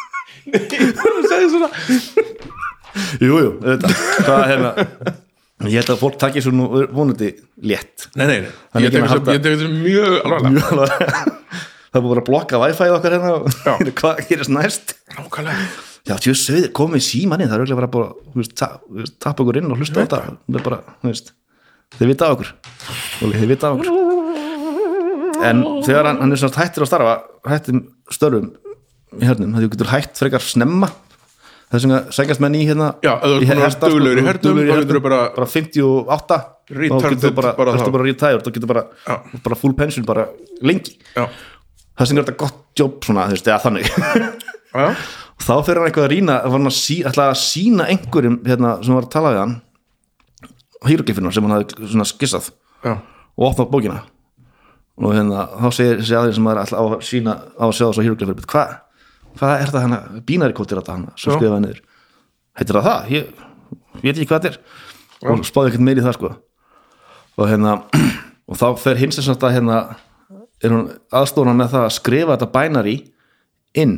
Þú 1.00 1.14
segir 1.28 1.50
svona. 1.52 1.68
Jú, 3.20 3.34
jú, 3.34 3.50
þetta, 3.64 3.90
hvað 4.26 4.44
hérna 4.50 4.70
ég 5.68 5.76
held 5.82 5.90
að 5.92 6.00
fólk 6.00 6.16
takki 6.20 6.40
svo 6.44 6.52
nú 6.56 6.68
vonandi 6.94 7.34
létt. 7.68 8.06
Nei, 8.16 8.24
nei, 8.30 8.38
nei, 8.46 8.84
ég 8.86 8.94
að 8.96 9.32
ég 9.34 9.42
tek 9.44 9.52
þessu 9.52 9.68
mjög 9.74 10.14
alvarlega. 10.24 10.52
Mjög 10.54 10.70
alveg. 10.72 11.34
það 11.90 12.04
búið 12.06 12.20
að 12.22 12.26
blokka 12.30 12.60
wifi 12.62 12.88
okkar 12.94 13.16
hérna 13.16 13.32
og 13.36 13.90
hvað 14.00 14.22
gerist 14.30 14.52
næst? 14.54 14.94
Nákvæmlega. 15.18 15.66
Já, 16.08 16.14
tjóð 16.16 16.38
sögðir, 16.40 16.70
komið 16.72 17.02
síman 17.04 17.42
inn, 17.44 17.50
það 17.50 17.58
er 17.58 17.62
auðvitað 17.66 17.80
bara 17.82 17.90
bara, 17.92 18.30
þú 18.32 18.40
veist, 18.40 18.54
ta- 18.56 18.70
þú 18.86 19.02
veist, 19.02 19.16
tappa 19.20 19.44
okkur 19.44 19.58
inn 19.60 19.68
og 19.74 19.82
hlusta 19.82 20.00
á 20.00 20.02
þetta, 20.06 20.20
það. 20.24 20.38
Er 20.56 20.64
bara, 20.70 20.78
þú 21.02 21.10
veist 21.10 21.28
þeir 21.98 22.08
vita 22.14 22.24
á 22.24 22.32
okkur. 22.32 22.52
Þeir 23.20 23.50
vita 23.50 23.68
á 23.68 23.70
okkur. 23.74 23.90
En 25.50 25.60
þegar 25.84 26.08
hann, 26.08 26.18
hann 26.24 26.32
er 26.34 26.40
svona 26.40 26.60
hættir 26.64 26.84
að 26.86 26.90
starfa 26.90 27.14
hættir 27.52 27.82
störfum 28.16 28.48
í 29.20 29.26
hernum, 29.28 29.52
það 29.56 29.68
getur 29.74 29.90
hætt 29.92 30.20
frekar 30.20 30.44
snemma 30.44 30.88
þess 31.70 31.86
vegna 31.86 32.00
sækjast 32.14 32.42
menn 32.42 32.56
í 32.58 32.64
hérna 32.66 32.88
Já, 33.04 33.12
þú 33.22 33.36
í 33.40 33.46
vera 33.50 33.66
hesta, 33.68 33.90
duglegur 33.90 34.18
í 34.18 34.24
sko, 34.24 34.30
hernum, 34.32 34.42
duglegur 34.48 34.82
í 34.82 34.88
þú 34.90 35.02
bara- 35.06 35.22
bara 35.36 35.46
58 35.46 36.40
Retarded 36.70 37.02
þá 37.02 37.10
getur 37.10 37.30
þú 37.30 37.34
bara, 37.34 37.52
bara 37.58 37.90
bara, 37.90 38.04
retired, 38.06 38.44
þá 38.46 38.50
getur 38.54 38.70
bara, 38.70 38.82
Já. 39.06 39.16
bara 39.42 39.56
full 39.58 39.72
pension 39.74 40.04
bara 40.06 40.28
lengi. 40.62 40.92
Já, 41.16 41.24
það 41.98 42.06
sem 42.10 42.18
er 42.20 42.24
þetta 42.28 42.36
gott 42.38 42.60
jobb 42.78 43.00
svona, 43.02 43.24
þú 43.26 43.34
veist, 43.34 43.48
eða 43.50 43.62
þannig. 43.64 43.90
Þá 45.40 45.54
fyrir 45.64 45.80
hann 45.80 45.88
eitthvað 45.88 46.04
að 46.04 46.12
rýna 46.12 46.34
var 46.44 46.52
hann 46.58 46.68
að, 46.68 46.76
sí, 46.76 47.00
ætla 47.08 47.30
að 47.32 47.38
sína 47.40 47.86
einhverjum 47.90 48.36
hérna, 48.46 48.74
sem 48.84 48.94
var 48.94 49.06
að 49.06 49.12
tala 49.16 49.32
við 49.34 49.40
hann 49.40 49.54
hýrugifinu 50.86 51.32
sem 51.34 51.46
hann 51.48 51.54
hafði 51.56 52.06
skissað 52.12 52.50
já. 52.84 52.92
og 53.00 53.46
opna 53.48 53.64
upp 53.66 53.72
bókina. 53.72 54.02
Og 55.00 55.16
hérna, 55.16 55.46
þá 55.56 55.66
segir 55.74 55.98
þessi 56.02 56.16
aðeins 56.20 56.38
sem 56.38 56.46
maður 56.46 56.62
ætla 56.66 56.76
á 56.78 56.84
að 56.84 56.94
sína 57.08 57.34
á 57.56 57.64
að 57.66 57.74
sjá 57.78 57.84
þessu 57.88 58.04
hýrugifinu 58.06 58.46
hvað 58.52 58.76
hva 59.38 59.52
er 59.62 59.70
það 59.72 59.84
hana, 59.86 59.98
bínari 60.26 60.56
kóttir 60.56 60.80
þetta 60.80 60.96
hana 60.96 61.12
sem 61.16 61.32
Já. 61.32 61.36
skrifaði 61.38 61.62
niður? 61.66 61.80
Heitir 62.58 62.76
það 62.78 62.86
það, 62.88 63.10
ég, 63.14 63.26
ég 64.00 64.02
veit 64.02 64.16
ekki 64.18 64.28
hvað 64.30 64.42
þetta 64.42 64.50
er. 64.50 64.60
Og 65.30 65.44
spáði 65.46 65.70
ekkert 65.70 65.84
meiri 65.86 66.00
í 66.00 66.04
það 66.06 66.16
sko. 66.16 66.30
Og 67.40 67.48
hérna 67.50 67.74
og 68.50 68.58
þá 68.58 68.66
fer 68.82 68.98
hins 69.00 69.20
þess 69.20 69.30
að 69.36 69.54
hérna 69.58 69.78
er 70.60 70.74
hún 70.74 70.88
aðstóna 71.16 71.54
með 71.56 71.70
það 71.76 71.86
að 71.86 71.94
skrifa 71.96 72.34
þetta 72.36 72.50
bænari 72.56 72.96
inn. 73.80 73.94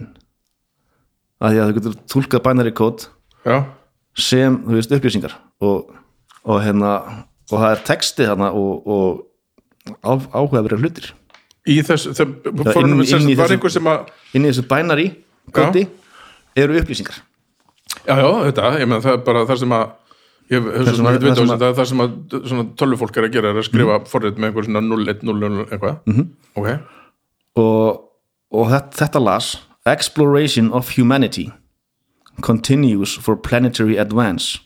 Að 1.43 1.55
því 1.57 1.59
að 1.63 1.71
þú 1.73 1.77
getur 1.79 1.97
tólkað 2.13 2.45
bænari 2.47 2.73
kót 2.79 3.09
Já, 3.47 3.57
sem, 4.15 4.61
þú 4.69 4.77
veist, 4.77 4.93
upplýsingar. 4.95 5.33
Og, 5.65 5.89
og 6.47 6.61
hérna 6.63 6.93
og 7.51 7.57
það 7.59 7.69
er 7.73 7.83
texti 7.89 8.27
hérna 8.29 8.53
og, 8.55 8.87
og 8.87 9.97
á, 10.07 10.13
áhugaverið 10.39 10.85
hlutir. 10.85 11.09
Í 11.67 11.81
þessu 11.87 12.13
það, 12.15 12.31
inn- 12.83 12.95
við 12.99 13.03
inn 13.03 13.05
sem 13.11 13.27
í 13.31 13.35
var 13.39 13.47
þessu- 13.51 13.57
einhver 13.59 13.75
sem 13.75 13.91
að 13.91 14.13
inn 14.39 14.47
í 14.47 14.51
þessu 14.53 14.65
bænari 14.71 15.09
kóti 15.51 15.87
eru 16.57 16.79
upplýsingar? 16.79 17.19
Já, 18.07 18.15
já, 18.19 18.29
þetta, 18.49 18.71
ég 18.81 18.89
meina 18.89 19.03
það 19.05 19.19
er 19.19 19.25
bara 19.27 19.45
það 19.49 19.61
sem 19.63 19.75
að 19.77 19.85
ég 20.53 20.63
hef 20.63 20.69
svo 20.69 20.85
sem 20.85 20.97
sem 20.97 21.07
að- 21.07 21.17
að 21.17 21.27
vita 21.27 21.43
á 21.43 21.51
það 21.53 21.69
er 21.69 21.77
það 21.81 21.89
sem 21.91 22.05
að 22.05 22.39
svona 22.51 22.65
tölvufólk 22.77 23.17
er 23.17 23.25
að 23.29 23.33
gera 23.33 23.51
er 23.51 23.61
að 23.61 23.69
skrifa 23.69 23.99
mm. 23.99 24.07
forrið 24.13 24.39
með 24.39 24.49
einhver 24.49 24.65
svona 24.69 24.83
0, 24.87 25.09
1, 25.09 25.23
0, 25.23 25.41
0 25.41 25.67
eitthvað. 25.67 25.99
Mhm. 26.07 26.29
ok, 26.57 26.69
og, 27.57 28.09
og 28.53 28.71
þetta, 28.71 28.97
þetta 29.03 29.25
las 29.25 29.53
Exploration 29.85 30.73
of 30.73 30.91
Humanity 30.97 31.51
continues 32.41 33.17
for 33.17 33.37
planetary 33.37 33.97
advance. 33.97 34.61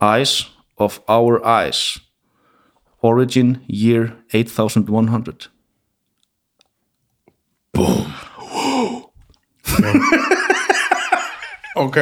Eyes 0.00 0.46
of 0.78 1.00
our 1.08 1.44
eyes. 1.44 2.00
Origin 3.02 3.62
year 3.68 4.16
8100 4.32 5.48
ok. 11.84 11.98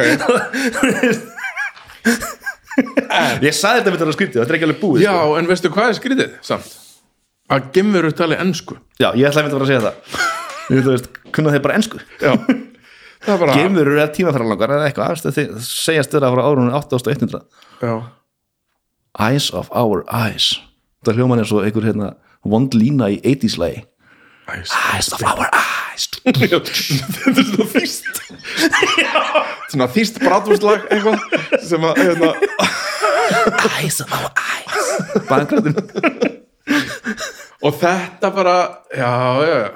Ég 3.43 3.53
sagði 3.53 3.81
þetta 3.83 3.91
með 3.91 3.99
þetta 3.99 4.15
skrítið, 4.17 4.39
þetta 4.41 4.49
er 4.49 4.57
ekki 4.57 4.67
alveg 4.67 4.81
búið 4.81 5.03
Já, 5.05 5.13
en 5.37 5.49
veistu 5.49 5.69
hvað 5.73 5.91
er 5.91 5.97
skrítið? 5.99 6.31
Samt? 6.45 6.71
Að 7.53 7.67
gemur 7.75 8.07
eru 8.07 8.15
talið 8.17 8.41
ennsku 8.43 8.77
Já, 8.97 9.09
ég 9.19 9.27
ætlaði 9.29 9.43
að 9.43 9.53
vera 9.53 9.65
að 9.65 9.71
segja 9.71 9.83
það. 9.83 9.95
Þú 10.69 10.83
veist, 10.87 11.09
kunna 11.35 11.53
þeir 11.53 11.63
bara 11.65 11.77
það 13.23 13.33
er 13.35 13.41
bara 13.43 13.55
Geimur 13.59 13.91
eru 13.91 14.07
tímafæralangar 14.17 14.75
eða 14.77 14.89
eitthvað 14.89 15.09
þeir 15.37 15.55
segjast 15.67 16.13
þeirra 16.15 16.33
frá 16.33 16.43
árunni 16.47 16.75
8100 16.75 17.43
Já, 17.83 17.93
Eyes 19.21 19.51
of 19.53 19.67
our 19.77 20.01
eyes. 20.09 20.55
Það 21.05 21.19
hljóman 21.19 21.43
er 21.43 21.45
svo 21.49 21.61
einhver 21.61 21.85
hérna 21.85 22.13
vond 22.49 22.73
lína 22.73 23.11
í 23.13 23.19
80s 23.21 23.59
lagi 23.61 23.83
Æs. 24.51 24.71
Eyes 24.93 25.07
of 25.15 25.23
our 25.23 25.47
eyes. 25.55 26.07
Þetta 26.23 26.59
er 26.59 27.45
svona 27.47 27.67
þýst 27.71 28.09
Svona 29.71 29.87
þýst 29.95 30.19
bratúslag 30.23 30.83
eitthvað 30.91 31.63
sem 31.63 31.85
að 31.87 32.01
hérna, 32.03 32.31
Eyes 33.79 34.01
of 34.03 34.11
our 34.17 34.29
eyes. 34.35 34.91
Bankrættin 35.29 35.77
og 37.63 37.75
þetta 37.79 38.29
bara 38.35 38.53
já, 38.91 39.09
já, 39.47 39.55
já. 39.55 39.69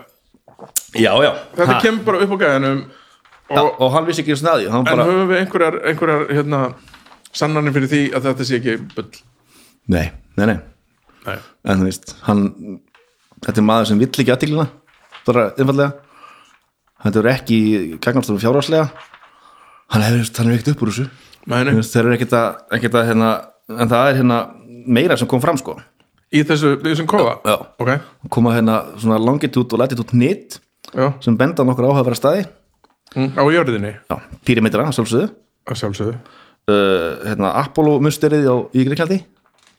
Já, 0.97 1.11
já. 1.23 1.31
Þetta 1.55 1.73
Ha, 1.73 1.79
kemur 1.83 2.03
bara 2.07 2.19
upp 2.25 2.33
á 2.35 2.37
gæðinum 2.41 2.79
og, 3.47 3.67
og 3.85 3.91
hann 3.93 4.07
vissi 4.09 4.23
ekki 4.25 4.35
snaði 4.39 4.67
hann 4.71 4.83
en 4.83 4.89
bara, 4.89 5.05
höfum 5.07 5.29
við 5.31 5.39
einhverjar, 5.43 5.77
einhverjar 5.91 6.25
hérna, 6.35 6.61
sannanir 7.35 7.75
fyrir 7.75 7.91
því 7.91 8.01
að 8.17 8.27
þetta 8.27 8.47
sé 8.49 8.59
ekki 8.59 8.75
bull? 8.95 9.07
Nei, 9.95 10.09
nei, 10.39 10.45
nei. 10.51 10.57
Nei. 11.27 11.37
en 11.67 11.79
þú 11.81 11.87
veist, 11.87 12.11
hann 12.27 12.43
þetta 13.45 13.61
er 13.61 13.67
maður 13.67 13.89
sem 13.91 14.01
vill 14.01 14.09
ekki 14.11 14.33
aðtíklina 14.33 14.67
bara 15.27 15.49
einfallega 15.57 15.93
þetta 17.03 17.21
er 17.21 17.29
ekki 17.33 17.57
gagnarstofum 18.03 18.41
fjárhagslega. 18.41 18.87
Hann 19.93 20.03
hann 20.03 20.49
er 20.51 20.57
ekkert 20.57 20.73
upp 20.73 20.83
úr 20.83 20.91
þessu. 20.91 21.07
Þeir 21.47 22.01
eru 22.03 22.15
ekkert 22.17 22.33
að, 22.35 22.47
ekkert 22.77 22.97
að 22.99 23.11
hérna, 23.11 23.29
en 23.71 23.91
það 23.91 24.09
er 24.09 24.17
hérna 24.19 24.39
meira 24.87 25.17
sem 25.19 25.29
kom 25.29 25.43
fram 25.43 25.59
sko. 25.59 25.77
Í 26.35 26.41
þessu, 26.43 26.73
þessum 26.83 27.07
kóða 27.07 27.37
Já. 27.47 27.55
ok, 27.79 27.91
koma 28.33 28.51
hérna 28.57 28.81
svona 28.99 29.19
longitude 29.21 29.77
og 29.77 29.79
latitude 29.79 30.17
nit 30.19 30.57
já, 30.91 31.13
sem 31.23 31.37
benda 31.39 31.63
nokkur 31.63 31.87
áhafara 31.87 32.17
staði. 32.19 32.43
Mm, 33.15 33.31
á 33.39 33.43
jörðinni? 33.53 33.93
Já, 34.11 34.17
píramidra, 34.43 34.89
sjálfsögðu. 34.91 35.29
Að 35.67 35.79
sjálfsögðu. 35.79 36.17
Uh, 36.67 37.23
hérna, 37.23 37.53
Apollo 37.61 38.01
musterið 38.03 38.49
í 38.75 38.83
Greiklandi 38.83 39.21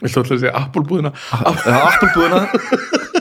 Viltu 0.00 0.22
alltaf 0.22 0.38
segja 0.38 0.54
Apple-búðina? 0.56 1.10
Já, 1.12 1.74
Apple-búðina 1.90 2.46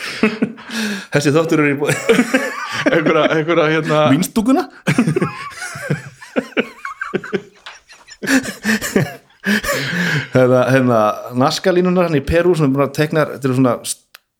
Þessi 1.12 1.32
þáttur 1.34 1.62
eru 1.64 1.72
í 1.72 1.78
búið 1.80 1.96
einhverja, 2.92 3.24
einhverja 3.36 3.66
hérna 3.74 4.04
Vínstúkuna 4.12 4.66
Hérna, 10.30 10.60
hérna 10.70 11.00
Naskalínunar 11.40 12.08
hann 12.08 12.18
í 12.20 12.24
Perú 12.24 12.54
sem 12.56 12.68
er 12.68 12.74
búin 12.74 12.86
að 12.86 12.94
tekna 12.98 13.26
þetta 13.32 13.48
eru 13.48 13.58
svona 13.58 13.74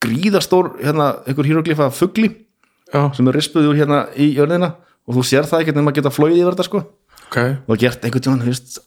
gríðastór 0.04 0.70
hérna, 0.80 1.10
einhver 1.28 1.48
hýroglifa 1.48 1.90
fugli 1.92 2.30
já, 2.30 3.02
sem 3.16 3.28
er 3.28 3.36
rispuð 3.36 3.70
úr 3.72 3.80
hérna 3.80 4.04
í 4.16 4.30
jörðina 4.36 4.74
og 5.08 5.18
þú 5.18 5.26
sér 5.26 5.48
það 5.50 5.64
ekki 5.64 5.76
nema 5.76 5.92
að 5.92 6.00
geta 6.00 6.14
flóið 6.14 6.38
yfir 6.38 6.54
þetta 6.54 6.68
sko. 6.68 6.82
Ok, 7.30 7.38
og 7.70 7.78
gert 7.80 8.06
einhvern 8.06 8.42
veist, 8.46 8.80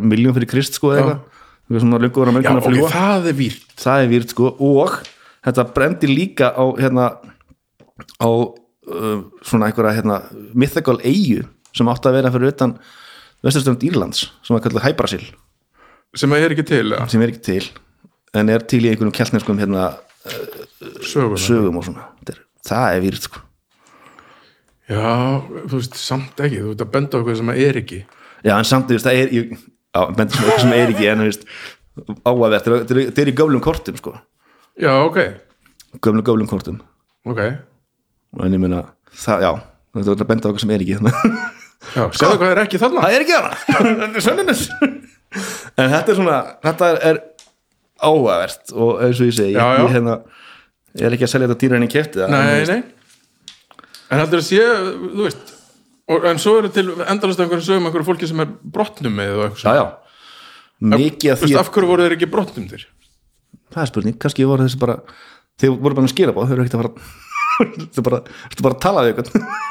miljón 0.00 0.36
fyrir 0.36 0.50
krist 0.50 0.78
sko 0.78 0.92
eða 0.94 1.00
eitthvað 1.02 1.35
já, 2.44 2.52
ok, 2.54 2.76
það 2.92 3.30
er 3.30 3.38
vírt. 3.40 3.72
Það 3.80 4.04
er 4.04 4.12
výrt 4.12 4.34
sko. 4.34 4.52
Og 4.62 5.00
þetta 5.46 5.66
brendi 5.74 6.10
líka 6.10 6.52
á 6.54 6.64
hérna 6.78 7.08
á 8.22 8.28
uh, 8.30 9.18
svona 9.42 9.70
einhverja 9.70 9.96
hérna 9.98 10.20
mythical 10.54 10.98
eigu 11.02 11.46
sem 11.76 11.90
átti 11.90 12.10
að 12.10 12.18
vera 12.20 12.32
fyrir 12.34 12.54
utan 12.54 12.76
vesturströnd 13.44 13.84
Írlands 13.86 14.28
sem 14.44 14.54
var 14.54 14.62
kallið 14.64 14.84
Hæbrasil 14.86 15.26
sem 16.16 16.32
er 16.32 16.54
ekki 16.54 16.64
til, 16.66 16.94
ja, 16.94 17.04
sem 17.10 17.22
er 17.22 17.32
ekki 17.32 17.44
til 17.44 17.66
en 18.36 18.52
er 18.52 18.64
til 18.68 18.84
í 18.84 18.90
einhverjum 18.90 19.14
keltneskum 19.16 19.58
hérna 19.60 19.90
söguna 21.04 21.40
sögum 21.40 21.80
og 21.80 21.86
svona. 21.86 22.08
Það 22.66 22.86
er, 22.90 23.02
výrt 23.04 23.26
sko. 23.28 23.42
Já, 24.90 25.42
þú 25.66 25.78
veist, 25.78 25.96
samt 25.98 26.42
ekki. 26.42 26.60
Þú 26.62 26.72
veist 26.72 26.84
að 26.84 26.92
benda 26.94 27.18
eitthvað 27.18 27.40
sem 27.40 27.52
er 27.54 27.80
ekki. 27.82 28.00
Já 28.46 28.54
en 28.56 28.68
samt 28.68 28.90
þú 28.90 28.96
veist 28.96 29.08
það 29.08 29.20
er 29.20 29.34
ég, 29.34 29.54
já, 29.96 30.00
bendur 30.18 30.36
sem 30.36 30.44
eitthvað 30.46 30.62
sem 30.66 30.74
er 30.76 30.92
ekki 30.94 31.08
en 31.12 31.22
þú 31.24 31.28
veist 31.30 31.46
áavert, 32.28 32.66
þetta 32.68 32.76
er- 32.96 33.06
þetta 33.08 33.22
er 33.24 33.30
í 33.32 33.36
göflum 33.40 33.62
kortum 33.64 33.96
sko. 34.00 34.12
Já, 34.84 34.92
ok, 35.06 35.18
göflum 36.04 36.22
göflum 36.28 36.50
kortum. 36.50 36.80
Ok. 37.26 37.40
En 38.44 38.52
ég 38.52 38.60
meina, 38.60 38.82
það, 39.16 39.46
já 39.46 39.52
þetta 39.96 40.12
er 40.12 40.20
að 40.20 40.28
benda 40.28 40.44
á 40.44 40.48
eitthvað 40.50 40.64
sem 40.66 40.74
er 40.76 40.84
ekki 40.84 40.98
já, 41.96 42.02
sjáðu 42.18 42.36
hvað 42.40 42.50
er 42.52 42.60
ekki 42.66 42.80
þarna. 42.82 43.02
Það 43.06 43.14
er 43.16 43.24
ekki 43.24 43.36
hana 43.36 43.52
þetta 44.02 44.20
er 44.20 44.24
sönnunis 44.26 44.62
en 45.76 45.90
þetta 45.92 46.12
er 46.12 46.18
svona, 46.18 46.36
þetta 46.64 46.90
er, 46.92 46.98
er 47.10 47.20
áhugavert 48.04 48.72
og 48.76 49.00
eins 49.06 49.20
og 49.22 49.30
ég 49.30 49.36
segi 49.38 49.54
Já, 49.56 49.62
já. 49.62 49.72
ég, 49.72 49.86
ég, 49.86 49.94
hérna, 49.96 50.16
ég 51.00 51.06
er 51.08 51.16
ekki 51.16 51.26
að 51.28 51.32
selja 51.32 51.48
þetta 51.48 51.60
dýra 51.62 51.78
henni 51.78 51.88
kæfti 51.92 52.20
það 52.22 52.34
nei, 52.36 52.66
nei. 52.68 52.82
En 54.12 54.20
heldur 54.22 54.42
að 54.42 54.46
sé, 54.46 54.60
þú 55.16 55.24
veist 55.24 55.55
og, 56.12 56.26
en 56.30 56.40
svo 56.42 56.56
eru 56.60 56.70
til 56.74 56.90
endalast 57.06 57.40
einhverjum 57.42 57.66
sögum 57.66 57.88
einhverju 57.88 58.08
fólki 58.10 58.28
sem 58.30 58.42
er 58.44 58.50
brotnum 58.76 59.16
með 59.18 59.36
og 59.36 59.46
eitthvað 59.48 59.78
já, 59.80 59.86
já, 59.86 60.96
mikið 60.96 61.32
af 61.34 61.42
því 61.44 61.56
af 61.60 61.72
hverju 61.74 61.90
voru 61.92 62.06
þeir 62.06 62.16
ekki 62.18 62.30
brotnum 62.32 62.68
þér? 62.72 62.84
það 63.74 63.82
er 63.84 63.90
spurning, 63.92 64.18
kannski 64.22 64.48
voru 64.48 64.66
þessi 64.66 64.82
bara 64.82 64.98
þeir 65.60 65.78
voru 65.80 65.98
bara 65.98 66.08
að 66.08 66.14
skýra 66.14 66.36
bá, 66.36 66.42
þeir 66.44 66.58
eru 66.58 66.66
ekkert 66.66 66.78
að 66.78 66.84
fara 66.84 66.92
þú 67.96 68.06
bara, 68.06 68.22
þú 68.52 68.68
bara 68.68 68.78
að 68.78 68.84
tala 68.86 69.06
við 69.06 69.14
eitthvað 69.14 69.64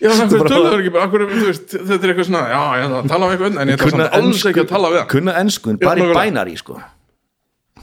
Já, 0.00 0.08
bara- 0.16 0.48
töluðu 0.48 0.70
þeir 0.70 0.80
ekki 0.80 0.92
þú 1.34 1.44
veist, 1.44 1.72
þetta 1.74 1.96
er 2.06 2.12
eitthvað 2.12 2.28
svona, 2.30 2.44
já, 2.48 2.60
ég 2.78 2.84
ætla 2.86 3.00
að 3.02 3.10
tala 3.10 3.26
við 3.26 3.34
eitthvað, 3.34 3.58
en 3.60 3.68
ég 3.68 3.76
ætla 3.76 3.90
samt 3.92 4.14
alls 4.16 4.44
ekki 4.48 4.62
að 4.62 4.70
tala 4.70 4.90
við 4.94 5.00
hann. 5.00 5.10
kunna 5.12 5.34
ennsku, 5.42 5.72
en 5.72 5.80
bara 5.82 6.00
í 6.00 6.14
bænari 6.16 6.54
sko. 6.56 6.78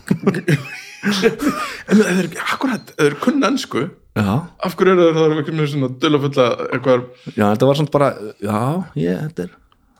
En 1.87 1.99
þeir 2.01 2.09
eru 2.09 2.25
ekki, 2.25 2.39
akkurat, 2.41 2.89
þeir 2.97 3.09
eru 3.11 3.19
kunna 3.21 3.51
ennsku, 3.51 3.83
já, 4.17 4.33
af 4.67 4.75
hverju 4.79 4.93
eru 4.95 5.07
það 5.17 5.35
eitthvað 5.37 5.57
með 5.59 5.69
svona 5.73 5.89
dulafulla 6.01 6.45
eitthvað, 6.73 7.03
já, 7.37 7.43
þetta 7.53 7.67
var 7.69 7.79
svona 7.79 7.93
bara 7.97 8.09
já, 8.41 8.61
ég, 9.03 9.19
þetta 9.27 9.45
er 9.45 9.51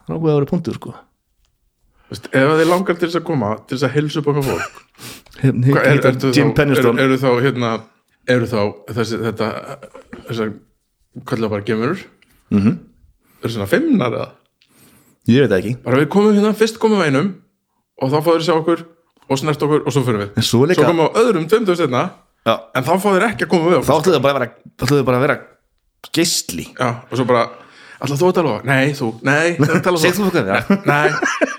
ráðið 0.08 0.30
að 0.32 0.38
vera 0.38 0.50
punktur 0.52 0.78
sko. 0.78 0.94
þú 2.08 2.14
veist, 2.16 2.28
ef 2.32 2.52
þeir 2.58 2.70
langar 2.72 2.98
til 2.98 3.08
þess 3.08 3.20
að 3.20 3.26
koma, 3.28 3.50
til 3.68 3.76
þess 3.78 3.88
að 3.88 3.96
hilsa 3.98 4.20
upp 4.22 4.30
okkar 4.32 4.46
fólk, 4.48 4.82
Hérna, 5.38 5.66
hvað, 5.70 5.84
er, 5.86 5.98
er, 6.08 6.16
þá, 6.18 6.54
Penniston 6.58 6.98
eru, 7.04 7.16
þá, 7.22 7.28
hérna, 7.44 7.72
eru 8.34 8.46
þá, 8.50 8.60
þessi, 8.96 9.18
þetta, 9.28 9.48
þessar, 10.28 10.52
kallar 11.28 11.52
bara 11.56 11.66
gemurur, 11.68 12.00
mm 12.50 12.58
Mhm. 12.58 12.62
-hmm. 12.64 12.78
eru 13.44 13.52
svona 13.52 13.66
fimmnar 13.68 14.12
eða, 14.16 14.28
ég 15.28 15.44
veit 15.46 15.52
ekki 15.58 15.76
bara 15.84 15.98
við 16.00 16.08
komum 16.08 16.32
hérna, 16.34 16.54
fyrst 16.56 16.78
komum 16.80 16.98
við 17.02 17.10
einum, 17.12 17.28
og 18.02 18.10
þá 18.10 18.18
fáður 18.24 18.42
sjá 18.46 18.54
okkur, 18.56 18.82
og 19.28 19.38
snert 19.38 19.62
okkur, 19.62 19.82
og 19.86 19.92
svo 19.92 20.02
fyrir 20.06 20.20
við. 20.24 20.42
svo 20.42 20.64
líka, 20.66 20.80
Svo 20.80 20.88
komum 20.88 21.04
við 21.06 21.12
á 21.12 21.20
öðrum 21.22 21.46
tveimtum 21.48 21.76
setna, 21.76 22.02
já, 22.48 22.54
en 22.74 22.88
þá 22.88 22.92
fá 22.96 23.08
þeir 23.12 23.28
ekki 23.28 23.46
að 23.46 23.52
koma 23.52 23.68
við 23.68 23.78
þá 23.78 23.94
okkur 23.94 24.02
ætluðu 24.02 24.24
bara 24.24 24.34
að 24.34 24.40
vera 24.40 24.50
þá 24.78 24.86
ætluðu 24.88 25.08
bara 25.08 25.20
að 25.20 25.26
vera 25.26 25.38
geistli 26.16 26.66
já, 26.72 26.88
og 26.88 27.14
svo 27.14 27.28
bara, 27.28 27.44
alltaf 27.98 28.22
þú 28.22 28.30
að 28.30 28.36
tala 28.38 28.56
á 28.56 28.58
nei, 28.72 28.94
þú, 28.96 29.12
nei, 29.28 29.46
það 29.58 29.68
er 29.68 29.78
að 29.78 29.86
tala 29.88 30.00
á 30.00 30.02
segð 30.04 30.22
þú 30.22 30.28
eitthvað, 30.28 30.48
já. 30.48 30.58
Nei 30.88 31.56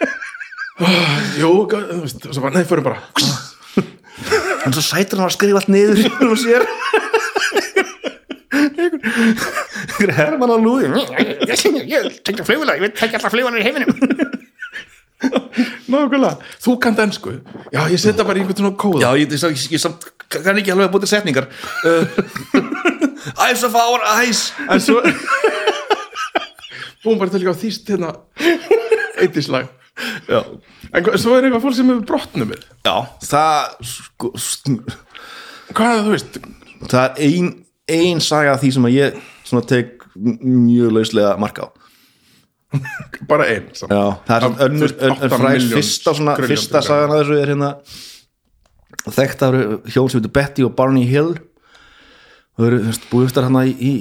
oh, 0.80 1.14
jú, 1.42 1.52
þú 1.70 2.02
veist, 2.04 2.26
og 2.26 2.36
svo 2.36 2.46
bara, 2.46 2.56
nei, 2.58 2.66
fyrir 2.68 2.86
bara. 2.86 3.00
En 4.68 4.74
svo 4.76 4.84
sætur 4.84 5.22
hann 5.22 5.30
að 5.30 5.38
skrifa 5.38 5.62
allt 5.62 5.70
niður 5.72 6.02
og 6.26 6.40
sér. 6.40 6.66
Einhver 8.50 10.12
hermann 10.18 10.52
að 10.52 10.66
lúði. 10.66 10.90
Ég 11.48 12.18
tekja 12.28 12.44
flugula, 12.44 12.76
ég 12.76 12.84
veit 12.84 12.98
tekja 13.00 13.20
alltaf 13.20 13.32
flugunar 13.32 13.62
í 13.62 13.64
heiminum. 13.64 13.96
Nákvæmlega, 15.90 16.36
þú 16.64 16.76
kannt 16.84 17.00
ennsku 17.04 17.38
já, 17.72 17.82
ég 17.92 18.00
setja 18.00 18.28
bara 18.28 18.40
í 18.40 18.44
einhvern 18.44 18.60
svona 18.60 18.76
kóða. 18.80 19.02
Já, 19.04 19.10
ég, 19.20 19.32
ég, 19.32 19.56
ég, 19.56 19.66
ég 19.76 19.84
samt 19.84 20.06
kann 20.30 20.61
ekki 20.61 20.73
alveg 20.73 20.89
að 20.89 20.93
búti 20.95 21.09
setningar. 21.09 21.49
Uh, 21.84 22.05
Eyes 23.45 23.65
of 23.67 23.75
our 23.77 24.05
eyes. 24.17 24.49
En 24.69 24.82
svo 24.84 25.01
búum 27.03 27.19
bara 27.19 27.32
til 27.32 27.41
ekki 27.41 27.53
á 27.53 27.61
þýst 27.63 27.91
hérna 27.93 28.13
eittislag 29.19 29.69
já, 30.30 30.39
en 30.93 31.09
svo 31.19 31.36
er 31.36 31.47
eitthvað 31.47 31.63
fólk 31.63 31.77
sem 31.77 31.89
hefur 31.91 32.05
brotnum 32.07 32.53
við. 32.53 32.63
Já. 32.88 32.95
Það 33.25 33.89
sko, 33.89 34.32
hvað 35.75 35.89
er 35.89 35.97
það, 35.97 36.05
þú 36.05 36.13
veist? 36.13 36.39
það 36.86 37.03
er 37.03 37.25
ein, 37.27 37.49
ein 37.95 38.23
saga 38.23 38.55
af 38.55 38.63
því 38.63 38.71
sem 38.75 38.88
að 38.89 38.95
ég 38.95 39.19
svona 39.47 39.69
tek 39.69 40.07
mjög 40.15 40.95
lauslega 40.97 41.36
marka 41.41 41.67
á. 41.67 41.69
Bara 43.30 43.47
einn 43.49 43.71
það 43.73 44.36
er 44.36 44.47
önnur, 44.67 44.93
milljón 45.41 45.71
fyrsta, 45.73 46.13
svona, 46.13 46.36
fyrsta 46.38 46.84
sagan 46.86 47.15
að 47.15 47.23
þessu 47.23 47.39
er 47.39 47.53
hérna 47.55 47.71
þekkt 49.08 49.43
af 49.47 49.58
hjón 49.89 50.10
sem 50.12 50.20
heitir 50.20 50.34
Betty 50.36 50.66
og 50.68 50.76
Barney 50.78 51.06
Hill. 51.10 51.36
Og 52.58 52.60
þau 52.60 52.68
eru 52.68 52.93
búistar 53.12 53.47
hana 53.47 53.64
í, 53.70 53.93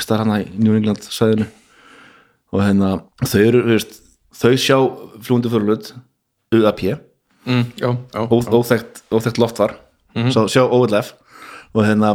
starf 0.00 0.20
hana 0.24 0.42
í 0.42 0.48
New 0.60 0.76
England 0.76 1.00
sæðinu 1.08 1.46
og 2.54 2.60
hérna 2.62 2.90
þau 3.26 3.40
eru, 3.40 3.62
veist, 3.66 3.96
þau 4.36 4.52
sjá 4.60 4.76
flúndi 5.26 5.50
fyrirlut 5.50 5.88
UAP 6.54 6.82
mm, 7.48 7.64
já, 7.80 7.88
já, 7.90 8.20
ó, 8.20 8.34
óþekkt, 8.60 9.02
óþekkt 9.10 9.40
loftvar 9.42 9.74
Mhm. 10.14 10.30
svo 10.30 10.44
sjá 10.46 10.62
OLF 10.62 11.08
og 11.74 11.82
hérna 11.82 12.12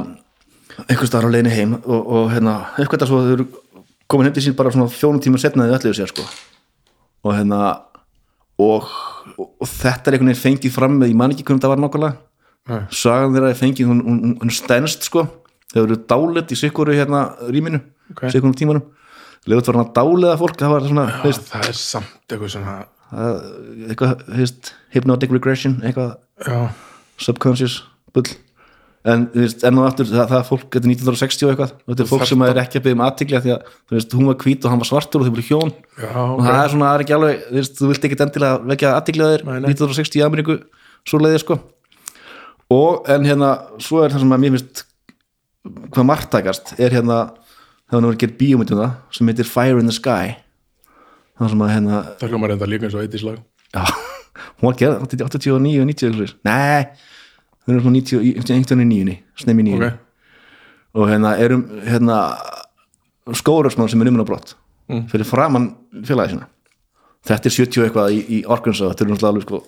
einhvers 0.87 1.09
staðar 1.11 1.27
á 1.27 1.31
leiðinni 1.33 1.51
heim. 1.51 1.73
Og, 1.83 1.99
og 2.07 2.29
hérna, 2.31 2.53
eitthvað 2.79 3.01
það 3.01 3.09
svo 3.09 3.17
þau 3.25 3.33
eru 3.33 3.45
komin 4.07 4.29
heim 4.29 4.33
til 4.37 4.43
sín 4.45 4.55
bara 4.55 4.71
svona 4.71 4.87
fjónum 4.87 5.19
tíma 5.19 5.35
setna 5.41 5.65
þau 5.67 5.75
öllu 5.81 5.91
sér 5.97 6.07
sko. 6.07 6.23
Og 7.27 7.33
hérna 7.35 7.59
og, 8.59 8.89
og, 9.35 9.47
og 9.47 9.69
þetta 9.69 10.11
er 10.11 10.17
einhvern 10.17 10.31
veginn 10.33 10.43
fengið 10.43 10.75
fram 10.75 10.99
með, 10.99 11.13
ég 11.13 11.19
man 11.19 11.33
ekki 11.35 11.45
hvernig 11.47 11.63
það 11.63 11.73
var 11.73 11.83
nákvæmlega. 11.85 12.83
Sagan 12.93 13.33
þeirra 13.33 13.49
er 13.53 13.57
fengið, 13.57 13.89
hún, 13.89 14.03
hún, 14.05 14.35
hún 14.43 14.53
stendst 14.53 15.07
sko, 15.07 15.25
þau 15.73 15.81
eru 15.85 15.97
dálit 16.09 16.53
í 16.53 16.59
sikuru 16.59 16.95
hérna 16.97 17.29
rýminu, 17.49 17.81
Ok. 18.09 18.15
okay. 18.17 18.33
sikurinn 18.33 18.57
tímanum. 18.57 18.87
Legut 19.49 19.67
var 19.69 19.77
hann 19.79 19.87
að 19.87 19.95
dáliða 19.95 20.37
fólk 20.41 20.57
það 20.59 20.71
var 20.73 20.87
svona, 20.87 21.03
Já, 21.09 21.19
veist, 21.23 21.45
það 21.49 21.67
er 21.69 21.77
samt 21.79 22.33
eitthvað 22.33 22.53
svona 22.55 22.77
eitthvað, 23.09 24.23
veist 24.37 24.73
hypnotic 24.93 25.31
regression, 25.33 25.79
eitthvað 25.85 26.17
já, 26.45 26.59
subconscious 27.21 27.79
bull 28.13 28.27
en, 29.07 29.25
þú 29.31 29.43
veist, 29.45 29.63
enn 29.67 29.79
og 29.79 29.85
aftur, 29.87 30.09
það, 30.09 30.25
það 30.31 30.37
er 30.39 30.47
fólk 30.49 30.65
þetta 30.65 30.85
er 30.85 30.91
1960 30.91 31.45
og 31.45 31.53
eitthvað, 31.53 31.73
þetta 31.87 32.03
er 32.05 32.09
fólk 32.09 32.25
sem 32.29 32.43
er 32.47 32.59
ekki 32.63 32.79
að 32.79 32.85
byggja 32.87 32.97
um 32.97 33.03
aðtikli 33.05 33.41
því 33.45 33.53
að, 33.55 33.69
þú 33.89 33.97
veist, 33.97 34.15
hún 34.19 34.29
var 34.29 34.37
hvít 34.43 34.65
og 34.67 34.73
hann 34.73 34.83
var 34.83 34.89
svartur 34.89 35.21
og 35.23 35.27
þau 35.29 35.33
voru 35.37 35.45
hjón. 35.49 35.73
Já, 35.99 36.13
og 36.19 36.43
það 36.43 36.59
er 36.63 36.73
svona, 36.73 36.89
það 36.89 36.95
er 36.99 37.05
ekki 37.05 37.15
alveg, 37.19 37.41
þú 37.47 37.59
veist, 37.59 37.77
þú 37.79 37.89
vilt 37.93 38.07
ekki 38.09 38.19
endilega 38.25 38.61
vekja 38.73 38.93
aðtikli 38.97 39.25
að 39.25 39.33
þér, 39.35 39.45
Nei, 39.49 39.59
nei. 39.59 39.69
1960 39.73 40.19
í 40.19 40.25
Ameríku 40.27 40.57
svo 41.07 41.21
leiði, 41.23 41.41
sko. 41.45 41.59
Og, 42.69 43.07
en 43.09 43.25
hérna, 43.25 43.53
svo 43.81 44.03
er 44.03 44.13
það 44.13 44.25
sem 44.25 44.35
að 44.35 44.43
mér 44.43 44.55
finnst 44.57 44.83
hvað 45.93 46.05
margtækast 46.07 46.73
er 46.79 46.93
hérna 46.95 47.17
það 47.89 47.95
var 47.97 48.03
nú 48.05 48.11
að 48.13 48.19
gera 48.21 48.37
bíómynd 48.39 48.71
um 48.75 48.81
það 48.83 48.91
sem 49.17 49.31
heitir 49.31 49.49
Fire 49.49 49.81
in 49.81 49.89
the 49.89 49.95
Sky. 49.95 50.35
Það 51.39 51.53
sem 51.53 51.63
að 51.65 51.71
hérna 51.73 52.01
Það 52.19 52.33
hljómar 52.33 52.53
enda 52.53 52.67
líka 52.69 52.87
eins 52.87 52.95
og 52.97 53.03
eitthvað 53.03 53.23
slag. 53.23 53.39
Já, 53.73 53.83
hún 54.59 54.67
var 54.69 54.77
gerð 54.79 55.01
89 55.07 55.55
og 55.55 55.89
90 55.89 56.09
eitthvað. 56.09 56.35
nei, 56.47 56.85
hún 57.67 57.75
er 57.75 57.81
svona 57.83 57.99
90 57.99 58.21
í- 58.23 58.35
99 58.43 59.17
snemmi 59.43 59.63
9 59.67 59.79
Ok, 59.79 59.91
og 60.99 61.09
hérna 61.11 61.35
erum 61.37 61.65
hérna 61.85 62.19
skórarsmann 63.35 63.89
sem 63.91 64.01
er 64.01 64.09
uminn 64.09 64.23
á 64.25 64.29
brott 64.29 64.55
fyrir 65.11 65.27
framann 65.27 65.75
félagi 66.05 66.33
sína. 66.33 66.47
Þetta 67.27 67.49
er 67.49 67.53
70 67.53 67.81
og 67.81 67.85
eitthvað 67.89 68.15
í, 68.15 68.21
í 68.39 68.39
Arkansas 68.47 68.89
þetta 68.89 69.05
er 69.05 69.11
náttúrulega 69.11 69.33
alveg 69.35 69.45
sko 69.45 69.59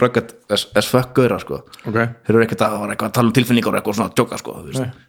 röggat 0.00 0.30
as, 0.48 0.62
fuck 0.88 1.10
gauðra 1.12 1.36
sko. 1.42 1.58
Ok. 1.84 1.98
Þeir 2.24 2.32
eru 2.32 2.44
ekkert 2.46 2.62
að, 2.64 2.76
að 2.94 3.12
tala 3.12 3.26
um 3.28 3.34
tilfinningar 3.36 3.74
og 3.74 3.80
eitthvað 3.80 3.98
svona 3.98 4.08
að 4.08 4.14
tjóka 4.16 4.38
sko 4.40 4.54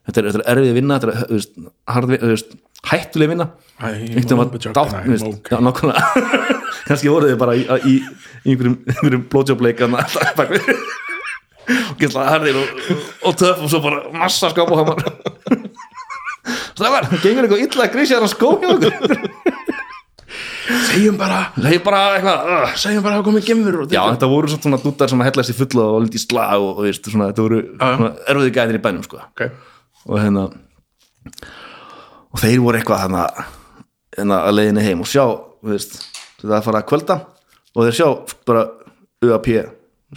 þetta 0.09 0.19
er, 0.19 0.27
er 0.33 0.43
erfið 0.57 0.73
vinna 0.75 0.97
þetta 0.99 1.13
er 1.13 1.69
hard, 1.95 2.09
vi- 2.09 2.19
þú 2.19 2.31
veist, 2.33 2.57
hættuleg 2.91 3.31
vinna. 3.31 3.47
I'm 3.79 3.93
einhvern 4.03 4.33
a 4.33 4.49
veginn 4.49 4.65
joke 4.65 4.75
dátt 4.75 4.91
okay. 5.71 5.93
kannski 6.89 7.13
voruð 7.13 7.31
þið 7.31 7.39
bara 7.39 7.55
í, 7.55 7.63
í, 7.63 7.95
í 8.43 8.51
einhverjum, 8.51 8.75
einhverjum 8.91 9.23
blowjobleik 9.31 9.79
og 11.67 11.99
gætla 11.99 12.27
harðir 12.31 12.59
og, 12.61 12.81
og 13.29 13.37
töff 13.39 13.63
og 13.63 13.71
svo 13.71 13.83
bara 13.83 14.03
massa 14.15 14.51
skáp 14.53 14.71
og 14.71 14.83
hamar 14.83 15.03
Stafar, 16.73 17.07
gengur 17.21 17.45
eitthvað 17.45 17.61
illa 17.63 17.85
að 17.85 17.93
grísja 17.93 18.17
þarna 18.17 18.29
skó 18.31 18.49
hjá 18.59 18.71
okkur. 18.73 19.13
Segjum 20.63 21.17
bara, 21.19 21.39
það 21.55 21.75
er 21.75 21.81
bara 21.83 22.01
eitthvað 22.15 22.49
uh. 22.49 22.75
segjum 22.79 23.03
bara 23.03 23.17
að 23.17 23.19
það 23.19 23.27
komið 23.27 23.47
gemur 23.49 23.77
Já, 23.91 23.99
þetta 23.99 24.29
voru 24.31 24.51
svona, 24.53 24.79
dúttar 24.81 25.11
sem 25.11 25.23
að 25.23 25.29
hellast 25.29 25.53
í 25.53 25.55
fulla 25.57 25.87
og 25.91 25.97
lindi 26.03 26.19
í 26.19 26.23
slag 26.23 26.63
og, 26.63 26.71
og 26.77 26.87
veist, 26.87 27.09
svona, 27.11 27.29
þetta 27.31 27.45
voru 27.45 27.59
svona, 27.75 28.11
erfiði 28.31 28.53
gæðir 28.57 28.79
í 28.79 28.83
bænum 28.83 29.05
sko. 29.05 29.19
Ok, 29.27 29.43
og 30.07 30.21
hérna 30.21 30.45
og 32.33 32.41
þeir 32.41 32.63
voru 32.63 32.79
eitthvað 32.79 33.03
hérna, 33.03 33.25
hérna 34.17 34.41
að 34.47 34.57
leiðinni 34.57 34.85
heim 34.87 35.03
og 35.03 35.11
sjá 35.11 35.25
veist, 35.67 35.99
þetta 36.41 36.57
að 36.59 36.67
fara 36.69 36.83
að 36.83 36.89
kvölda 36.91 37.19
og 37.73 37.87
þeir 37.87 37.99
sjá 37.99 38.07
bara 38.47 38.67
UAP 39.23 39.51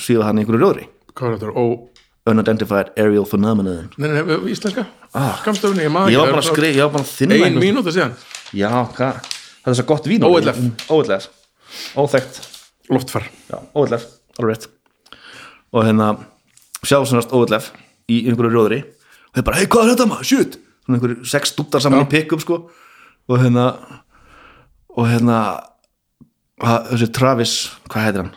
síða 0.03 0.29
hann 0.29 0.41
í 0.41 0.45
einhverju 0.45 0.63
rjóðri 0.63 0.89
hvað 1.17 1.29
er 1.33 1.39
þetta? 1.41 1.53
Ó, 1.57 1.65
Unidentified 2.27 2.93
Aerial 2.99 3.27
Phenomenon. 3.29 3.89
Nei, 3.97 4.09
nei, 4.11 4.23
nei, 4.27 4.39
íslenska. 4.51 4.87
Skamstöfni, 5.43 5.85
ég 5.87 5.93
maður 5.95 6.13
Ég 6.13 6.21
var 6.21 6.33
bara 6.35 6.43
að 6.43 6.49
skrifa, 6.51 6.75
ég 6.75 6.89
var 6.89 6.95
bara 6.97 7.07
að 7.07 7.13
þinna 7.15 7.39
Ein 7.47 7.59
mínúta 7.63 7.95
síðan. 7.95 8.17
Já, 8.57 8.71
hvað, 8.97 9.21
það 9.63 9.73
er 9.73 9.79
svo 9.79 9.87
gott 9.91 10.09
vín 10.11 10.27
OLF. 10.27 10.59
OLF, 10.97 11.29
óþekkt. 12.03 12.41
Loftfar. 12.91 13.29
Já, 13.51 13.57
OLF, 13.79 14.09
alveg 14.41 14.57
rétt. 14.57 14.67
Og 15.75 15.87
hérna 15.87 16.09
sjá 16.83 16.99
svona 17.07 17.23
OLF 17.39 17.71
í 18.11 18.25
einhverju 18.27 18.53
rjóðri. 18.55 18.81
Og 19.31 19.39
þeir 19.39 19.47
bara, 19.47 19.61
hei, 19.61 19.71
hvað 19.71 19.85
er 19.87 19.95
þetta 19.95 20.09
maður, 20.11 20.31
shit! 20.33 20.59
Svona 20.87 20.99
einhverju 20.99 21.31
sex 21.31 21.55
dúttar 21.55 21.83
saman 21.83 22.05
í 22.05 22.11
pick-up 22.11 22.43
sko. 22.43 22.59
Og 23.31 23.41
hérna 23.43 23.71
og 24.97 25.07
hérna 25.11 25.39
þessi 26.59 27.11
Travis, 27.15 27.55
hvað 27.91 28.07
heitir 28.07 28.23
hann? 28.25 28.35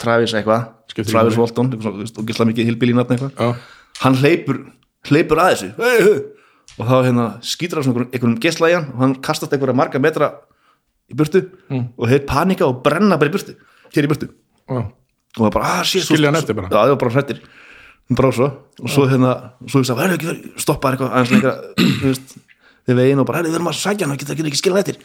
Travis 0.00 0.34
eitthvað 0.36 0.70
Travis. 1.02 1.36
Walton, 1.36 1.72
og 1.74 2.24
gísla 2.28 2.46
mikið 2.46 2.70
hilbíl 2.70 2.92
í 2.92 2.94
nafn 2.94 3.16
eitthvað. 3.16 3.56
Hann 4.04 4.14
hleypur, 4.20 4.60
hleypur 5.10 5.38
að 5.42 5.50
þessu. 5.54 5.68
Hey, 5.78 5.98
hey. 6.06 6.22
og 6.78 6.86
þá 6.88 6.94
hérna 7.06 7.24
skýtur 7.44 7.78
hann 7.78 7.84
svona 7.86 8.06
einhverjum 8.08 8.38
gesla 8.42 8.70
í 8.70 8.74
hann 8.74 8.86
og 8.94 9.00
hann 9.04 9.14
kastast 9.22 9.52
einhverja 9.52 9.74
marga 9.76 9.98
metra 10.02 10.30
í 11.10 11.14
burtu 11.18 11.42
Mm. 11.70 11.88
og 11.98 12.08
þeir 12.08 12.22
panika 12.26 12.64
og 12.66 12.82
brenna 12.82 13.16
bara 13.18 13.28
í 13.30 13.32
burtu 13.34 13.54
hér 13.94 14.04
í 14.06 14.08
burtu. 14.10 14.28
Já, 14.70 14.80
og 14.80 15.42
það 15.44 15.52
bara, 15.52 15.64
ah, 15.64 15.82
shit 15.84 16.02
Skilja 16.06 16.30
hann 16.30 16.36
eftir 16.40 16.54
bara? 16.54 16.68
já, 16.68 16.78
það 16.78 16.88
var 16.94 16.96
bara 17.02 17.14
hrættir. 17.14 17.40
Bara 18.10 18.32
svo, 18.32 18.48
og 18.82 18.88
svo 18.90 19.06
hérna 19.08 19.52
svo 19.66 19.80
ég 19.80 19.86
sagði, 19.88 20.00
verður 20.02 20.16
ekki 20.18 20.28
verið, 20.30 20.48
stoppa 20.60 20.90
eitthvað 20.92 21.12
aðeins 21.14 21.30
lengra, 21.32 21.52
veist, 22.04 22.34
við 22.88 22.98
veginn 23.00 23.20
og 23.22 23.26
bara, 23.26 23.38
"Heyrðu, 23.38 23.50
við 23.52 23.58
erum 23.60 23.70
að 23.70 23.78
sækja 23.80 24.04
hann, 24.04 24.10
hann 24.10 24.18
getur 24.18 24.44
ekki 24.50 24.60
skilja 24.60 24.78
eftir. 24.82 24.98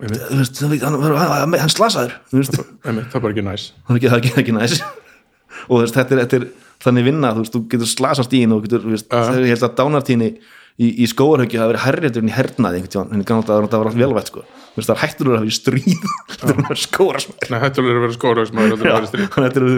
Einmitt, 0.00 0.20
þú 0.30 0.38
veist, 0.40 0.60
hann, 0.62 1.02
hann, 1.02 1.16
hann, 1.16 1.58
hann 1.60 1.68
slasaður 1.72 2.14
það 2.30 3.14
er 3.14 3.20
bara 3.20 3.32
ekki 3.34 3.44
næs. 3.44 3.72
Það 3.88 3.96
er 3.96 4.18
ekki, 4.20 4.60
það 4.70 4.99
og 5.68 5.82
veist, 5.82 5.96
þetta 5.96 6.16
er, 6.16 6.22
þetta 6.24 6.38
er 6.40 6.46
þannig 6.84 7.06
vinna, 7.10 7.32
þú 7.34 7.44
veist, 7.44 7.54
þú 7.56 7.62
getur 7.74 7.90
slasast 7.90 8.32
í 8.36 8.40
henni 8.44 8.56
og 8.56 8.64
getur, 8.66 8.86
veist, 8.86 9.08
Já. 9.10 9.26
þegar 9.28 9.46
ég 9.46 9.52
held 9.54 9.66
að 9.68 9.76
dánartíni 9.80 10.30
í, 10.30 10.88
í 10.88 11.08
skóarhaugju 11.10 11.60
hafa 11.60 11.72
verið 11.72 11.84
hærriður 11.86 12.22
en 12.22 12.30
í 12.30 12.36
hernaði 12.36 12.82
tímann, 12.86 13.12
en 13.16 13.26
kannan 13.28 13.46
það 13.48 13.56
var 13.56 13.68
alltaf 13.68 13.98
velvægt 14.00 14.32
sko, 14.32 14.44
það 14.78 14.94
er 14.94 15.02
hættur 15.02 15.30
að 15.30 15.38
hafa 15.40 15.50
í 15.50 15.56
stríð 15.58 16.06
þetta 16.30 16.54
er 16.54 16.62
að 16.64 16.82
skóra 16.84 17.24
smær 17.24 17.52
Nei, 17.52 17.58
hættulega 17.66 17.92
er 17.92 18.00
að 18.00 18.06
vera 18.06 18.18
skórausmaður 18.18 18.76
Þetta 18.76 18.86
er 18.86 18.90
að 18.90 19.00
vera 19.00 19.10
stríð. 19.10 19.26
að 19.30 19.48
þetta 19.48 19.60
eru, 19.60 19.72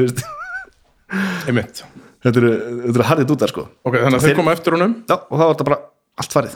þetta 1.42 1.90
þetta 2.22 2.44
eru 2.92 3.08
harrið 3.08 3.26
dútar 3.32 3.50
sko. 3.50 3.66
Ok, 3.82 3.96
þannig 3.98 4.20
að 4.20 4.28
þeir 4.28 4.38
koma 4.38 4.52
eftir 4.54 4.76
honum? 4.76 4.94
Já, 5.10 5.16
og 5.18 5.34
það 5.34 5.42
var 5.42 5.56
þetta 5.56 5.66
bara 5.66 5.78
allt 6.22 6.36
farið. 6.36 6.54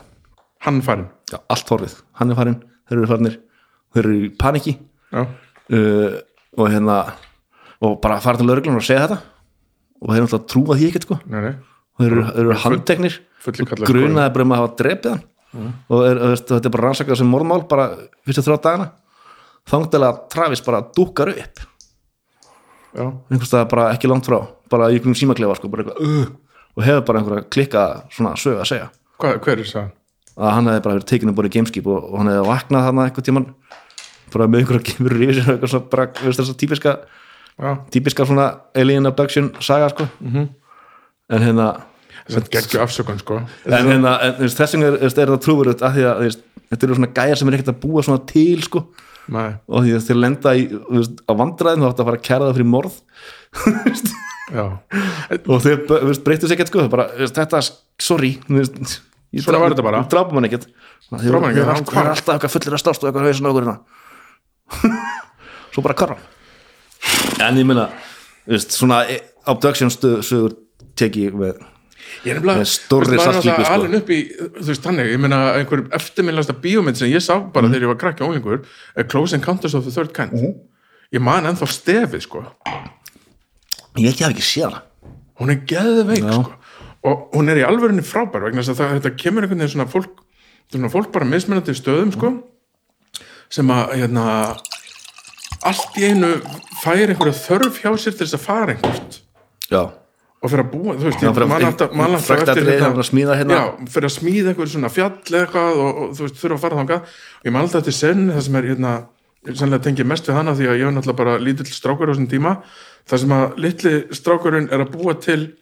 Hann 0.67 0.79
farin 0.87 1.09
já, 1.31 1.39
allt 1.53 1.73
horfið, 1.75 1.97
hann 2.21 2.33
er 2.33 2.39
farin, 2.39 2.57
þeir 2.89 2.97
eru 3.01 3.11
farinir 3.11 3.37
þeir 3.97 4.07
eru 4.07 4.17
í 4.19 4.31
paniki 4.41 4.75
uh, 5.17 6.17
og 6.57 6.71
hérna 6.73 6.97
og 7.85 7.97
bara 8.03 8.19
fara 8.25 8.41
til 8.41 8.49
lögreglun 8.49 8.79
og 8.79 8.85
segja 8.87 9.07
þetta. 9.07 9.19
Og 10.03 10.13
þeir 10.13 10.25
náttúrulega 10.27 10.51
trúa 10.53 10.77
því 10.77 10.91
ekkert 10.91 11.07
sko. 11.07 11.19
Nei, 11.33 11.41
nei. 11.45 11.55
Og 11.97 12.05
þeir 12.05 12.13
eru, 12.13 12.27
eru 12.43 12.59
handteknir. 12.65 13.19
og 13.47 13.85
grunaði 13.87 14.35
bara 14.35 14.47
um 14.47 14.55
að 14.55 14.63
hafa 14.63 14.73
drepið 14.81 15.15
hann. 15.15 15.25
Og 15.89 16.05
er, 16.05 16.21
veist, 16.35 16.49
þetta 16.51 16.69
er 16.69 16.75
bara 16.75 16.89
rannsakað 16.89 17.21
sem 17.23 17.31
morðmál 17.33 17.63
bara 17.71 17.87
fyrstu 18.29 18.45
þrjá 18.45 18.59
dagana. 18.67 18.91
Þangtilega 19.67 20.13
að 20.13 20.25
Travis 20.35 20.65
bara 20.67 20.83
dúkar 20.97 21.33
upp. 21.33 21.63
Já, 22.97 23.07
einhvers 23.07 23.51
staðar 23.51 23.71
bara 23.73 23.91
ekki 23.93 24.11
langt 24.11 24.29
frá. 24.29 24.39
Bara 24.73 24.91
í 24.91 24.97
einhverjum 24.97 25.17
símaklefa 25.19 25.57
sko, 25.59 25.71
bara 25.73 25.85
eitthvað, 25.85 26.05
uh, 26.05 26.61
og 26.77 26.85
hefur 26.87 27.07
bara 27.09 27.21
einhverja 27.23 27.49
klikka 27.53 27.87
svona 28.15 28.37
sög 28.41 28.61
að 28.63 28.71
segja. 28.71 28.91
Hvað, 29.21 29.41
hver 29.45 29.63
er 29.63 29.73
það? 29.73 29.91
að 30.37 30.53
hann 30.53 30.69
hefði 30.69 30.85
bara 30.85 30.99
verið 30.99 31.09
tekinu 31.11 31.35
bara 31.37 31.49
í 31.49 31.53
gameskip 31.55 31.87
og, 31.89 32.09
og 32.11 32.19
hann 32.21 32.31
hefði 32.31 32.49
vaknað 32.51 32.87
þarna 32.87 33.05
eitthvað 33.09 33.29
tíman 33.29 33.47
bara 34.35 34.49
með 34.53 34.63
einhverja 34.63 34.97
og 34.99 35.53
eitthvað 35.55 35.73
svona 35.73 35.91
bara, 35.95 36.07
þess 36.21 36.51
að 36.53 36.59
típiska 36.61 36.95
típiska 37.91 38.27
svona 38.29 38.47
alien 38.77 39.07
abduction 39.09 39.51
saga 39.61 39.89
sko. 39.93 40.09
Mhm. 40.21 40.49
en 41.31 41.43
hérna 41.43 41.69
þess 42.27 42.39
að 42.39 42.51
geggju 42.55 42.83
afsökun 42.83 43.19
sko. 43.23 43.41
en, 43.65 43.89
hérna, 43.89 44.13
en 44.23 44.37
veist, 44.43 44.59
þessum 44.59 44.85
er, 44.87 44.99
er 45.03 45.33
það 45.33 45.43
trúverut 45.43 45.83
að 45.83 45.97
því 45.97 46.07
að 46.11 46.23
þetta 46.71 46.87
eru 46.87 46.99
svona 46.99 47.13
gæjar 47.17 47.41
sem 47.41 47.49
er 47.49 47.57
ekkert 47.59 47.73
að 47.75 47.81
búa 47.83 48.03
svona 48.03 48.27
til 48.27 48.63
sko. 48.63 48.85
Nei, 49.27 49.57
og 49.67 49.83
því 49.83 49.97
að 49.97 50.05
þeir 50.07 50.21
lenda 50.23 50.53
í, 50.55 50.69
veist, 50.91 51.19
á 51.27 51.33
vandræðin 51.35 51.83
þá 51.83 51.89
ætti 51.91 52.05
að 52.05 52.09
fara 52.11 52.21
að 52.21 52.27
kæra 52.29 52.47
það 52.47 52.57
fyrir 52.61 52.71
morð. 52.71 52.95
Og 54.47 55.65
veist, 55.65 56.23
breyttu 56.23 56.47
sér 56.47 56.55
ekkert 56.55 56.71
sko. 56.71 56.85
Bara, 56.93 57.09
veist, 57.19 57.35
þetta, 57.35 57.59
sorry 57.99 58.37
veist, 58.47 59.01
Svona 59.43 59.59
var 59.59 59.75
þetta 59.75 59.83
bara. 59.83 60.05
drápa 60.07 60.37
mann 60.37 60.47
ekkert. 60.47 60.69
Það 61.11 61.25
er 61.27 61.59
er 61.59 61.73
alltaf 61.75 62.31
eitthvað 62.37 62.55
fullir 62.55 62.77
að 62.77 62.83
stást 62.85 63.03
og 63.03 63.11
eitthvað 63.11 63.27
á 63.27 63.51
okkur 63.51 63.67
hérna. 63.67 63.77
Svo 65.75 65.83
bara 65.83 65.99
karra 65.99 66.17
en 67.41 67.59
ég 67.61 67.67
meina 67.69 67.89
svona 68.67 69.05
e- 69.11 69.23
abduction 69.47 69.91
sögur 69.91 70.57
teki 70.99 71.31
með 71.35 71.63
Ég 72.27 72.39
er 72.39 72.65
stórri 72.67 73.19
náttúrulega 73.19 73.65
sko. 73.67 73.73
alin 73.75 73.97
upp 73.99 74.11
í, 74.15 74.19
þú 74.31 74.67
veist, 74.69 74.83
þannig, 74.85 75.09
ég 75.13 75.21
meina 75.21 75.39
einhver 75.59 75.85
eftirminnlasta 75.97 76.55
bíómynd 76.63 76.99
sem 76.99 77.11
ég 77.11 77.23
sá 77.23 77.35
bara 77.53 77.69
þegar 77.71 77.87
ég 77.87 77.91
var 77.93 77.99
krakki 78.01 78.27
ólingur 78.27 78.63
er 78.97 79.07
Close 79.11 79.37
Encounters 79.37 79.75
of 79.75 79.85
the 79.87 79.93
Third 79.95 80.13
Kind. 80.17 80.35
Ég 81.15 81.23
man 81.23 81.47
ennþá 81.47 81.69
stefið, 81.71 82.23
sko. 82.25 82.43
Ég 83.99 84.11
ekki 84.11 84.27
hafi 84.27 84.37
ekki 84.37 84.47
séð 84.47 84.69
hana. 84.69 84.83
Hún 85.41 85.53
er 85.55 85.61
geðveik, 85.71 86.25
Já. 86.25 86.39
sko. 86.41 86.55
Og 87.07 87.37
hún 87.37 87.51
er 87.53 87.61
í 87.61 87.67
alvörunni 87.67 88.03
frábær 88.07 88.47
vegna 88.49 88.63
þess 88.63 88.75
að 88.75 88.81
það, 88.81 88.95
þetta 89.01 89.17
kemur 89.23 89.47
einhvern 89.47 89.63
veginn 89.63 89.75
svona 89.77 89.91
fólk 89.93 90.23
svona 90.73 90.91
fólk 90.91 91.13
bara 91.15 91.29
mismunandi 91.31 91.75
stöðum, 91.79 92.11
sko 92.17 92.33
sem 93.55 93.69
að, 93.71 93.93
hérna 94.01 94.25
allt 95.71 95.97
í 96.01 96.09
einu 96.11 96.33
fær 96.83 97.03
einhverja 97.13 97.37
þörf 97.43 97.81
hjá 97.83 97.91
sér 97.99 98.17
til 98.17 98.27
þess 98.27 98.37
að 98.39 98.45
fara 98.47 98.75
einhvert. 98.77 99.19
Já, 99.71 99.83
og 100.43 100.51
fyrir 100.53 100.63
að 100.65 100.71
búa, 100.73 100.95
þú 100.95 101.07
veist, 101.09 101.21
ég 101.23 101.35
fyrir 101.35 101.47
að- 101.47 101.51
man 101.51 101.65
alltaf, 101.67 102.31
eftir 102.39 102.53
atriði, 102.55 102.73
hérna- 102.77 103.37
hérna. 103.41 103.55
já, 103.57 103.91
fyrir 103.95 104.09
að 104.11 104.17
smíða 104.19 104.53
eitthvað 104.53 104.73
svona 104.75 104.91
fjall 104.93 105.41
eitthvað 105.41 105.81
og, 105.83 106.01
og 106.03 106.11
þú 106.17 106.27
veist, 106.27 106.41
þurfa 106.43 106.57
að 106.57 106.65
fara 106.67 106.77
þangað. 106.81 107.01
Og 107.41 107.45
ég 107.49 107.53
man 107.53 107.63
alltaf 107.63 107.81
eftir 107.83 107.97
senni 107.97 108.33
það 108.33 108.43
sem 108.47 108.57
er 108.57 108.63
hérna 108.71 108.93
sannlega 109.55 109.83
tengið 109.87 110.07
mest 110.07 110.27
við 110.27 110.35
hana 110.35 110.55
því 110.59 110.67
að 110.67 110.79
ég 110.81 110.85
var 110.85 110.95
náttúrulega 110.97 111.17
bara 111.17 111.39
lítill 111.39 111.67
strákur 111.71 112.09
á 112.09 112.13
þessum 112.15 112.29
tíma. 112.31 112.53
Það 113.07 113.19
sem 113.23 113.35
að 113.37 113.57
litli 113.63 113.95
strákurinn 114.11 114.69
er 114.73 114.81
að 114.85 114.91
búa 114.97 115.15
til 115.21 115.53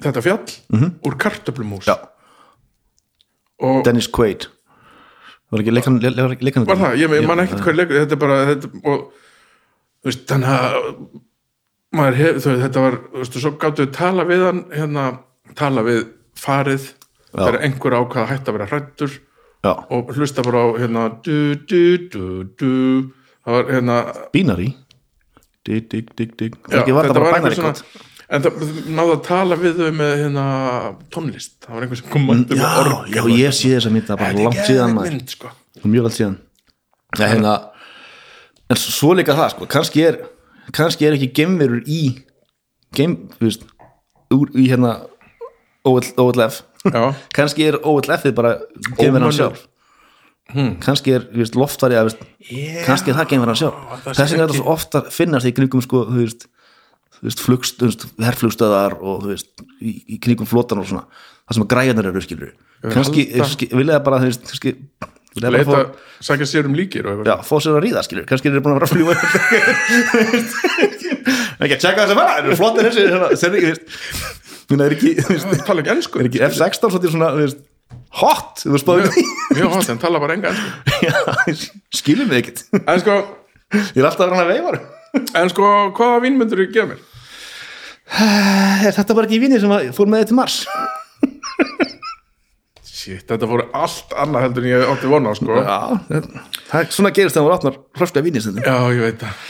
þetta 0.00 0.22
fjall 0.22 0.46
úr 1.02 1.14
kartöflumús. 1.18 1.86
Mhm. 1.86 1.90
já, 1.90 1.98
og 3.60 3.84
Dennis 3.84 4.06
Quaid 4.08 4.46
var 5.54 5.62
ekki 5.64 5.74
leikan, 5.74 6.00
le, 6.02 6.10
le, 6.14 6.26
leikan 6.48 6.66
var 6.68 6.80
það, 6.80 6.96
ég, 7.02 7.14
man 7.28 7.42
ekkert 7.44 7.64
hver 7.66 7.78
leikur 7.78 8.00
þetta 8.00 8.16
er 8.16 8.22
bara 8.24 8.38
þetta, 8.50 8.70
og 8.90 10.06
veist, 10.06 10.24
þannig 10.30 10.54
að 10.54 12.18
hef, 12.18 12.38
veist, 12.38 12.50
þetta 12.64 12.84
var 12.84 12.98
þú 13.06 13.22
veist, 13.22 13.40
svo 13.44 13.54
gáttu 13.64 13.86
við 13.86 13.92
tala 13.98 14.28
við 14.28 14.46
hann 14.48 14.62
hérna, 14.74 15.08
tala 15.58 15.86
við 15.86 16.06
farið 16.40 16.88
Já. 17.34 17.40
þegar 17.40 17.60
einhver 17.66 17.98
ákvað 17.98 18.22
að 18.24 18.32
hætta 18.32 18.50
að 18.52 18.58
vera 18.58 18.70
hrættur 18.70 19.12
já, 19.14 19.72
og 19.74 20.14
hlusta 20.14 20.46
bara 20.46 20.64
á 20.64 20.68
hérna 20.78 21.04
du, 21.26 21.36
du, 21.66 21.84
du, 22.12 22.24
du. 22.60 22.72
Það 23.44 23.58
var 23.58 23.70
hérna 23.74 24.00
Binary 24.34 24.72
dig, 25.64 25.86
dig, 25.90 26.10
dig, 26.18 26.34
dig. 26.38 26.58
Ekki 26.70 26.94
var 26.94 27.08
það 27.08 27.48
eitthvað 27.48 27.80
code 27.80 28.04
en 28.34 28.44
það 28.44 28.64
náðu 28.98 29.14
að 29.14 29.22
tala 29.28 29.58
við 29.60 29.78
þau 29.80 29.90
með 30.00 30.12
hérna 30.22 30.44
tónlist. 31.14 31.54
Það 31.64 31.76
var 31.76 31.86
einhver 31.86 32.00
sem 32.00 32.10
kom 32.12 32.26
mættur 32.28 32.60
með 32.60 32.78
orgel 32.82 33.14
já, 33.14 33.38
ég 33.44 33.56
sé 33.56 33.72
þessa 33.76 33.92
mynd 33.94 34.10
bara 34.14 34.32
langt 34.40 34.60
síðan 34.66 34.96
maður. 34.96 35.14
mynd, 35.14 35.34
sko. 35.36 35.52
mjög 35.84 36.08
allt 36.10 36.18
síðan. 36.18 36.36
Ja, 37.14 37.28
hérna, 37.30 37.54
en 38.70 38.80
svo 38.80 39.12
líka 39.14 39.36
það 39.38 39.52
sko, 39.54 39.68
kannski 39.70 40.06
er 40.08 40.20
kannski 40.74 41.06
er 41.06 41.16
ekki 41.18 41.30
gemverur 41.36 41.82
í 41.86 42.00
gem, 42.96 43.16
þú 43.36 43.46
veist 43.48 43.66
úr, 44.34 44.50
í 44.56 44.68
hérna 44.70 44.94
OL, 45.84 46.00
OLF 46.20 46.62
Já, 46.84 47.12
kannski 47.36 47.68
er 47.70 47.78
OLF-ið 47.80 48.34
bara 48.36 48.56
gemverðan 48.98 49.36
sjálf. 49.36 49.62
Hmm. 50.52 50.74
kannski 50.82 51.14
er 51.16 51.22
loftfari 51.56 51.96
að 51.96 52.10
kannski 52.84 53.12
er 53.12 53.16
það 53.16 53.30
gemverðan 53.30 53.60
sjálf. 53.62 53.78
það 54.04 54.04
sé 54.04 54.18
þess 54.18 54.18
vegna 54.18 54.24
er 54.24 54.34
ekki- 54.34 54.40
þetta 54.42 54.58
svo 54.58 54.74
ofta 54.74 55.04
finnast 55.14 55.48
í 55.48 55.54
kringum 55.56 55.84
sko, 55.84 56.02
þú 57.18 57.24
veist, 57.24 57.24
þú 57.24 57.30
veist, 57.30 57.44
flugst, 57.46 57.78
þú 57.80 57.88
veist 57.90 58.06
herflugstöðar 58.28 58.96
og 59.00 59.24
þú 59.24 59.32
veist, 59.32 59.50
í, 59.80 59.94
í 60.14 60.20
kringum 60.24 60.48
flotan 60.50 60.82
og 60.82 60.88
svona, 60.90 61.04
það 61.48 61.58
sem 61.58 61.64
að 61.66 61.72
græjarnar 61.74 62.10
eru 62.12 62.22
skilur 62.24 62.52
kannski, 62.94 63.22
vilja 63.72 63.96
það 63.98 64.06
bara 64.06 64.18
það 64.20 65.50
leita, 65.50 65.66
fá- 65.66 65.90
sækja 66.28 66.46
sér 66.46 66.68
um 66.68 66.76
líkir 66.78 67.02
já, 67.26 67.34
fá 67.42 67.54
sér 67.58 67.74
að 67.74 67.82
ríða 67.88 68.02
skilur 68.06 68.26
kannski 68.28 68.46
er 68.50 68.54
þeir 68.54 68.64
búin 68.64 68.74
að 68.74 68.78
vera 68.78 68.86
að 68.86 68.94
fljúa 68.94 69.14
ekki 71.64 71.74
að 71.74 71.80
tjekka 71.82 72.00
þess 72.04 72.12
að 72.14 72.18
vera 72.20 72.34
þeir 72.36 72.46
eru 72.50 72.58
flottir 72.60 72.86
þessi 72.88 73.02
ekki, 73.50 73.72
minna, 74.70 74.86
er 74.86 74.94
ekki 74.94 75.10
Það 76.14 76.20
er 76.22 76.28
ekki 76.30 76.42
F16 76.48 76.92
svolítið 76.94 77.14
svona 77.16 77.30
þú 77.34 77.40
veist, 77.42 77.60
hot, 78.20 78.62
Mjög 79.54 79.74
hot, 79.74 79.88
en 79.92 80.00
tala 80.02 80.20
bara 80.22 80.36
enga 80.38 80.52
skilum 81.98 82.30
við 82.30 82.38
ekkert. 82.40 82.62
Sko, 83.02 83.16
ég 83.74 84.00
er 84.00 84.06
alltaf 84.08 84.24
að 84.28 84.32
rana 84.36 84.46
veifar 84.48 84.78
en 85.40 85.50
sko, 85.52 85.70
hvaða 85.96 86.22
vín 86.24 86.38
myndur 86.40 86.62
þú 86.64 86.68
gefa 86.74 86.88
mér? 86.92 87.02
er 88.84 88.92
þetta 88.94 89.16
bara 89.16 89.26
ekki 89.28 89.40
vinni 89.42 89.60
sem 89.62 89.72
að 89.74 89.90
fór 89.96 90.10
með 90.12 90.28
til 90.30 90.38
Mars? 90.38 90.58
Shit, 92.84 93.24
þetta 93.28 93.48
fóru 93.50 93.66
allt 93.76 94.14
annað 94.16 94.46
heldur 94.46 94.64
en 94.64 94.70
ég 94.70 94.86
átti 94.94 95.10
vona 95.10 95.32
á, 95.32 95.34
sko. 95.36 95.58
Já, 95.60 95.78
það 96.70 96.78
er 96.80 96.90
svona 96.94 97.12
gerist 97.16 97.36
þegar 97.36 97.46
maður 97.48 97.56
átnar 97.58 97.76
hrösklega 98.00 98.26
vinni 98.28 98.40
stundum. 98.44 98.64
Já, 98.64 98.76
ég 98.94 99.02
veit 99.04 99.24
það. 99.24 99.42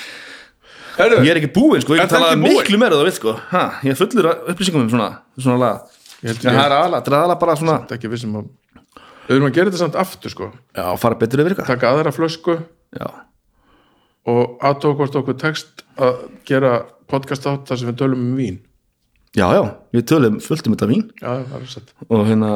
Ég 0.95 1.31
er 1.33 1.41
ekki 1.41 1.51
búinn 1.55 1.83
sko, 1.83 1.95
ég 1.99 2.03
það 2.07 2.13
talað 2.17 2.35
ekki 2.35 2.43
búinn? 2.45 2.59
miklu 2.63 2.81
meira 2.83 2.99
þú 2.99 3.07
veit 3.09 3.19
sko. 3.19 3.35
Ha, 3.53 3.63
ég 3.87 3.99
fullur 3.99 4.29
upplýsingum 4.53 4.85
um 4.87 4.91
svona, 4.93 5.09
svona 5.39 5.61
laga 5.63 6.03
Ég 6.25 6.31
held 6.33 6.45
ég- 6.47 6.55
það 6.57 6.65
er 6.65 6.75
aðla, 6.79 7.01
það 7.07 7.33
bara 7.41 7.57
svona 7.61 7.79
þetta 7.83 7.95
er 7.95 7.99
ekki 8.01 8.13
vissum 8.15 8.37
að 8.41 8.53
Við 9.25 9.39
erum 9.39 9.47
að 9.49 9.55
gera 9.57 9.71
þetta 9.71 9.81
samt 9.81 9.95
aftur, 9.97 10.33
sko. 10.33 10.51
Já, 10.77 10.85
fara 11.01 11.17
betur 11.17 11.41
yfir 11.41 11.55
eitthvað. 11.55 11.69
Taka 11.73 11.93
aðra 11.95 12.11
flösku. 12.13 12.59
Já, 12.93 13.07
og 14.31 14.63
aðtók 14.65 14.97
hvort 15.01 15.17
okkur 15.21 15.37
tekst 15.41 15.85
að 16.01 16.23
gera 16.49 16.73
podcast 17.11 17.47
átt 17.51 17.69
þar 17.69 17.81
sem 17.81 17.91
við 17.91 17.99
tölum 18.01 18.23
um 18.25 18.39
vín. 18.39 18.57
Já, 19.35 19.47
já, 19.51 19.63
við 19.95 20.07
tölum 20.13 20.39
fullt 20.43 20.67
um 20.69 20.77
þetta 20.77 20.91
vín. 20.91 21.05
Já, 21.21 21.31
það 21.51 21.59
er 21.61 21.67
sett 21.73 21.89
og 22.09 22.25
hérna 22.29 22.51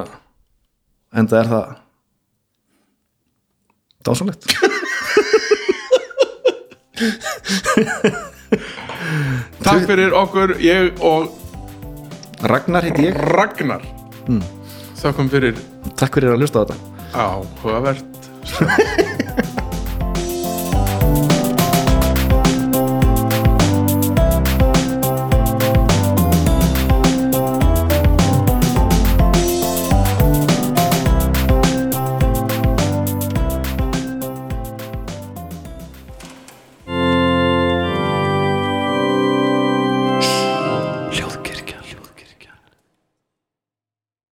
enda 1.19 1.41
er 1.41 1.49
það 1.51 1.65
dásanlegt 4.07 4.43
Takk 9.69 9.85
fyrir 9.87 10.15
okkur, 10.17 10.57
ég 10.63 10.97
og 11.05 11.29
Ragnar 12.49 12.87
heiti 12.87 13.09
ég, 13.09 13.17
Ragnar. 13.35 13.83
Þakkum 14.99 15.31
fyrir. 15.31 15.59
Takk 15.99 16.19
fyrir 16.19 16.35
að 16.35 16.43
hlusta 16.43 16.63
á 16.63 16.65
þetta. 16.65 16.77
Áhugavert 17.19 18.13